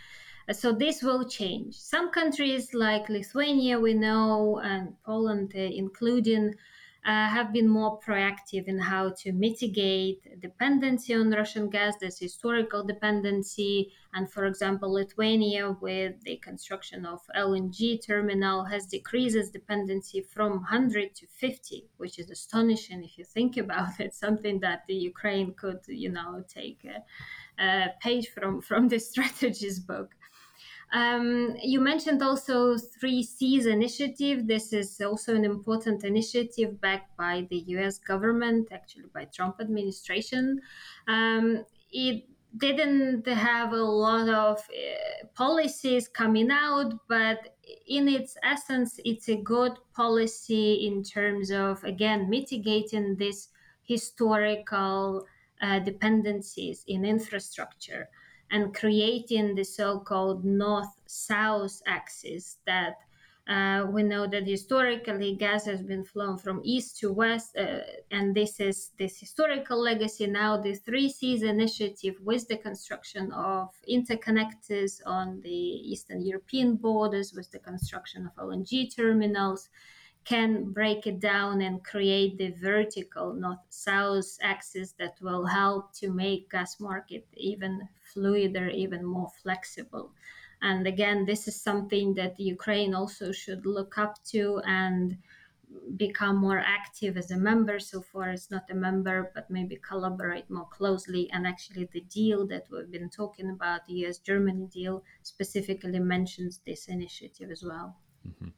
So 0.51 0.72
this 0.72 1.03
will 1.03 1.24
change. 1.24 1.76
Some 1.76 2.11
countries 2.11 2.74
like 2.74 3.09
Lithuania, 3.09 3.78
we 3.78 3.95
know, 3.95 4.61
and 4.62 4.95
Poland, 5.05 5.53
uh, 5.55 5.61
including, 5.61 6.55
uh, 7.05 7.28
have 7.28 7.53
been 7.53 7.68
more 7.68 7.99
proactive 7.99 8.68
in 8.68 8.78
how 8.78 9.11
to 9.11 9.32
mitigate 9.32 10.40
dependency 10.40 11.12
on 11.14 11.30
Russian 11.30 11.68
gas, 11.68 11.97
this 12.01 12.18
historical 12.20 12.84
dependency. 12.84 13.93
And 14.14 14.30
for 14.30 14.45
example, 14.45 14.93
Lithuania, 14.93 15.76
with 15.80 16.20
the 16.22 16.36
construction 16.36 17.05
of 17.05 17.20
LNG 17.36 18.07
terminal, 18.07 18.64
has 18.64 18.86
decreased 18.86 19.34
its 19.34 19.51
dependency 19.51 20.20
from 20.20 20.53
100 20.53 21.14
to 21.16 21.26
50, 21.26 21.88
which 21.97 22.20
is 22.20 22.30
astonishing 22.30 23.03
if 23.03 23.18
you 23.18 23.24
think 23.24 23.57
about 23.64 23.99
it. 23.99 24.14
Something 24.14 24.61
that 24.61 24.84
the 24.86 24.95
Ukraine 24.95 25.55
could, 25.55 25.80
you 25.88 26.11
know, 26.11 26.45
take 26.47 26.84
a, 26.84 27.03
a 27.62 27.95
page 28.01 28.28
from 28.28 28.61
from 28.61 28.86
the 28.86 28.99
strategies 29.11 29.80
book. 29.80 30.14
Um, 30.93 31.57
you 31.62 31.80
mentioned 31.80 32.22
also 32.22 32.76
Three 32.76 33.22
Seas 33.22 33.64
initiative. 33.64 34.47
This 34.47 34.74
is 34.74 35.01
also 35.01 35.34
an 35.34 35.45
important 35.45 36.05
initiative 36.05 36.80
backed 36.80 37.16
by 37.16 37.47
the 37.49 37.64
U.S. 37.76 37.99
government, 37.99 38.68
actually 38.70 39.09
by 39.14 39.24
Trump 39.24 39.57
administration. 39.61 40.61
Um, 41.09 41.64
it 41.90 42.24
didn't 42.59 43.26
have 43.26 43.72
a 43.72 43.82
lot 43.82 44.28
of 44.28 44.59
uh, 44.59 45.26
policies 45.34 46.09
coming 46.09 46.51
out, 46.51 46.93
but 47.09 47.57
in 47.86 48.07
its 48.07 48.36
essence, 48.43 49.01
it's 49.03 49.30
a 49.30 49.36
good 49.36 49.72
policy 49.95 50.86
in 50.86 51.03
terms 51.03 51.51
of 51.51 51.82
again 51.84 52.28
mitigating 52.28 53.16
these 53.16 53.49
historical 53.82 55.26
uh, 55.62 55.78
dependencies 55.78 56.84
in 56.86 57.07
infrastructure 57.07 58.11
and 58.53 58.74
creating 58.74 59.55
the 59.55 59.64
so-called 59.64 60.44
north-south 60.44 61.82
axis 61.86 62.59
that 62.66 62.98
uh, 63.48 63.84
we 63.90 64.05
know 64.05 64.24
that 64.28 64.46
historically 64.46 65.34
gas 65.34 65.64
has 65.64 65.82
been 65.82 66.05
flown 66.05 66.38
from 66.38 66.61
east 66.62 67.00
to 67.00 67.12
west, 67.12 67.57
uh, 67.57 67.80
and 68.12 68.36
this 68.36 68.61
is 68.61 68.90
this 68.98 69.18
historical 69.18 69.82
legacy. 69.82 70.28
Now, 70.28 70.57
the 70.59 70.74
Three 70.74 71.09
Seas 71.09 71.42
initiative, 71.42 72.14
with 72.22 72.46
the 72.46 72.57
construction 72.57 73.32
of 73.32 73.70
interconnectors 73.90 75.00
on 75.05 75.40
the 75.40 75.50
Eastern 75.50 76.24
European 76.24 76.76
borders, 76.76 77.32
with 77.32 77.50
the 77.50 77.59
construction 77.59 78.26
of 78.26 78.36
LNG 78.36 78.94
terminals, 78.94 79.70
can 80.24 80.70
break 80.72 81.06
it 81.06 81.20
down 81.20 81.62
and 81.62 81.84
create 81.84 82.38
the 82.38 82.50
vertical 82.50 83.32
north-south 83.32 84.38
axis 84.40 84.92
that 84.92 85.16
will 85.20 85.46
help 85.46 85.92
to 85.94 86.12
make 86.12 86.50
gas 86.50 86.78
market 86.78 87.26
even 87.34 87.88
fluider, 88.14 88.72
even 88.72 89.04
more 89.04 89.30
flexible. 89.42 90.12
And 90.60 90.86
again, 90.86 91.24
this 91.24 91.48
is 91.48 91.60
something 91.60 92.14
that 92.14 92.38
Ukraine 92.38 92.94
also 92.94 93.32
should 93.32 93.66
look 93.66 93.98
up 93.98 94.22
to 94.26 94.60
and 94.64 95.18
become 95.96 96.36
more 96.36 96.60
active 96.60 97.16
as 97.16 97.30
a 97.30 97.36
member. 97.36 97.80
So 97.80 98.00
far, 98.00 98.30
it's 98.30 98.50
not 98.50 98.70
a 98.70 98.74
member, 98.74 99.32
but 99.34 99.50
maybe 99.50 99.76
collaborate 99.76 100.48
more 100.50 100.68
closely. 100.68 101.28
And 101.32 101.46
actually, 101.46 101.88
the 101.92 102.02
deal 102.02 102.46
that 102.46 102.66
we've 102.70 102.90
been 102.90 103.10
talking 103.10 103.50
about, 103.50 103.86
the 103.86 103.94
US 104.06 104.18
Germany 104.18 104.66
deal, 104.66 105.02
specifically 105.22 105.98
mentions 105.98 106.60
this 106.64 106.86
initiative 106.86 107.50
as 107.50 107.64
well. 107.64 107.96
Mm-hmm. 108.28 108.50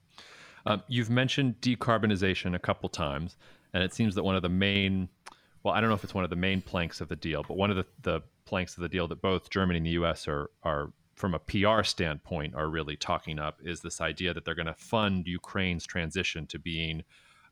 Um, 0.66 0.82
you've 0.88 1.10
mentioned 1.10 1.60
decarbonization 1.60 2.54
a 2.54 2.58
couple 2.58 2.88
times, 2.88 3.36
and 3.72 3.82
it 3.82 3.92
seems 3.92 4.14
that 4.14 4.22
one 4.22 4.36
of 4.36 4.42
the 4.42 4.48
main, 4.48 5.08
well, 5.62 5.74
I 5.74 5.80
don't 5.80 5.90
know 5.90 5.94
if 5.94 6.04
it's 6.04 6.14
one 6.14 6.24
of 6.24 6.30
the 6.30 6.36
main 6.36 6.62
planks 6.62 7.00
of 7.00 7.08
the 7.08 7.16
deal, 7.16 7.44
but 7.46 7.56
one 7.56 7.70
of 7.70 7.76
the, 7.76 7.86
the 8.02 8.20
planks 8.44 8.76
of 8.76 8.82
the 8.82 8.88
deal 8.88 9.08
that 9.08 9.20
both 9.20 9.50
Germany 9.50 9.78
and 9.78 9.86
the 9.86 9.90
U.S. 9.90 10.26
are 10.28 10.50
are 10.62 10.92
from 11.14 11.34
a 11.34 11.38
PR 11.38 11.82
standpoint 11.82 12.54
are 12.54 12.68
really 12.68 12.96
talking 12.96 13.38
up 13.38 13.60
is 13.62 13.80
this 13.80 14.00
idea 14.00 14.34
that 14.34 14.44
they're 14.44 14.54
going 14.54 14.66
to 14.66 14.74
fund 14.74 15.26
Ukraine's 15.26 15.86
transition 15.86 16.46
to 16.48 16.58
being 16.58 17.04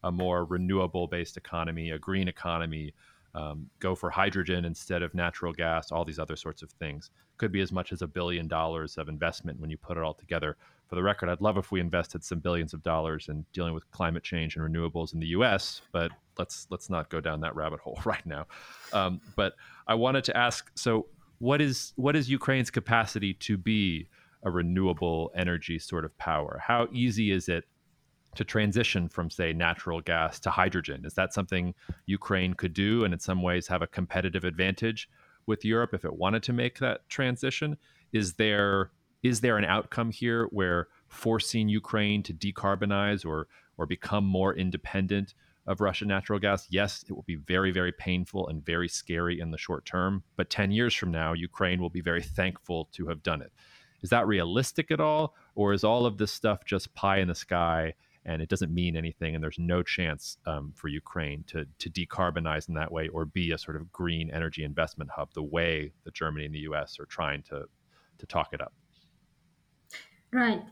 a 0.02 0.10
more 0.10 0.44
renewable 0.44 1.06
based 1.06 1.36
economy, 1.36 1.90
a 1.90 1.98
green 1.98 2.26
economy, 2.26 2.92
um, 3.34 3.70
go 3.78 3.94
for 3.94 4.10
hydrogen 4.10 4.64
instead 4.64 5.02
of 5.02 5.14
natural 5.14 5.52
gas, 5.52 5.92
all 5.92 6.04
these 6.04 6.18
other 6.18 6.36
sorts 6.36 6.62
of 6.62 6.70
things. 6.72 7.10
Could 7.38 7.52
be 7.52 7.60
as 7.60 7.72
much 7.72 7.92
as 7.92 8.02
a 8.02 8.06
billion 8.06 8.48
dollars 8.48 8.98
of 8.98 9.08
investment 9.08 9.60
when 9.60 9.70
you 9.70 9.76
put 9.76 9.96
it 9.96 10.02
all 10.02 10.14
together 10.14 10.56
for 10.92 10.96
the 10.96 11.02
record, 11.02 11.30
I'd 11.30 11.40
love 11.40 11.56
if 11.56 11.72
we 11.72 11.80
invested 11.80 12.22
some 12.22 12.40
billions 12.40 12.74
of 12.74 12.82
dollars 12.82 13.30
in 13.30 13.46
dealing 13.54 13.72
with 13.72 13.90
climate 13.92 14.22
change 14.22 14.56
and 14.56 14.62
renewables 14.62 15.14
in 15.14 15.20
the 15.20 15.28
U.S., 15.28 15.80
but 15.90 16.10
let's 16.36 16.66
let's 16.68 16.90
not 16.90 17.08
go 17.08 17.18
down 17.18 17.40
that 17.40 17.56
rabbit 17.56 17.80
hole 17.80 17.98
right 18.04 18.26
now. 18.26 18.44
Um, 18.92 19.18
but 19.34 19.54
I 19.86 19.94
wanted 19.94 20.22
to 20.24 20.36
ask: 20.36 20.70
so, 20.74 21.06
what 21.38 21.62
is 21.62 21.94
what 21.96 22.14
is 22.14 22.28
Ukraine's 22.28 22.70
capacity 22.70 23.32
to 23.32 23.56
be 23.56 24.06
a 24.42 24.50
renewable 24.50 25.32
energy 25.34 25.78
sort 25.78 26.04
of 26.04 26.14
power? 26.18 26.60
How 26.62 26.88
easy 26.92 27.30
is 27.30 27.48
it 27.48 27.64
to 28.34 28.44
transition 28.44 29.08
from, 29.08 29.30
say, 29.30 29.54
natural 29.54 30.02
gas 30.02 30.38
to 30.40 30.50
hydrogen? 30.50 31.06
Is 31.06 31.14
that 31.14 31.32
something 31.32 31.72
Ukraine 32.04 32.52
could 32.52 32.74
do, 32.74 33.04
and 33.04 33.14
in 33.14 33.18
some 33.18 33.40
ways 33.40 33.66
have 33.66 33.80
a 33.80 33.86
competitive 33.86 34.44
advantage 34.44 35.08
with 35.46 35.64
Europe 35.64 35.94
if 35.94 36.04
it 36.04 36.14
wanted 36.14 36.42
to 36.42 36.52
make 36.52 36.80
that 36.80 37.08
transition? 37.08 37.78
Is 38.12 38.34
there 38.34 38.90
is 39.22 39.40
there 39.40 39.58
an 39.58 39.64
outcome 39.64 40.10
here 40.10 40.46
where 40.50 40.88
forcing 41.08 41.68
Ukraine 41.68 42.22
to 42.24 42.34
decarbonize 42.34 43.24
or 43.24 43.48
or 43.78 43.86
become 43.86 44.24
more 44.24 44.54
independent 44.54 45.34
of 45.66 45.80
Russian 45.80 46.08
natural 46.08 46.38
gas? 46.38 46.66
Yes, 46.70 47.04
it 47.08 47.12
will 47.12 47.22
be 47.22 47.36
very 47.36 47.70
very 47.70 47.92
painful 47.92 48.48
and 48.48 48.64
very 48.64 48.88
scary 48.88 49.40
in 49.40 49.50
the 49.50 49.58
short 49.58 49.84
term, 49.84 50.22
but 50.36 50.50
10 50.50 50.72
years 50.72 50.94
from 50.94 51.10
now 51.10 51.32
Ukraine 51.32 51.80
will 51.80 51.90
be 51.90 52.00
very 52.00 52.22
thankful 52.22 52.88
to 52.92 53.06
have 53.06 53.22
done 53.22 53.42
it. 53.42 53.52
Is 54.02 54.10
that 54.10 54.26
realistic 54.26 54.90
at 54.90 55.00
all 55.00 55.34
or 55.54 55.72
is 55.72 55.84
all 55.84 56.06
of 56.06 56.18
this 56.18 56.32
stuff 56.32 56.64
just 56.64 56.94
pie 56.94 57.18
in 57.18 57.28
the 57.28 57.34
sky 57.34 57.94
and 58.24 58.40
it 58.40 58.48
doesn't 58.48 58.72
mean 58.72 58.96
anything, 58.96 59.34
and 59.34 59.42
there's 59.42 59.58
no 59.58 59.82
chance 59.82 60.38
um, 60.46 60.72
for 60.76 60.88
Ukraine 60.88 61.44
to 61.48 61.66
to 61.78 61.90
decarbonize 61.90 62.68
in 62.68 62.74
that 62.74 62.92
way 62.92 63.08
or 63.08 63.24
be 63.24 63.50
a 63.52 63.58
sort 63.58 63.76
of 63.76 63.90
green 63.92 64.30
energy 64.30 64.64
investment 64.64 65.10
hub 65.10 65.32
the 65.34 65.42
way 65.42 65.92
that 66.04 66.14
Germany 66.14 66.46
and 66.46 66.54
the 66.54 66.60
U.S. 66.60 67.00
are 67.00 67.06
trying 67.06 67.42
to 67.44 67.64
to 68.18 68.26
talk 68.26 68.50
it 68.52 68.60
up. 68.60 68.72
Right. 70.34 70.62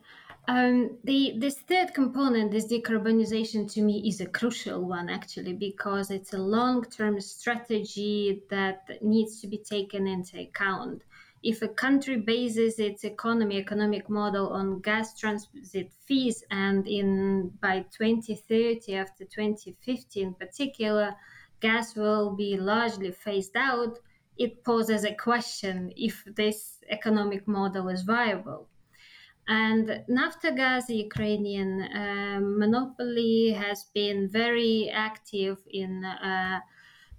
Um, 0.49 0.97
the 1.05 1.35
this 1.37 1.59
third 1.61 1.93
component, 1.93 2.51
this 2.51 2.67
decarbonization, 2.67 3.71
to 3.75 3.83
me 3.83 4.09
is 4.09 4.23
a 4.23 4.27
crucial 4.27 4.89
one 4.89 5.11
actually 5.11 5.53
because 5.53 6.11
it's 6.11 6.33
a 6.33 6.39
long-term 6.39 7.21
strategy 7.21 8.43
that 8.49 8.89
needs 9.03 9.39
to 9.43 9.47
be 9.47 9.59
taken 9.59 10.07
into 10.07 10.41
account. 10.41 11.03
If 11.43 11.61
a 11.61 11.69
country 11.69 12.17
bases 12.17 12.79
its 12.79 13.05
economy, 13.05 13.59
economic 13.59 14.09
model 14.09 14.49
on 14.49 14.81
gas 14.81 15.19
transit 15.19 15.93
fees, 16.07 16.43
and 16.51 16.89
in 16.89 17.51
by 17.61 17.85
2030, 17.91 18.95
after 18.95 19.27
2050 19.27 20.23
in 20.23 20.33
particular, 20.35 21.15
gas 21.61 21.95
will 21.95 22.35
be 22.35 22.57
largely 22.57 23.13
phased 23.13 23.57
out, 23.57 23.99
it 24.39 24.65
poses 24.65 25.05
a 25.05 25.15
question 25.15 25.93
if 25.97 26.25
this 26.35 26.79
economic 26.89 27.47
model 27.47 27.91
is 27.91 28.03
viable 28.03 28.67
and 29.51 30.05
Naftogaz, 30.09 30.87
the 30.87 30.95
Ukrainian 30.95 31.83
uh, 31.83 32.39
monopoly, 32.41 33.51
has 33.51 33.87
been 33.93 34.29
very 34.29 34.89
active 34.95 35.59
in 35.69 36.05
uh, 36.05 36.61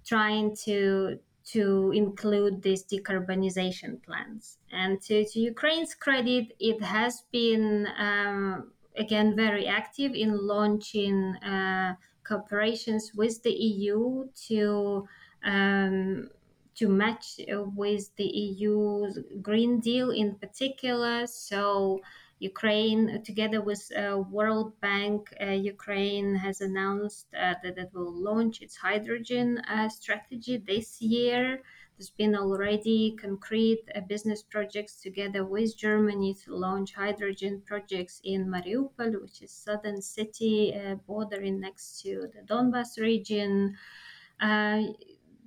trying 0.06 0.56
to 0.64 1.18
to 1.52 1.92
include 1.94 2.62
these 2.62 2.84
decarbonization 2.84 4.02
plans. 4.02 4.56
And 4.70 5.02
to, 5.02 5.24
to 5.26 5.40
Ukraine's 5.40 5.94
credit, 5.94 6.54
it 6.58 6.80
has 6.82 7.24
been 7.32 7.86
um, 7.98 8.72
again 8.96 9.36
very 9.36 9.66
active 9.66 10.12
in 10.14 10.30
launching 10.46 11.36
uh, 11.36 11.96
cooperations 12.24 13.14
with 13.14 13.42
the 13.42 13.52
EU 13.52 14.28
to. 14.48 15.06
Um, 15.44 16.30
to 16.74 16.88
match 16.88 17.38
with 17.76 18.16
the 18.16 18.24
EU's 18.24 19.18
Green 19.42 19.78
Deal 19.78 20.10
in 20.10 20.36
particular. 20.36 21.26
So 21.26 22.00
Ukraine, 22.42 23.22
together 23.22 23.60
with 23.60 23.82
uh, 23.96 24.18
World 24.18 24.72
Bank, 24.80 25.32
uh, 25.40 25.50
Ukraine 25.74 26.34
has 26.34 26.60
announced 26.60 27.28
uh, 27.34 27.54
that 27.62 27.78
it 27.78 27.90
will 27.94 28.12
launch 28.12 28.60
its 28.60 28.76
hydrogen 28.76 29.58
uh, 29.68 29.88
strategy 29.88 30.56
this 30.56 31.00
year. 31.00 31.62
There's 31.96 32.10
been 32.10 32.34
already 32.34 33.16
concrete 33.16 33.84
uh, 33.94 34.00
business 34.00 34.42
projects 34.42 35.00
together 35.00 35.44
with 35.44 35.76
Germany 35.76 36.34
to 36.42 36.56
launch 36.56 36.94
hydrogen 36.94 37.62
projects 37.64 38.20
in 38.24 38.48
Mariupol, 38.48 39.22
which 39.22 39.40
is 39.40 39.52
southern 39.52 40.02
city 40.02 40.74
uh, 40.74 40.96
bordering 41.06 41.60
next 41.60 42.02
to 42.02 42.28
the 42.34 42.42
Donbas 42.52 42.98
region 42.98 43.76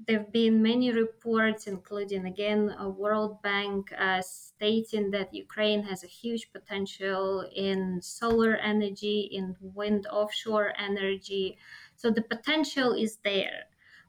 there 0.07 0.19
have 0.19 0.31
been 0.31 0.61
many 0.61 0.91
reports, 0.91 1.67
including 1.67 2.25
again 2.25 2.75
a 2.79 2.89
World 2.89 3.41
Bank, 3.41 3.91
uh, 3.97 4.21
stating 4.21 5.09
that 5.11 5.33
Ukraine 5.33 5.83
has 5.83 6.03
a 6.03 6.07
huge 6.07 6.51
potential 6.51 7.49
in 7.55 8.01
solar 8.01 8.55
energy, 8.57 9.29
in 9.31 9.55
wind 9.61 10.05
offshore 10.07 10.73
energy. 10.77 11.57
So 11.95 12.11
the 12.11 12.21
potential 12.21 12.93
is 12.93 13.17
there. 13.23 13.63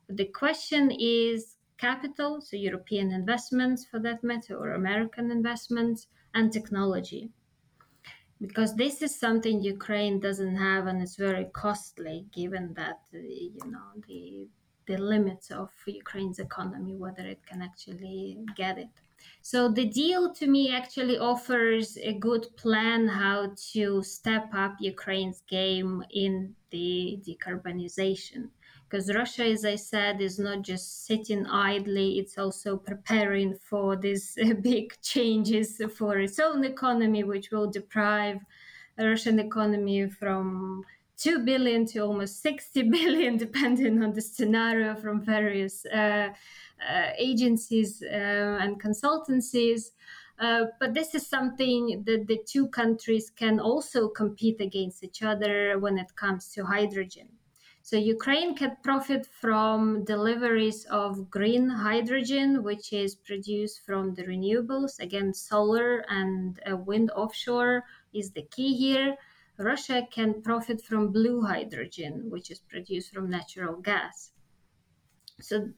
But 0.06 0.16
the 0.16 0.26
question 0.26 0.90
is 0.90 1.56
capital, 1.78 2.40
so 2.40 2.56
European 2.56 3.12
investments 3.12 3.84
for 3.84 3.98
that 4.00 4.24
matter, 4.24 4.56
or 4.56 4.72
American 4.72 5.30
investments, 5.30 6.08
and 6.34 6.52
technology. 6.52 7.30
Because 8.40 8.74
this 8.76 9.00
is 9.00 9.18
something 9.18 9.62
Ukraine 9.62 10.20
doesn't 10.20 10.56
have, 10.56 10.86
and 10.88 11.00
it's 11.00 11.16
very 11.16 11.46
costly, 11.46 12.26
given 12.32 12.74
that 12.74 13.00
you 13.12 13.70
know 13.70 13.88
the 14.06 14.48
the 14.86 14.96
limits 14.96 15.50
of 15.50 15.70
Ukraine's 15.86 16.38
economy, 16.38 16.94
whether 16.96 17.26
it 17.26 17.44
can 17.46 17.62
actually 17.62 18.38
get 18.56 18.78
it. 18.78 18.88
So 19.42 19.68
the 19.68 19.86
deal 19.86 20.32
to 20.34 20.46
me 20.46 20.74
actually 20.74 21.18
offers 21.18 21.96
a 21.98 22.12
good 22.12 22.46
plan 22.56 23.08
how 23.08 23.52
to 23.72 24.02
step 24.02 24.50
up 24.52 24.76
Ukraine's 24.80 25.42
game 25.48 26.04
in 26.10 26.54
the 26.70 27.20
decarbonization. 27.26 28.50
Because 28.88 29.12
Russia, 29.12 29.44
as 29.44 29.64
I 29.64 29.74
said, 29.74 30.20
is 30.20 30.38
not 30.38 30.62
just 30.62 31.06
sitting 31.06 31.44
idly, 31.46 32.18
it's 32.18 32.38
also 32.38 32.76
preparing 32.76 33.56
for 33.56 33.96
these 33.96 34.38
big 34.60 35.00
changes 35.02 35.80
for 35.96 36.18
its 36.18 36.38
own 36.38 36.64
economy, 36.64 37.24
which 37.24 37.50
will 37.50 37.68
deprive 37.68 38.40
the 38.96 39.08
Russian 39.08 39.38
economy 39.40 40.08
from 40.08 40.84
2 41.18 41.40
billion 41.40 41.86
to 41.86 42.00
almost 42.00 42.42
60 42.42 42.82
billion, 42.84 43.36
depending 43.46 44.02
on 44.02 44.12
the 44.12 44.20
scenario 44.20 44.94
from 44.94 45.20
various 45.20 45.84
uh, 45.86 46.28
uh, 46.88 47.10
agencies 47.18 48.02
uh, 48.02 48.58
and 48.60 48.80
consultancies. 48.80 49.92
Uh, 50.38 50.66
but 50.78 50.92
this 50.92 51.14
is 51.14 51.26
something 51.26 52.02
that 52.04 52.26
the 52.26 52.38
two 52.46 52.68
countries 52.68 53.30
can 53.30 53.58
also 53.58 54.08
compete 54.08 54.60
against 54.60 55.02
each 55.02 55.22
other 55.22 55.78
when 55.78 55.98
it 55.98 56.14
comes 56.14 56.48
to 56.48 56.64
hydrogen. 56.64 57.28
So 57.86 57.96
Ukraine 57.96 58.56
can 58.56 58.76
profit 58.82 59.26
from 59.26 60.04
deliveries 60.04 60.86
of 60.86 61.30
green 61.30 61.68
hydrogen, 61.68 62.64
which 62.64 62.92
is 62.92 63.14
produced 63.14 63.86
from 63.86 64.12
the 64.14 64.24
renewables. 64.24 64.98
Again, 64.98 65.32
solar 65.32 66.04
and 66.08 66.58
uh, 66.68 66.76
wind 66.76 67.12
offshore 67.12 67.84
is 68.12 68.32
the 68.32 68.42
key 68.42 68.74
here. 68.74 69.16
Russia 69.58 70.06
can 70.10 70.42
profit 70.42 70.84
from 70.84 71.12
blue 71.12 71.42
hydrogen, 71.42 72.30
which 72.30 72.50
is 72.50 72.60
produced 72.60 73.12
from 73.12 73.30
natural 73.30 73.76
gas. 73.76 74.30
So, 75.40 75.68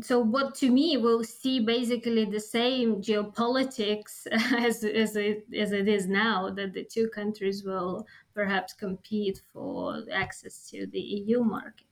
so 0.00 0.18
what 0.20 0.54
to 0.56 0.70
me 0.70 0.96
will 0.96 1.24
see 1.24 1.60
basically 1.60 2.24
the 2.24 2.40
same 2.40 3.02
geopolitics 3.02 4.26
as, 4.32 4.84
as, 4.84 5.16
it, 5.16 5.46
as 5.56 5.72
it 5.72 5.88
is 5.88 6.06
now, 6.06 6.50
that 6.50 6.72
the 6.72 6.84
two 6.84 7.08
countries 7.08 7.64
will 7.64 8.06
perhaps 8.34 8.72
compete 8.72 9.42
for 9.52 10.02
access 10.12 10.68
to 10.70 10.86
the 10.86 11.00
EU 11.00 11.42
market. 11.42 11.86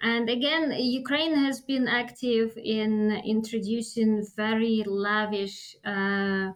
And 0.00 0.30
again, 0.30 0.72
Ukraine 0.78 1.34
has 1.34 1.60
been 1.60 1.88
active 1.88 2.56
in 2.56 3.20
introducing 3.24 4.24
very 4.36 4.84
lavish 4.86 5.74
uh, 5.84 6.52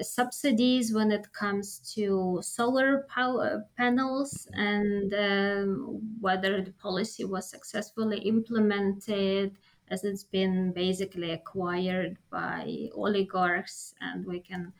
subsidies 0.00 0.92
when 0.92 1.10
it 1.10 1.32
comes 1.32 1.78
to 1.94 2.40
solar 2.42 3.06
power 3.08 3.64
panels 3.76 4.48
and 4.52 5.14
um, 5.14 6.00
whether 6.20 6.62
the 6.62 6.72
policy 6.72 7.24
was 7.24 7.48
successfully 7.48 8.18
implemented 8.18 9.56
as 9.90 10.04
it's 10.04 10.24
been 10.24 10.72
basically 10.72 11.30
acquired 11.32 12.16
by 12.30 12.88
oligarchs 12.94 13.94
and 14.00 14.26
we 14.26 14.40
can 14.40 14.72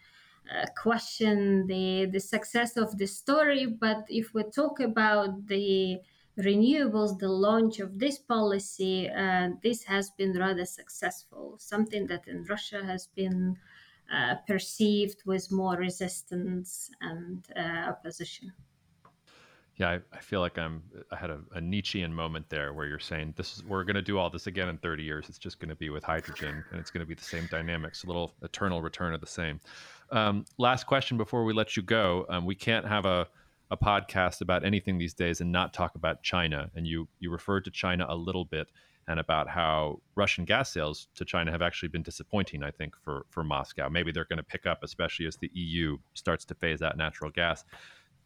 uh, 0.51 0.67
question 0.81 1.67
the 1.67 2.07
the 2.07 2.21
success 2.21 2.77
of 2.77 2.97
the 2.97 3.07
story. 3.07 3.67
But 3.67 4.05
if 4.09 4.33
we 4.35 4.45
talk 4.45 4.81
about 4.81 5.47
the 5.47 6.01
renewables 6.39 7.19
the 7.19 7.29
launch 7.29 7.81
of 7.81 7.99
this 7.99 8.19
policy 8.19 9.11
uh, 9.11 9.51
this 9.63 9.83
has 9.85 10.11
been 10.11 10.33
rather 10.39 10.65
successful. 10.65 11.57
Something 11.59 12.07
that 12.07 12.29
in 12.29 12.45
russia 12.45 12.85
has 12.85 13.09
been 13.09 13.59
uh, 14.13 14.37
perceived 14.47 15.23
with 15.27 15.51
more 15.53 15.77
resistance 15.77 16.91
and 17.01 17.47
uh, 17.57 17.91
opposition. 17.91 18.53
Yeah, 19.77 19.91
I, 19.91 20.01
I, 20.13 20.19
feel 20.19 20.41
like 20.41 20.59
I'm. 20.59 20.83
I 21.13 21.17
had 21.17 21.31
a, 21.31 21.39
a, 21.55 21.61
Nietzschean 21.61 22.13
moment 22.13 22.49
there 22.49 22.73
where 22.73 22.87
you're 22.87 22.99
saying 22.99 23.35
this 23.37 23.57
is 23.57 23.65
we're 23.65 23.85
going 23.85 23.95
to 23.95 24.03
do 24.03 24.19
all 24.19 24.29
this 24.29 24.49
again 24.49 24.69
in 24.69 24.77
30 24.79 25.05
years. 25.05 25.29
It's 25.29 25.39
just 25.39 25.61
going 25.61 25.69
to 25.69 25.77
be 25.77 25.89
with 25.89 26.03
hydrogen, 26.03 26.65
and 26.73 26.81
it's 26.81 26.91
going 26.91 27.03
to 27.03 27.07
be 27.07 27.15
the 27.15 27.23
same 27.23 27.47
dynamics, 27.49 28.03
a 28.03 28.09
little 28.09 28.35
eternal 28.43 28.83
return 28.83 29.15
of 29.15 29.21
the 29.21 29.27
same. 29.29 29.61
Um, 30.11 30.47
last 30.59 30.87
question 30.89 31.17
before 31.17 31.45
we 31.45 31.53
let 31.53 31.77
you 31.77 31.85
go. 31.85 32.27
Um, 32.29 32.45
we 32.45 32.57
can't 32.57 32.89
have 32.89 33.05
a 33.05 33.29
a 33.71 33.77
podcast 33.77 34.41
about 34.41 34.65
anything 34.65 34.99
these 34.99 35.15
days 35.15 35.41
and 35.41 35.53
not 35.53 35.73
talk 35.73 35.95
about 35.95 36.23
China. 36.23 36.71
And 36.75 36.87
you 36.87 37.09
you 37.19 37.31
referred 37.31 37.65
to 37.65 37.71
China 37.71 38.07
a 38.09 38.17
little 38.17 38.45
bit 38.45 38.69
and 39.09 39.19
about 39.19 39.49
how 39.49 40.01
Russian 40.15 40.45
gas 40.45 40.71
sales 40.71 41.09
to 41.15 41.25
China 41.25 41.51
have 41.51 41.63
actually 41.63 41.89
been 41.89 42.03
disappointing, 42.03 42.63
I 42.63 42.71
think, 42.71 42.95
for, 43.03 43.25
for 43.31 43.43
Moscow. 43.43 43.89
Maybe 43.89 44.13
they're 44.13 44.27
going 44.27 44.37
to 44.37 44.43
pick 44.43 44.67
up, 44.67 44.85
especially 44.85 45.27
as 45.27 45.37
the 45.37 45.51
EU 45.55 45.97
starts 46.13 46.45
to 46.45 46.55
phase 46.55 46.83
out 46.83 46.99
natural 46.99 47.31
gas. 47.31 47.65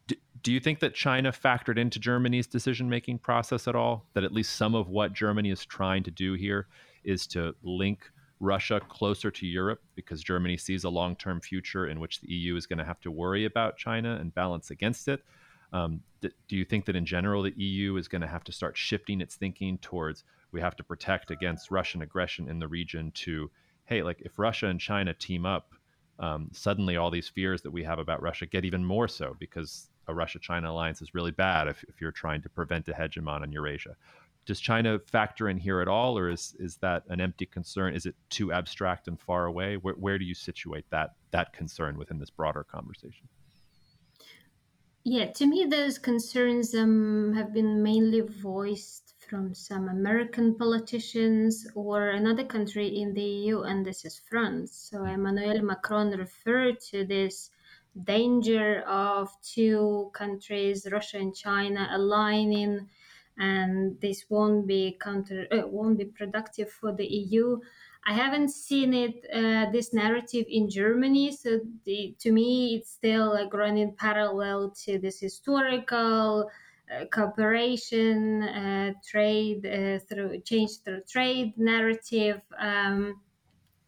Do, 0.07 0.15
do 0.41 0.51
you 0.51 0.59
think 0.59 0.81
that 0.81 0.93
China 0.93 1.31
factored 1.31 1.77
into 1.77 1.99
Germany's 1.99 2.47
decision 2.47 2.89
making 2.89 3.19
process 3.19 3.65
at 3.69 3.75
all? 3.75 4.05
That 4.13 4.25
at 4.25 4.33
least 4.33 4.57
some 4.57 4.75
of 4.75 4.89
what 4.89 5.13
Germany 5.13 5.51
is 5.51 5.65
trying 5.65 6.03
to 6.03 6.11
do 6.11 6.33
here 6.33 6.67
is 7.05 7.25
to 7.27 7.55
link 7.63 8.11
Russia 8.41 8.81
closer 8.89 9.31
to 9.31 9.47
Europe 9.47 9.81
because 9.95 10.21
Germany 10.21 10.57
sees 10.57 10.83
a 10.83 10.89
long 10.89 11.15
term 11.15 11.39
future 11.39 11.87
in 11.87 12.01
which 12.01 12.19
the 12.19 12.29
EU 12.29 12.57
is 12.57 12.67
going 12.67 12.79
to 12.79 12.85
have 12.85 12.99
to 13.01 13.09
worry 13.09 13.45
about 13.45 13.77
China 13.77 14.17
and 14.19 14.35
balance 14.35 14.69
against 14.69 15.07
it? 15.07 15.23
Um, 15.71 16.01
do 16.21 16.55
you 16.57 16.65
think 16.65 16.85
that 16.85 16.95
in 16.97 17.05
general 17.05 17.41
the 17.41 17.53
EU 17.55 17.95
is 17.95 18.09
going 18.09 18.21
to 18.21 18.27
have 18.27 18.43
to 18.43 18.51
start 18.51 18.77
shifting 18.77 19.21
its 19.21 19.35
thinking 19.35 19.77
towards 19.77 20.25
we 20.53 20.61
have 20.61 20.75
to 20.77 20.83
protect 20.83 21.31
against 21.31 21.71
Russian 21.71 22.01
aggression 22.01 22.47
in 22.47 22.59
the 22.59 22.67
region 22.67 23.11
to, 23.11 23.49
hey, 23.85 24.03
like 24.03 24.21
if 24.21 24.39
Russia 24.39 24.67
and 24.67 24.79
China 24.79 25.13
team 25.13 25.45
up, 25.45 25.73
um, 26.19 26.49
suddenly 26.53 26.95
all 26.95 27.09
these 27.09 27.27
fears 27.27 27.63
that 27.63 27.71
we 27.71 27.83
have 27.83 27.99
about 27.99 28.21
Russia 28.21 28.45
get 28.45 28.63
even 28.63 28.85
more 28.85 29.07
so 29.07 29.35
because 29.39 29.89
a 30.07 30.13
Russia 30.13 30.39
China 30.39 30.71
alliance 30.71 31.01
is 31.01 31.15
really 31.15 31.31
bad 31.31 31.67
if, 31.67 31.83
if 31.87 31.99
you're 31.99 32.11
trying 32.11 32.41
to 32.43 32.49
prevent 32.49 32.87
a 32.87 32.93
hegemon 32.93 33.43
in 33.43 33.51
Eurasia. 33.51 33.95
Does 34.45 34.59
China 34.59 34.99
factor 34.99 35.49
in 35.49 35.57
here 35.57 35.79
at 35.79 35.87
all, 35.87 36.17
or 36.17 36.29
is, 36.29 36.53
is 36.59 36.75
that 36.77 37.03
an 37.07 37.21
empty 37.21 37.45
concern? 37.45 37.95
Is 37.95 38.05
it 38.05 38.15
too 38.29 38.51
abstract 38.51 39.07
and 39.07 39.19
far 39.19 39.45
away? 39.45 39.77
Where, 39.77 39.93
where 39.95 40.19
do 40.19 40.25
you 40.25 40.35
situate 40.35 40.85
that, 40.89 41.11
that 41.31 41.53
concern 41.53 41.97
within 41.97 42.19
this 42.19 42.29
broader 42.29 42.63
conversation? 42.63 43.27
Yeah, 45.05 45.31
to 45.31 45.45
me, 45.45 45.65
those 45.65 45.97
concerns 45.97 46.73
um, 46.73 47.33
have 47.35 47.53
been 47.53 47.83
mainly 47.83 48.21
voiced 48.21 49.02
from 49.33 49.55
some 49.55 49.89
American 49.89 50.53
politicians 50.53 51.65
or 51.73 52.09
another 52.09 52.43
country 52.43 53.01
in 53.01 53.15
the 53.15 53.23
EU, 53.23 53.61
and 53.61 53.83
this 53.83 54.05
is 54.05 54.21
France. 54.29 54.89
So 54.91 55.05
Emmanuel 55.05 55.63
Macron 55.63 56.11
referred 56.11 56.79
to 56.91 57.03
this 57.03 57.49
danger 58.03 58.81
of 58.81 59.31
two 59.41 60.11
countries, 60.13 60.85
Russia 60.91 61.17
and 61.17 61.35
China, 61.35 61.89
aligning, 61.93 62.87
and 63.39 63.99
this 63.99 64.25
won't 64.29 64.67
be 64.67 64.99
counter, 65.01 65.47
uh, 65.51 65.67
won't 65.67 65.97
be 65.97 66.05
productive 66.05 66.69
for 66.69 66.91
the 66.93 67.07
EU. 67.07 67.57
I 68.05 68.13
haven't 68.13 68.49
seen 68.49 68.93
it 68.93 69.15
uh, 69.33 69.71
this 69.71 69.95
narrative 69.95 70.45
in 70.47 70.69
Germany, 70.69 71.31
so 71.31 71.59
the, 71.85 72.13
to 72.19 72.31
me 72.31 72.75
it's 72.75 72.91
still 72.91 73.33
like 73.33 73.51
running 73.51 73.95
parallel 73.95 74.75
to 74.85 74.99
this 74.99 75.19
historical 75.19 76.51
cooperation, 77.11 78.43
uh, 78.43 78.93
trade 79.05 79.65
uh, 79.65 79.99
through 80.07 80.41
change 80.41 80.81
through 80.83 81.01
trade 81.09 81.53
narrative. 81.57 82.41
Um, 82.57 83.21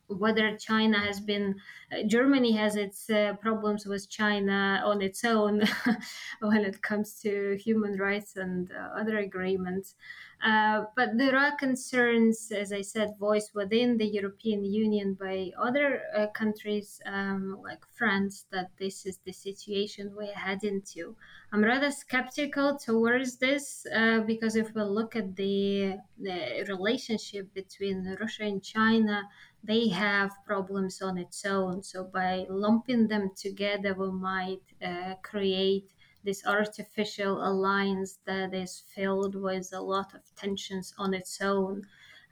whether 0.07 0.55
China 0.57 0.99
has 0.99 1.19
been, 1.19 1.55
uh, 1.91 2.03
Germany 2.07 2.53
has 2.53 2.75
its 2.75 3.09
uh, 3.09 3.33
problems 3.41 3.85
with 3.85 4.09
China 4.09 4.81
on 4.85 5.01
its 5.01 5.23
own 5.23 5.63
when 6.41 6.61
it 6.65 6.81
comes 6.81 7.19
to 7.21 7.57
human 7.57 7.97
rights 7.97 8.35
and 8.35 8.71
uh, 8.71 8.99
other 8.99 9.17
agreements. 9.17 9.95
Uh, 10.43 10.83
but 10.95 11.17
there 11.17 11.35
are 11.35 11.55
concerns, 11.55 12.51
as 12.51 12.71
I 12.71 12.81
said, 12.81 13.15
voiced 13.19 13.55
within 13.55 13.97
the 13.97 14.05
European 14.05 14.63
Union 14.63 15.15
by 15.15 15.51
other 15.57 16.01
uh, 16.15 16.27
countries 16.27 17.01
um, 17.05 17.57
like 17.63 17.83
France 17.95 18.45
that 18.51 18.69
this 18.77 19.05
is 19.05 19.17
the 19.25 19.31
situation 19.31 20.13
we're 20.15 20.33
heading 20.35 20.81
to. 20.93 21.15
I'm 21.51 21.63
rather 21.63 21.89
skeptical 21.89 22.77
towards 22.77 23.37
this 23.37 23.87
uh, 23.95 24.19
because 24.19 24.55
if 24.55 24.75
we 24.75 24.83
look 24.83 25.15
at 25.15 25.35
the, 25.35 25.97
the 26.19 26.65
relationship 26.67 27.53
between 27.53 28.17
Russia 28.19 28.43
and 28.43 28.61
China, 28.61 29.23
they 29.65 29.87
have 29.89 30.31
problems 30.45 31.01
on 31.01 31.17
its 31.17 31.45
own. 31.45 31.81
So 31.83 32.03
by 32.03 32.45
lumping 32.49 33.07
them 33.07 33.31
together, 33.35 33.93
we 33.93 34.11
might 34.11 34.61
uh, 34.83 35.15
create 35.23 35.89
this 36.23 36.45
artificial 36.45 37.47
alliance 37.47 38.19
that 38.25 38.53
is 38.53 38.83
filled 38.93 39.35
with 39.35 39.69
a 39.73 39.81
lot 39.81 40.13
of 40.13 40.21
tensions 40.35 40.93
on 40.97 41.13
its 41.13 41.41
own. 41.41 41.83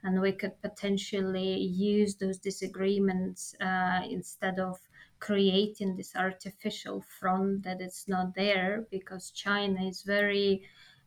And 0.02 0.20
we 0.20 0.32
could 0.32 0.60
potentially 0.60 1.56
use 1.56 2.16
those 2.16 2.38
disagreements 2.38 3.54
uh, 3.60 4.02
instead 4.08 4.58
of 4.58 4.78
creating 5.18 5.96
this 5.96 6.14
artificial 6.14 7.02
front 7.18 7.62
that 7.62 7.80
is 7.80 8.04
not 8.06 8.34
there 8.34 8.84
because 8.90 9.30
China 9.30 9.82
is 9.88 10.02
very 10.02 10.62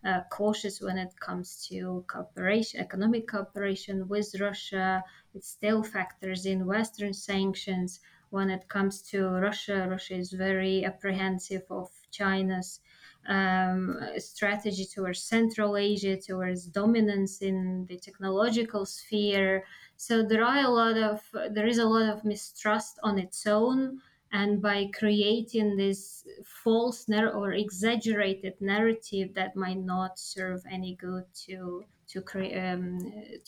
uh, 0.05 0.21
cautious 0.31 0.81
when 0.81 0.97
it 0.97 1.19
comes 1.19 1.67
to 1.67 2.03
cooperation, 2.07 2.79
economic 2.79 3.27
cooperation 3.27 4.07
with 4.07 4.35
Russia. 4.39 5.03
It 5.33 5.43
still 5.43 5.83
factors 5.83 6.45
in 6.45 6.65
Western 6.65 7.13
sanctions. 7.13 7.99
When 8.29 8.49
it 8.49 8.67
comes 8.67 9.01
to 9.11 9.29
Russia, 9.29 9.87
Russia 9.89 10.15
is 10.15 10.31
very 10.31 10.85
apprehensive 10.85 11.63
of 11.69 11.89
China's 12.11 12.79
um, 13.27 13.99
strategy 14.17 14.85
towards 14.85 15.21
Central 15.21 15.77
Asia, 15.77 16.17
towards 16.17 16.65
dominance 16.65 17.41
in 17.41 17.85
the 17.87 17.97
technological 17.97 18.85
sphere. 18.85 19.65
So 19.97 20.23
there 20.23 20.43
are 20.43 20.63
a 20.63 20.69
lot 20.69 20.97
of 20.97 21.21
there 21.51 21.67
is 21.67 21.79
a 21.79 21.85
lot 21.85 22.09
of 22.09 22.23
mistrust 22.23 22.99
on 23.03 23.17
its 23.19 23.45
own 23.47 24.01
and 24.37 24.61
by 24.61 24.87
creating 24.93 25.75
this 25.77 26.23
false 26.63 27.09
nar- 27.09 27.33
or 27.33 27.53
exaggerated 27.53 28.53
narrative 28.59 29.33
that 29.33 29.55
might 29.55 29.81
not 29.93 30.19
serve 30.19 30.61
any 30.71 30.95
good 30.95 31.25
to 31.45 31.83
to 32.11 32.21
create 32.21 32.55
um, 32.65 32.99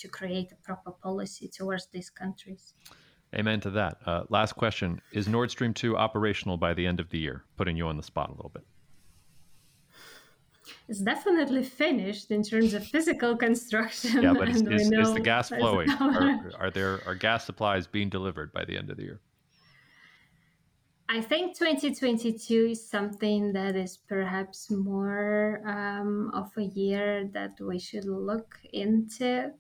to 0.02 0.08
create 0.08 0.52
a 0.52 0.56
proper 0.68 0.92
policy 0.92 1.48
towards 1.48 1.86
these 1.94 2.10
countries. 2.10 2.74
Amen 3.36 3.60
to 3.62 3.70
that. 3.70 3.94
Uh, 4.06 4.24
last 4.30 4.54
question: 4.54 5.00
Is 5.12 5.28
Nord 5.28 5.52
Stream 5.52 5.74
two 5.74 5.96
operational 5.96 6.58
by 6.58 6.74
the 6.74 6.86
end 6.88 7.00
of 7.00 7.08
the 7.10 7.20
year? 7.20 7.44
Putting 7.56 7.78
you 7.78 7.88
on 7.88 7.96
the 7.98 8.08
spot 8.12 8.30
a 8.30 8.34
little 8.34 8.56
bit. 8.58 8.66
It's 10.88 11.02
definitely 11.02 11.64
finished 11.64 12.32
in 12.32 12.42
terms 12.42 12.74
of 12.74 12.82
physical 12.86 13.36
construction. 13.38 14.24
Yeah, 14.24 14.34
but 14.34 14.50
is, 14.50 14.62
is, 14.62 14.92
is 14.92 15.14
the 15.14 15.20
gas 15.20 15.50
flowing? 15.50 15.90
Are, 15.90 16.52
are 16.60 16.72
there 16.72 17.02
are 17.06 17.16
gas 17.16 17.46
supplies 17.46 17.86
being 17.86 18.10
delivered 18.10 18.52
by 18.58 18.66
the 18.66 18.76
end 18.78 18.90
of 18.90 18.98
the 18.98 19.04
year? 19.04 19.20
I 21.12 21.22
think 21.22 21.58
2022 21.58 22.68
is 22.70 22.88
something 22.88 23.52
that 23.54 23.76
is 23.76 23.98
perhaps 23.98 24.70
more 24.70 25.60
um, 25.66 26.30
of 26.36 26.56
a 26.56 26.66
year 26.66 27.28
that 27.34 27.60
we 27.60 27.80
should 27.80 28.06
look 28.06 28.60
into. 28.74 29.52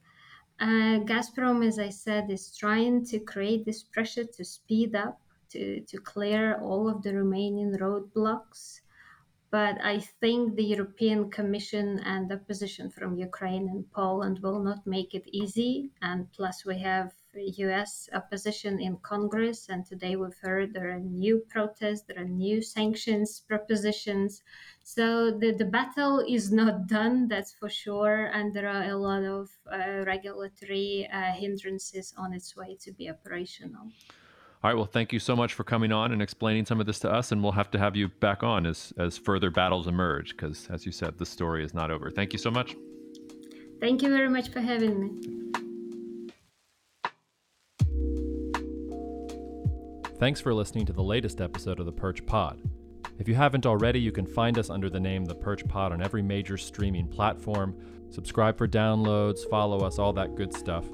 Uh, 0.59 0.99
Gazprom, 1.09 1.65
as 1.65 1.79
I 1.79 1.89
said, 1.89 2.29
is 2.29 2.55
trying 2.55 3.03
to 3.07 3.17
create 3.17 3.65
this 3.65 3.81
pressure 3.81 4.25
to 4.25 4.45
speed 4.45 4.95
up, 4.95 5.19
to, 5.49 5.79
to 5.81 5.97
clear 5.97 6.61
all 6.61 6.87
of 6.87 7.01
the 7.01 7.15
remaining 7.15 7.71
roadblocks. 7.79 8.81
But 9.49 9.83
I 9.83 10.01
think 10.21 10.55
the 10.55 10.65
European 10.65 11.31
Commission 11.31 11.97
and 12.05 12.29
the 12.29 12.35
opposition 12.35 12.91
from 12.91 13.17
Ukraine 13.17 13.69
and 13.69 13.91
Poland 13.91 14.37
will 14.43 14.61
not 14.61 14.85
make 14.85 15.15
it 15.15 15.27
easy. 15.31 15.89
And 16.03 16.31
plus, 16.31 16.63
we 16.63 16.77
have 16.77 17.11
US 17.63 18.09
opposition 18.13 18.79
in 18.79 18.97
Congress, 18.97 19.69
and 19.69 19.85
today 19.85 20.15
we've 20.15 20.37
heard 20.41 20.73
there 20.73 20.91
are 20.91 20.99
new 20.99 21.43
protests, 21.49 22.03
there 22.07 22.19
are 22.19 22.27
new 22.27 22.61
sanctions 22.61 23.41
propositions. 23.47 24.43
So 24.83 25.31
the, 25.31 25.51
the 25.51 25.65
battle 25.65 26.19
is 26.19 26.51
not 26.51 26.87
done, 26.87 27.27
that's 27.27 27.51
for 27.51 27.69
sure, 27.69 28.31
and 28.33 28.53
there 28.53 28.67
are 28.67 28.89
a 28.89 28.97
lot 28.97 29.23
of 29.23 29.49
uh, 29.71 30.03
regulatory 30.05 31.07
uh, 31.11 31.31
hindrances 31.33 32.13
on 32.17 32.33
its 32.33 32.55
way 32.55 32.77
to 32.81 32.91
be 32.91 33.09
operational. 33.09 33.87
All 34.61 34.69
right. 34.69 34.75
Well, 34.75 34.85
thank 34.85 35.13
you 35.13 35.19
so 35.19 35.37
much 35.37 35.53
for 35.53 35.63
coming 35.63 35.93
on 35.93 36.11
and 36.11 36.21
explaining 36.21 36.65
some 36.65 36.81
of 36.81 36.85
this 36.85 36.99
to 36.99 37.09
us, 37.09 37.31
and 37.31 37.41
we'll 37.41 37.53
have 37.53 37.71
to 37.71 37.79
have 37.79 37.95
you 37.95 38.09
back 38.09 38.43
on 38.43 38.65
as 38.65 38.91
as 38.97 39.17
further 39.17 39.49
battles 39.49 39.87
emerge, 39.87 40.31
because 40.31 40.67
as 40.69 40.85
you 40.85 40.91
said, 40.91 41.17
the 41.17 41.25
story 41.25 41.63
is 41.63 41.73
not 41.73 41.91
over. 41.91 42.11
Thank 42.11 42.33
you 42.33 42.39
so 42.39 42.51
much. 42.51 42.75
Thank 43.79 44.01
you 44.01 44.09
very 44.09 44.27
much 44.27 44.49
for 44.49 44.59
having 44.59 44.99
me. 44.99 45.68
Thanks 50.19 50.41
for 50.41 50.53
listening 50.53 50.85
to 50.87 50.93
the 50.93 51.01
latest 51.01 51.39
episode 51.39 51.79
of 51.79 51.85
the 51.85 51.93
Perch 51.93 52.25
Pod. 52.25 52.59
If 53.19 53.29
you 53.29 53.35
haven't 53.35 53.65
already, 53.65 54.01
you 54.01 54.11
can 54.11 54.25
find 54.25 54.57
us 54.57 54.69
under 54.69 54.89
the 54.89 54.99
name 54.99 55.23
The 55.23 55.35
Perch 55.35 55.65
Pod 55.67 55.93
on 55.93 56.01
every 56.01 56.21
major 56.21 56.57
streaming 56.57 57.07
platform. 57.07 57.73
Subscribe 58.09 58.57
for 58.57 58.67
downloads, 58.67 59.49
follow 59.49 59.85
us, 59.85 59.97
all 59.97 60.11
that 60.13 60.35
good 60.35 60.53
stuff. 60.53 60.85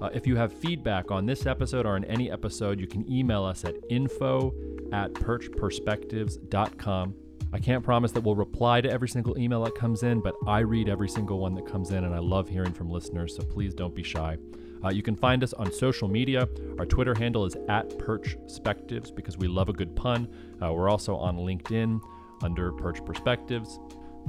Uh, 0.00 0.08
if 0.14 0.26
you 0.26 0.34
have 0.36 0.52
feedback 0.52 1.10
on 1.10 1.26
this 1.26 1.44
episode 1.44 1.84
or 1.84 1.94
on 1.94 2.04
any 2.04 2.30
episode, 2.30 2.80
you 2.80 2.86
can 2.86 3.10
email 3.10 3.44
us 3.44 3.66
at 3.66 3.74
info 3.90 4.54
at 4.92 5.12
perchperspectives.com. 5.12 7.14
I 7.52 7.58
can't 7.58 7.84
promise 7.84 8.12
that 8.12 8.22
we'll 8.22 8.36
reply 8.36 8.80
to 8.80 8.90
every 8.90 9.08
single 9.08 9.38
email 9.38 9.62
that 9.64 9.74
comes 9.74 10.04
in, 10.04 10.20
but 10.20 10.34
I 10.46 10.60
read 10.60 10.88
every 10.88 11.08
single 11.08 11.38
one 11.38 11.54
that 11.56 11.66
comes 11.66 11.90
in, 11.90 12.04
and 12.04 12.14
I 12.14 12.20
love 12.20 12.48
hearing 12.48 12.72
from 12.72 12.88
listeners, 12.88 13.36
so 13.36 13.42
please 13.42 13.74
don't 13.74 13.94
be 13.94 14.02
shy. 14.02 14.38
Uh, 14.84 14.88
you 14.88 15.02
can 15.02 15.16
find 15.16 15.42
us 15.42 15.52
on 15.54 15.72
social 15.72 16.08
media. 16.08 16.48
Our 16.78 16.86
Twitter 16.86 17.14
handle 17.14 17.44
is 17.44 17.56
at 17.68 17.98
Perchspectives 17.98 19.10
because 19.10 19.36
we 19.36 19.48
love 19.48 19.68
a 19.68 19.72
good 19.72 19.94
pun. 19.94 20.28
Uh, 20.62 20.72
we're 20.72 20.88
also 20.88 21.16
on 21.16 21.36
LinkedIn 21.36 22.00
under 22.42 22.72
Perch 22.72 23.04
Perspectives. 23.04 23.78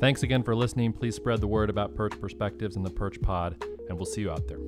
Thanks 0.01 0.23
again 0.23 0.43
for 0.43 0.55
listening. 0.55 0.93
Please 0.93 1.15
spread 1.15 1.41
the 1.41 1.47
word 1.47 1.71
about 1.71 1.95
Perch 1.95 2.21
Perspectives 2.21 2.77
and 2.77 2.85
the 2.85 2.91
Perch 2.91 3.21
Pod, 3.23 3.65
and 3.89 3.97
we'll 3.97 4.05
see 4.05 4.21
you 4.21 4.31
out 4.31 4.47
there. 4.49 4.59